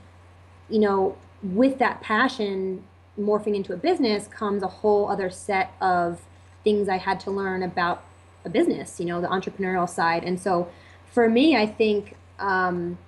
you 0.69 0.81
know 0.81 1.17
with 1.43 1.79
that 1.79 2.01
passion 2.01 2.85
morphing 3.19 3.55
into 3.55 3.73
a 3.73 3.77
business 3.77 4.27
comes 4.27 4.63
a 4.63 4.69
whole 4.69 5.09
other 5.09 5.31
set 5.31 5.73
of 5.81 6.21
things 6.63 6.89
I 6.89 6.97
had 6.97 7.21
to 7.21 7.31
learn 7.31 7.63
about 7.63 8.05
a 8.45 8.49
business, 8.49 8.99
you 8.99 9.07
know, 9.07 9.21
the 9.21 9.29
entrepreneurial 9.29 9.89
side. 9.89 10.25
And 10.25 10.41
so 10.41 10.69
for 11.13 11.29
me, 11.29 11.57
I 11.57 11.67
think 11.67 12.17
um, 12.39 12.99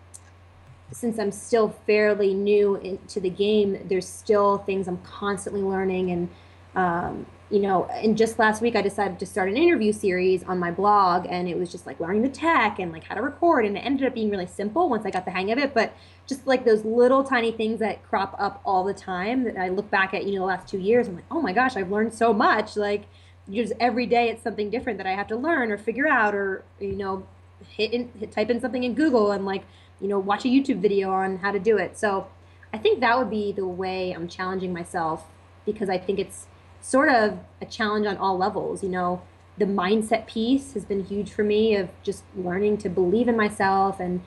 since 0.93 1.19
I'm 1.19 1.33
still 1.33 1.71
fairly 1.87 2.35
new 2.35 2.77
into 2.77 3.21
the 3.21 3.31
game, 3.31 3.79
there's 3.89 4.09
still 4.09 4.59
things 4.59 4.87
I'm 4.87 4.99
constantly 4.99 5.63
learning 5.63 6.11
and 6.11 6.29
um, 6.75 7.27
you 7.49 7.61
know, 7.61 7.85
and 7.87 8.17
just 8.17 8.41
last 8.41 8.61
week 8.61 8.75
I 8.75 8.83
decided 8.83 9.21
to 9.21 9.27
start 9.27 9.49
an 9.49 9.57
interview 9.57 9.93
series 9.93 10.43
on 10.43 10.59
my 10.59 10.73
blog 10.73 11.27
and 11.29 11.49
it 11.49 11.57
was 11.57 11.71
just 11.71 11.87
like 11.87 12.01
learning 12.01 12.23
the 12.23 12.29
tech 12.29 12.81
and 12.81 12.91
like 12.91 13.05
how 13.05 13.15
to 13.15 13.23
record 13.23 13.65
and 13.65 13.77
it 13.77 13.81
ended 13.81 14.05
up 14.07 14.15
being 14.15 14.31
really 14.31 14.47
simple 14.47 14.89
once 14.89 15.07
I 15.07 15.11
got 15.11 15.25
the 15.25 15.31
hang 15.31 15.53
of 15.53 15.59
it, 15.59 15.73
but 15.73 15.95
just 16.27 16.45
like 16.47 16.65
those 16.65 16.85
little 16.85 17.23
tiny 17.23 17.53
things 17.53 17.79
that 17.79 18.03
crop 18.03 18.35
up 18.39 18.61
all 18.65 18.83
the 18.83 18.95
time 18.95 19.45
that 19.45 19.57
I 19.57 19.69
look 19.69 19.89
back 19.91 20.13
at, 20.13 20.25
you 20.25 20.35
know, 20.35 20.41
the 20.41 20.47
last 20.47 20.69
2 20.69 20.79
years 20.79 21.07
I'm 21.07 21.15
like, 21.15 21.25
"Oh 21.31 21.41
my 21.41 21.53
gosh, 21.53 21.77
I've 21.77 21.91
learned 21.91 22.13
so 22.15 22.33
much." 22.33 22.77
Like 22.77 23.05
just 23.49 23.73
every 23.79 24.07
day 24.07 24.29
it's 24.29 24.43
something 24.43 24.69
different 24.69 24.99
that 24.99 25.07
I 25.07 25.13
have 25.13 25.29
to 25.29 25.37
learn 25.37 25.71
or 25.71 25.79
figure 25.79 26.09
out 26.09 26.35
or 26.35 26.65
you 26.81 26.97
know, 26.97 27.27
hit, 27.69 27.93
in, 27.93 28.11
hit 28.19 28.33
type 28.33 28.51
in 28.51 28.61
something 28.61 28.83
in 28.83 28.95
Google 28.95 29.31
and 29.31 29.45
like, 29.47 29.65
you 30.01 30.09
know, 30.09 30.19
watch 30.19 30.45
a 30.45 30.49
YouTube 30.49 30.81
video 30.81 31.13
on 31.13 31.39
how 31.39 31.53
to 31.53 31.61
do 31.61 31.77
it. 31.79 31.97
So, 31.97 32.27
I 32.73 32.79
think 32.79 33.01
that 33.01 33.17
would 33.19 33.31
be 33.31 33.53
the 33.53 33.67
way 33.67 34.13
I'm 34.13 34.29
challenging 34.29 34.73
myself 34.73 35.25
because 35.65 35.89
I 35.89 35.99
think 35.99 36.19
it's 36.19 36.47
sort 36.81 37.09
of 37.09 37.39
a 37.61 37.67
challenge 37.67 38.07
on 38.07 38.17
all 38.17 38.37
levels. 38.37 38.83
You 38.83 38.89
know, 38.89 39.23
the 39.59 39.65
mindset 39.65 40.27
piece 40.27 40.75
has 40.75 40.85
been 40.85 41.05
huge 41.05 41.33
for 41.33 41.43
me 41.43 41.75
of 41.77 41.89
just 42.03 42.25
learning 42.37 42.79
to 42.79 42.89
believe 42.89 43.29
in 43.29 43.37
myself 43.37 44.01
and 44.01 44.23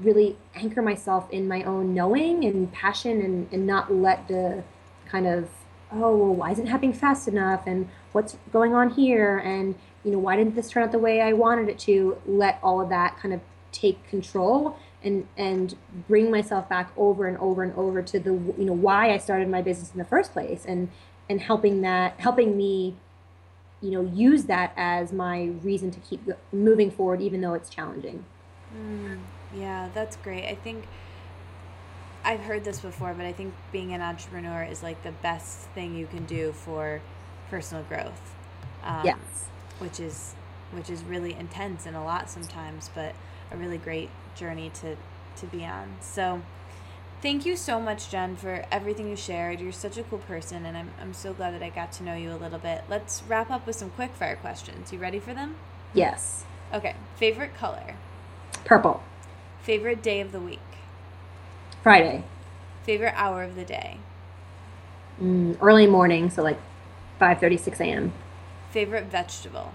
really 0.00 0.36
anchor 0.54 0.82
myself 0.82 1.30
in 1.30 1.46
my 1.46 1.62
own 1.62 1.94
knowing 1.94 2.44
and 2.44 2.72
passion 2.72 3.20
and, 3.20 3.48
and 3.52 3.66
not 3.66 3.92
let 3.92 4.28
the 4.28 4.62
kind 5.06 5.26
of, 5.26 5.48
oh, 5.92 6.16
well, 6.16 6.34
why 6.34 6.50
isn't 6.50 6.66
it 6.66 6.70
happening 6.70 6.92
fast 6.92 7.28
enough? 7.28 7.66
And 7.66 7.88
what's 8.12 8.36
going 8.52 8.74
on 8.74 8.90
here? 8.90 9.38
And, 9.38 9.76
you 10.04 10.10
know, 10.10 10.18
why 10.18 10.36
didn't 10.36 10.54
this 10.54 10.70
turn 10.70 10.82
out 10.82 10.92
the 10.92 10.98
way 10.98 11.20
I 11.20 11.32
wanted 11.32 11.68
it 11.68 11.78
to? 11.80 12.18
Let 12.26 12.58
all 12.62 12.80
of 12.80 12.88
that 12.88 13.18
kind 13.18 13.32
of 13.32 13.40
take 13.72 14.06
control 14.08 14.78
and 15.02 15.26
and 15.36 15.74
bring 16.08 16.30
myself 16.30 16.68
back 16.68 16.90
over 16.96 17.26
and 17.26 17.36
over 17.38 17.62
and 17.62 17.74
over 17.74 18.02
to 18.02 18.18
the 18.18 18.30
you 18.30 18.64
know 18.64 18.72
why 18.72 19.12
I 19.12 19.18
started 19.18 19.48
my 19.48 19.60
business 19.60 19.92
in 19.92 19.98
the 19.98 20.04
first 20.04 20.32
place 20.32 20.64
and 20.64 20.88
and 21.28 21.40
helping 21.40 21.80
that 21.82 22.18
helping 22.18 22.56
me 22.56 22.94
you 23.80 23.90
know 23.90 24.02
use 24.02 24.44
that 24.44 24.72
as 24.76 25.12
my 25.12 25.50
reason 25.62 25.90
to 25.90 26.00
keep 26.00 26.28
moving 26.52 26.90
forward 26.90 27.20
even 27.20 27.40
though 27.40 27.54
it's 27.54 27.68
challenging. 27.68 28.24
Mm, 28.76 29.20
yeah 29.54 29.88
that's 29.94 30.16
great. 30.16 30.46
I 30.46 30.54
think 30.54 30.84
i've 32.26 32.40
heard 32.40 32.64
this 32.64 32.80
before 32.80 33.12
but 33.12 33.26
i 33.26 33.32
think 33.34 33.52
being 33.70 33.92
an 33.92 34.00
entrepreneur 34.00 34.64
is 34.64 34.82
like 34.82 35.02
the 35.02 35.12
best 35.12 35.68
thing 35.74 35.94
you 35.94 36.06
can 36.06 36.24
do 36.24 36.52
for 36.52 37.02
personal 37.50 37.84
growth 37.84 38.34
um, 38.82 39.04
yes. 39.04 39.18
which 39.78 40.00
is 40.00 40.34
which 40.72 40.88
is 40.88 41.04
really 41.04 41.34
intense 41.34 41.84
and 41.84 41.94
a 41.94 42.02
lot 42.02 42.30
sometimes 42.30 42.90
but 42.94 43.14
a 43.52 43.56
really 43.58 43.76
great 43.76 44.08
journey 44.34 44.70
to 44.70 44.96
to 45.36 45.46
be 45.46 45.64
on. 45.64 45.96
So 46.00 46.42
Thank 47.24 47.46
you 47.46 47.56
so 47.56 47.80
much, 47.80 48.10
Jen, 48.10 48.36
for 48.36 48.66
everything 48.70 49.08
you 49.08 49.16
shared. 49.16 49.58
You're 49.58 49.72
such 49.72 49.96
a 49.96 50.02
cool 50.02 50.18
person, 50.18 50.66
and 50.66 50.76
I'm, 50.76 50.90
I'm 51.00 51.14
so 51.14 51.32
glad 51.32 51.54
that 51.54 51.62
I 51.62 51.70
got 51.70 51.90
to 51.92 52.04
know 52.04 52.14
you 52.14 52.30
a 52.30 52.36
little 52.36 52.58
bit. 52.58 52.84
Let's 52.86 53.22
wrap 53.26 53.50
up 53.50 53.66
with 53.66 53.76
some 53.76 53.88
quick 53.88 54.12
fire 54.12 54.36
questions. 54.36 54.92
You 54.92 54.98
ready 54.98 55.18
for 55.18 55.32
them? 55.32 55.56
Yes. 55.94 56.44
Okay. 56.70 56.94
Favorite 57.16 57.56
color? 57.56 57.96
Purple. 58.66 59.02
Favorite 59.62 60.02
day 60.02 60.20
of 60.20 60.32
the 60.32 60.38
week? 60.38 60.60
Friday. 61.82 62.24
Favorite 62.82 63.14
hour 63.16 63.42
of 63.42 63.54
the 63.54 63.64
day? 63.64 64.00
Mm, 65.18 65.56
early 65.62 65.86
morning, 65.86 66.28
so 66.28 66.42
like 66.42 66.60
5:30, 67.18 67.58
6 67.58 67.80
a.m. 67.80 68.12
Favorite 68.70 69.06
vegetable? 69.06 69.72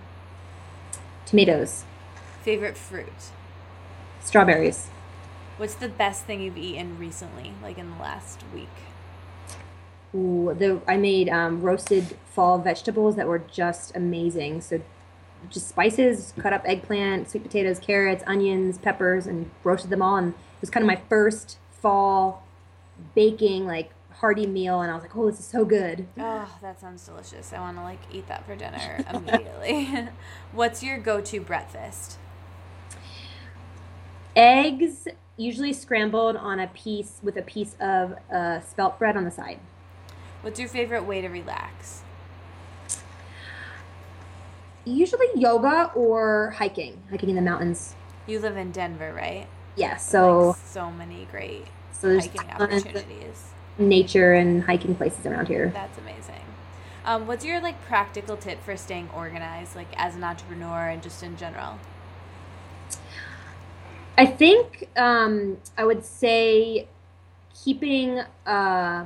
Tomatoes, 1.26 1.84
Favorite 2.44 2.78
fruit? 2.78 3.32
strawberries. 4.22 4.90
What's 5.60 5.76
the 5.76 5.90
best 5.90 6.24
thing 6.24 6.42
you've 6.42 6.58
eaten 6.58 6.98
recently, 6.98 7.52
like 7.62 7.78
in 7.78 7.90
the 7.92 7.98
last 7.98 8.46
week? 8.54 8.70
Ooh, 10.16 10.56
the 10.58 10.82
I 10.88 10.96
made 10.96 11.28
um, 11.28 11.62
roasted 11.62 12.16
fall 12.34 12.60
vegetables 12.60 13.18
that 13.18 13.28
were 13.28 13.40
just 13.40 13.94
amazing. 13.94 14.62
So, 14.62 14.82
just 15.50 15.68
spices, 15.68 16.34
cut 16.40 16.54
up 16.54 16.62
eggplant, 16.64 17.30
sweet 17.30 17.44
potatoes, 17.44 17.78
carrots, 17.78 18.24
onions, 18.26 18.78
peppers, 18.78 19.28
and 19.28 19.52
roasted 19.66 19.90
them 19.90 20.02
all. 20.02 20.16
And 20.16 20.30
it 20.30 20.62
was 20.62 20.70
kind 20.70 20.82
of 20.82 20.88
my 20.88 21.02
first 21.10 21.58
fall 21.72 22.48
baking 23.14 23.68
like 23.68 23.92
hearty 24.14 24.48
meal. 24.48 24.80
And 24.80 24.90
I 24.90 24.94
was 24.94 25.04
like, 25.04 25.18
oh, 25.18 25.30
this 25.30 25.42
is 25.42 25.46
so 25.46 25.66
good. 25.66 26.08
Oh, 26.18 26.58
that 26.62 26.80
sounds 26.80 27.06
delicious. 27.06 27.52
I 27.52 27.60
want 27.60 27.76
to 27.76 27.84
like 27.84 28.00
eat 28.10 28.30
that 28.30 28.46
for 28.46 28.56
dinner 28.56 29.04
immediately. 29.14 30.08
What's 30.54 30.82
your 30.82 30.98
go-to 31.00 31.42
breakfast? 31.42 32.18
Eggs, 34.38 35.06
usually 35.40 35.72
scrambled 35.72 36.36
on 36.36 36.60
a 36.60 36.68
piece 36.68 37.20
with 37.24 37.38
a 37.38 37.42
piece 37.42 37.76
of 37.80 38.16
uh, 38.32 38.60
spelt 38.60 39.00
bread 39.00 39.16
on 39.16 39.24
the 39.24 39.32
side. 39.32 39.60
What's 40.42 40.60
your 40.60 40.70
favorite 40.70 41.06
way 41.06 41.22
to 41.22 41.30
relax? 41.30 42.02
Usually 44.86 45.28
yoga 45.36 45.92
or 45.96 46.52
hiking, 46.58 47.02
hiking 47.10 47.30
in 47.30 47.36
the 47.36 47.42
mountains. 47.42 47.96
You 48.28 48.40
live 48.40 48.58
in 48.58 48.72
Denver, 48.72 49.14
right? 49.14 49.48
Yeah, 49.76 49.98
so 49.98 50.50
Like, 50.50 50.58
so 50.58 50.92
many 50.92 51.28
great 51.32 51.66
so 51.92 52.08
there's 52.08 52.28
hiking 52.28 52.50
opportunities. 52.52 53.52
nature 53.78 54.34
and 54.34 54.64
hiking 54.64 54.96
places 54.96 55.26
around 55.26 55.48
here. 55.48 55.72
That's 55.74 55.98
amazing. 55.98 56.36
Um, 57.06 57.28
what's 57.28 57.46
your 57.46 57.62
like 57.62 57.82
practical 57.86 58.36
tip 58.36 58.62
for 58.64 58.76
staying 58.76 59.10
organized, 59.16 59.76
like 59.76 59.88
as 59.96 60.16
an 60.16 60.24
entrepreneur 60.24 60.90
and 60.90 61.02
just 61.02 61.24
in 61.24 61.38
general? 61.38 61.80
I 64.20 64.26
think 64.26 64.90
um, 64.98 65.60
I 65.78 65.86
would 65.86 66.04
say 66.04 66.90
keeping. 67.64 68.20
Uh, 68.46 69.06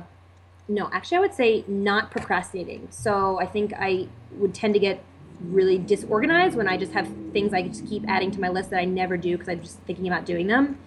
no, 0.66 0.90
actually, 0.92 1.18
I 1.18 1.20
would 1.20 1.34
say 1.34 1.64
not 1.68 2.10
procrastinating. 2.10 2.88
So 2.90 3.38
I 3.38 3.46
think 3.46 3.72
I 3.78 4.08
would 4.32 4.52
tend 4.52 4.74
to 4.74 4.80
get 4.80 5.04
really 5.40 5.78
disorganized 5.78 6.56
when 6.56 6.66
I 6.66 6.76
just 6.76 6.90
have 6.94 7.08
things 7.32 7.54
I 7.54 7.62
just 7.62 7.86
keep 7.86 8.02
adding 8.08 8.32
to 8.32 8.40
my 8.40 8.48
list 8.48 8.70
that 8.70 8.80
I 8.80 8.86
never 8.86 9.16
do 9.16 9.36
because 9.38 9.48
I'm 9.48 9.60
just 9.62 9.78
thinking 9.82 10.08
about 10.08 10.26
doing 10.26 10.48
them. 10.48 10.78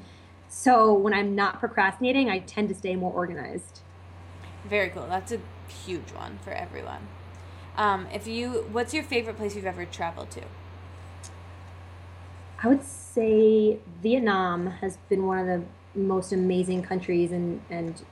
So 0.50 0.94
when 0.94 1.14
I'm 1.14 1.34
not 1.34 1.62
procrastinating, 1.62 2.30
I 2.30 2.40
tend 2.40 2.68
to 2.68 2.76
stay 2.76 2.98
more 2.98 3.14
organized. 3.14 3.80
Very 4.68 4.90
cool. 4.90 5.08
That's 5.08 5.32
a 5.32 5.40
huge 5.86 6.12
one 6.12 6.40
for 6.44 6.52
everyone. 6.52 7.08
Um, 7.78 8.08
if 8.14 8.28
you, 8.28 8.66
what's 8.74 8.94
your 8.94 9.04
favorite 9.06 9.38
place 9.38 9.56
you've 9.56 9.66
ever 9.66 9.86
traveled 9.86 10.32
to? 10.32 10.42
I 12.62 12.68
would 12.68 12.84
say 13.18 13.80
Vietnam 14.04 14.68
has 14.68 14.98
been 15.10 15.26
one 15.26 15.40
of 15.40 15.48
the 15.48 15.64
most 16.00 16.32
amazing 16.32 16.84
countries 16.84 17.32
and, 17.32 17.60
and 17.72 18.04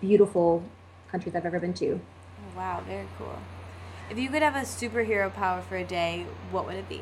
beautiful 0.00 0.62
countries 1.10 1.34
I've 1.34 1.46
ever 1.46 1.58
been 1.58 1.72
to. 1.74 1.94
Oh, 1.94 2.56
wow, 2.56 2.82
very 2.86 3.06
cool. 3.16 3.38
If 4.10 4.18
you 4.18 4.28
could 4.28 4.42
have 4.42 4.54
a 4.54 4.60
superhero 4.60 5.32
power 5.32 5.62
for 5.62 5.76
a 5.76 5.84
day, 5.84 6.26
what 6.50 6.66
would 6.66 6.76
it 6.76 6.88
be? 6.88 7.00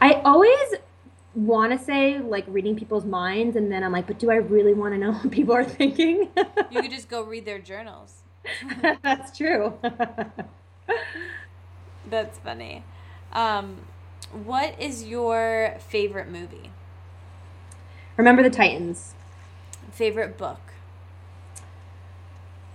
I 0.00 0.14
always 0.24 0.74
want 1.34 1.78
to 1.78 1.84
say 1.84 2.18
like 2.18 2.44
reading 2.48 2.76
people's 2.76 3.04
minds, 3.04 3.56
and 3.56 3.70
then 3.70 3.84
I'm 3.84 3.92
like, 3.92 4.08
but 4.08 4.18
do 4.18 4.32
I 4.32 4.36
really 4.36 4.74
want 4.74 4.94
to 4.94 4.98
know 4.98 5.12
what 5.12 5.30
people 5.30 5.54
are 5.54 5.64
thinking? 5.64 6.30
You 6.70 6.82
could 6.82 6.90
just 6.90 7.08
go 7.08 7.22
read 7.22 7.44
their 7.44 7.60
journals. 7.60 8.22
That's 9.02 9.36
true. 9.36 9.78
That's 12.10 12.38
funny. 12.40 12.82
Um, 13.32 13.78
what 14.34 14.80
is 14.80 15.04
your 15.04 15.76
favorite 15.88 16.28
movie? 16.28 16.70
Remember 18.16 18.42
the 18.42 18.50
Titans. 18.50 19.14
Favorite 19.92 20.36
book? 20.36 20.60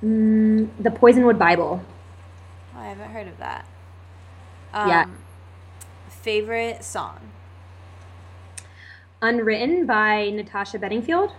Mm, 0.04 0.70
the 0.80 0.90
Poisonwood 0.90 1.38
Bible. 1.38 1.82
Oh, 2.76 2.80
I 2.80 2.88
haven't 2.88 3.12
heard 3.12 3.28
of 3.28 3.38
that. 3.38 3.66
Yeah. 4.74 5.04
Um, 5.04 5.18
Favorite 6.10 6.84
song? 6.84 7.32
Unwritten 9.22 9.86
by 9.86 10.30
Natasha 10.30 10.80
Bedingfield. 10.80 11.32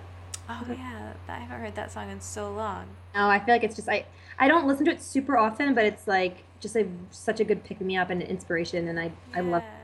Oh 0.48 0.66
yeah, 0.68 1.12
I 1.28 1.38
haven't 1.38 1.60
heard 1.60 1.74
that 1.76 1.92
song 1.92 2.10
in 2.10 2.20
so 2.20 2.52
long. 2.52 2.86
Oh, 3.14 3.28
I 3.28 3.38
feel 3.38 3.54
like 3.54 3.64
it's 3.64 3.76
just 3.76 3.88
I 3.88 4.04
I 4.38 4.48
don't 4.48 4.66
listen 4.66 4.84
to 4.86 4.90
it 4.90 5.02
super 5.02 5.38
often, 5.38 5.74
but 5.74 5.84
it's 5.84 6.06
like 6.06 6.44
just 6.60 6.76
a 6.76 6.86
such 7.10 7.40
a 7.40 7.44
good 7.44 7.64
pick 7.64 7.80
me 7.80 7.96
up 7.96 8.10
and 8.10 8.22
inspiration, 8.22 8.88
and 8.88 8.98
I 8.98 9.12
I 9.34 9.40
love. 9.40 9.62
Yeah. 9.62 9.79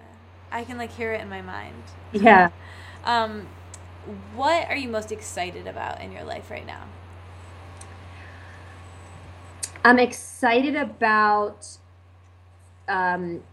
I 0.51 0.65
can 0.65 0.79
like 0.79 0.93
hear 0.93 1.13
it 1.13 1.21
in 1.21 1.29
my 1.29 1.43
mind. 1.43 1.83
Yeah. 2.13 2.51
Um, 3.05 3.47
what 4.35 4.69
are 4.69 4.75
you 4.75 4.89
most 4.89 5.13
excited 5.13 5.69
about 5.69 6.01
in 6.01 6.11
your 6.11 6.25
life 6.25 6.51
right 6.51 6.67
now? 6.67 6.87
I'm 9.85 10.01
excited 10.01 10.75
about 10.75 11.79
um, 12.89 13.45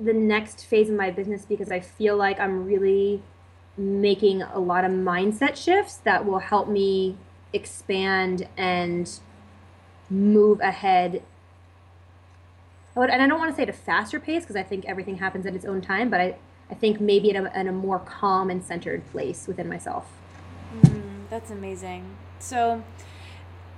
the 0.00 0.14
next 0.14 0.64
phase 0.64 0.88
of 0.88 0.96
my 0.96 1.10
business 1.10 1.44
because 1.44 1.70
I 1.70 1.80
feel 1.80 2.16
like 2.16 2.40
I'm 2.40 2.64
really 2.64 3.22
making 3.76 4.42
a 4.42 4.58
lot 4.58 4.84
of 4.84 4.90
mindset 4.90 5.56
shifts 5.56 5.96
that 5.98 6.24
will 6.24 6.38
help 6.38 6.68
me 6.68 7.16
expand 7.52 8.48
and 8.56 9.10
move 10.08 10.60
ahead. 10.60 11.22
Oh, 12.96 13.02
And 13.02 13.22
I 13.22 13.26
don't 13.26 13.38
want 13.38 13.50
to 13.50 13.56
say 13.56 13.62
at 13.62 13.68
a 13.68 13.72
faster 13.72 14.20
pace 14.20 14.42
because 14.42 14.56
I 14.56 14.62
think 14.62 14.84
everything 14.84 15.16
happens 15.16 15.46
at 15.46 15.54
its 15.54 15.64
own 15.64 15.80
time, 15.80 16.10
but 16.10 16.20
I, 16.20 16.36
I 16.70 16.74
think 16.74 17.00
maybe 17.00 17.30
in 17.30 17.36
a, 17.36 17.50
at 17.50 17.66
a 17.66 17.72
more 17.72 17.98
calm 17.98 18.50
and 18.50 18.62
centered 18.62 19.06
place 19.10 19.46
within 19.46 19.68
myself. 19.68 20.06
Mm, 20.74 21.28
that's 21.30 21.50
amazing. 21.50 22.04
So, 22.38 22.84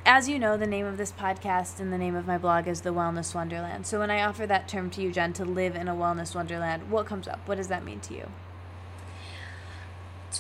as 0.04 0.28
you 0.28 0.38
know, 0.38 0.56
the 0.56 0.66
name 0.66 0.84
of 0.86 0.96
this 0.96 1.12
podcast 1.12 1.78
and 1.78 1.92
the 1.92 1.98
name 1.98 2.16
of 2.16 2.26
my 2.26 2.38
blog 2.38 2.66
is 2.66 2.80
The 2.80 2.90
Wellness 2.90 3.34
Wonderland. 3.34 3.86
So, 3.86 4.00
when 4.00 4.10
I 4.10 4.22
offer 4.22 4.46
that 4.46 4.68
term 4.68 4.90
to 4.90 5.00
you, 5.00 5.12
Jenn, 5.12 5.32
to 5.34 5.44
live 5.44 5.76
in 5.76 5.86
a 5.86 5.94
wellness 5.94 6.34
wonderland, 6.34 6.90
what 6.90 7.06
comes 7.06 7.28
up? 7.28 7.40
What 7.46 7.56
does 7.56 7.68
that 7.68 7.84
mean 7.84 8.00
to 8.00 8.14
you? 8.14 8.28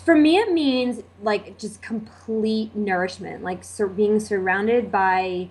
for 0.00 0.14
me 0.14 0.38
it 0.38 0.52
means 0.52 1.02
like 1.22 1.58
just 1.58 1.80
complete 1.80 2.74
nourishment 2.74 3.42
like 3.42 3.62
being 3.94 4.18
surrounded 4.18 4.90
by 4.90 5.48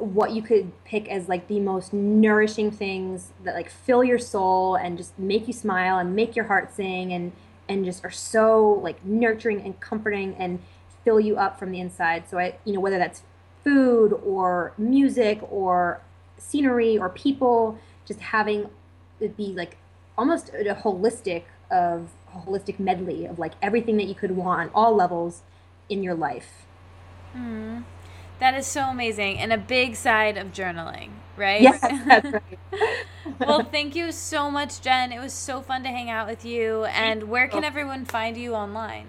what 0.00 0.32
you 0.32 0.42
could 0.42 0.72
pick 0.84 1.08
as 1.08 1.28
like 1.28 1.46
the 1.48 1.60
most 1.60 1.92
nourishing 1.92 2.70
things 2.70 3.32
that 3.44 3.54
like 3.54 3.70
fill 3.70 4.02
your 4.02 4.18
soul 4.18 4.74
and 4.74 4.96
just 4.96 5.18
make 5.18 5.46
you 5.46 5.52
smile 5.52 5.98
and 5.98 6.14
make 6.14 6.34
your 6.34 6.46
heart 6.46 6.74
sing 6.74 7.12
and 7.12 7.32
and 7.68 7.84
just 7.84 8.04
are 8.04 8.10
so 8.10 8.80
like 8.82 9.04
nurturing 9.04 9.60
and 9.60 9.78
comforting 9.80 10.34
and 10.36 10.60
fill 11.04 11.20
you 11.20 11.36
up 11.36 11.58
from 11.58 11.70
the 11.70 11.80
inside 11.80 12.28
so 12.28 12.38
i 12.38 12.56
you 12.64 12.72
know 12.72 12.80
whether 12.80 12.98
that's 12.98 13.22
food 13.62 14.12
or 14.24 14.72
music 14.78 15.40
or 15.50 16.00
scenery 16.38 16.98
or 16.98 17.08
people 17.10 17.78
just 18.06 18.20
having 18.20 18.68
it 19.20 19.36
be 19.36 19.52
like 19.54 19.76
almost 20.16 20.48
a 20.50 20.74
holistic 20.74 21.44
of 21.70 22.10
a 22.34 22.38
holistic 22.38 22.78
medley 22.78 23.26
of 23.26 23.38
like 23.38 23.52
everything 23.62 23.96
that 23.96 24.06
you 24.06 24.14
could 24.14 24.32
want 24.32 24.60
on 24.60 24.70
all 24.74 24.94
levels 24.94 25.42
in 25.88 26.02
your 26.02 26.14
life. 26.14 26.66
Mm, 27.36 27.84
that 28.40 28.54
is 28.54 28.66
so 28.66 28.88
amazing 28.88 29.38
and 29.38 29.52
a 29.52 29.58
big 29.58 29.94
side 29.94 30.36
of 30.36 30.48
journaling, 30.48 31.10
right? 31.36 31.60
Yes, 31.60 31.80
that's 32.06 32.32
right. 32.32 32.58
well, 33.38 33.62
thank 33.64 33.94
you 33.94 34.10
so 34.12 34.50
much, 34.50 34.80
Jenn. 34.80 35.12
It 35.12 35.20
was 35.20 35.32
so 35.32 35.60
fun 35.60 35.84
to 35.84 35.90
hang 35.90 36.10
out 36.10 36.26
with 36.26 36.44
you. 36.44 36.84
And 36.84 37.24
where 37.24 37.48
can 37.48 37.64
everyone 37.64 38.04
find 38.04 38.36
you 38.36 38.54
online? 38.54 39.06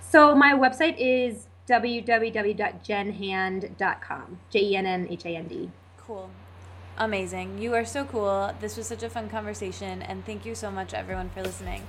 So 0.00 0.34
my 0.34 0.52
website 0.52 0.96
is 0.98 1.46
www.jennhand.com. 1.68 4.38
J 4.50 4.60
E 4.60 4.76
N 4.76 4.86
N 4.86 5.06
H 5.08 5.24
A 5.24 5.36
N 5.36 5.46
D. 5.46 5.70
Cool. 5.96 6.28
Amazing. 6.98 7.58
You 7.58 7.74
are 7.74 7.84
so 7.84 8.04
cool. 8.04 8.52
This 8.60 8.76
was 8.76 8.88
such 8.88 9.04
a 9.04 9.08
fun 9.08 9.30
conversation. 9.30 10.02
And 10.02 10.26
thank 10.26 10.44
you 10.44 10.54
so 10.54 10.70
much, 10.70 10.92
everyone, 10.92 11.30
for 11.30 11.42
listening. 11.42 11.86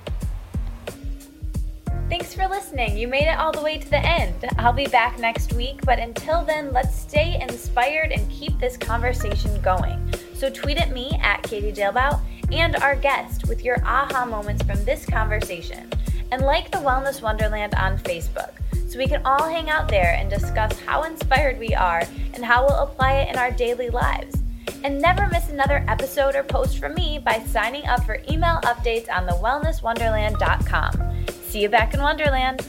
Thanks 2.12 2.34
for 2.34 2.46
listening. 2.46 2.98
You 2.98 3.08
made 3.08 3.26
it 3.26 3.38
all 3.38 3.52
the 3.52 3.62
way 3.62 3.78
to 3.78 3.88
the 3.88 4.06
end. 4.06 4.44
I'll 4.58 4.74
be 4.74 4.86
back 4.86 5.18
next 5.18 5.54
week, 5.54 5.80
but 5.86 5.98
until 5.98 6.44
then, 6.44 6.70
let's 6.70 6.94
stay 6.94 7.40
inspired 7.40 8.12
and 8.12 8.30
keep 8.30 8.60
this 8.60 8.76
conversation 8.76 9.58
going. 9.62 10.12
So 10.34 10.50
tweet 10.50 10.76
at 10.76 10.92
me 10.92 11.18
at 11.22 11.42
Katie 11.42 11.72
Dalebout 11.72 12.20
and 12.52 12.76
our 12.76 12.96
guest 12.96 13.48
with 13.48 13.64
your 13.64 13.82
aha 13.86 14.26
moments 14.26 14.62
from 14.62 14.84
this 14.84 15.06
conversation. 15.06 15.90
And 16.30 16.42
like 16.42 16.70
the 16.70 16.76
Wellness 16.76 17.22
Wonderland 17.22 17.74
on 17.76 17.96
Facebook 17.96 18.52
so 18.90 18.98
we 18.98 19.06
can 19.06 19.22
all 19.24 19.48
hang 19.48 19.70
out 19.70 19.88
there 19.88 20.14
and 20.14 20.28
discuss 20.28 20.78
how 20.80 21.04
inspired 21.04 21.58
we 21.58 21.74
are 21.74 22.02
and 22.34 22.44
how 22.44 22.66
we'll 22.66 22.80
apply 22.80 23.20
it 23.20 23.30
in 23.30 23.38
our 23.38 23.52
daily 23.52 23.88
lives. 23.88 24.41
And 24.84 25.00
never 25.00 25.26
miss 25.28 25.48
another 25.48 25.84
episode 25.88 26.34
or 26.34 26.42
post 26.42 26.78
from 26.78 26.94
me 26.94 27.18
by 27.18 27.42
signing 27.46 27.86
up 27.86 28.04
for 28.04 28.22
email 28.28 28.60
updates 28.62 29.10
on 29.10 29.26
thewellnesswonderland.com. 29.26 31.26
See 31.28 31.62
you 31.62 31.68
back 31.68 31.94
in 31.94 32.00
Wonderland. 32.00 32.66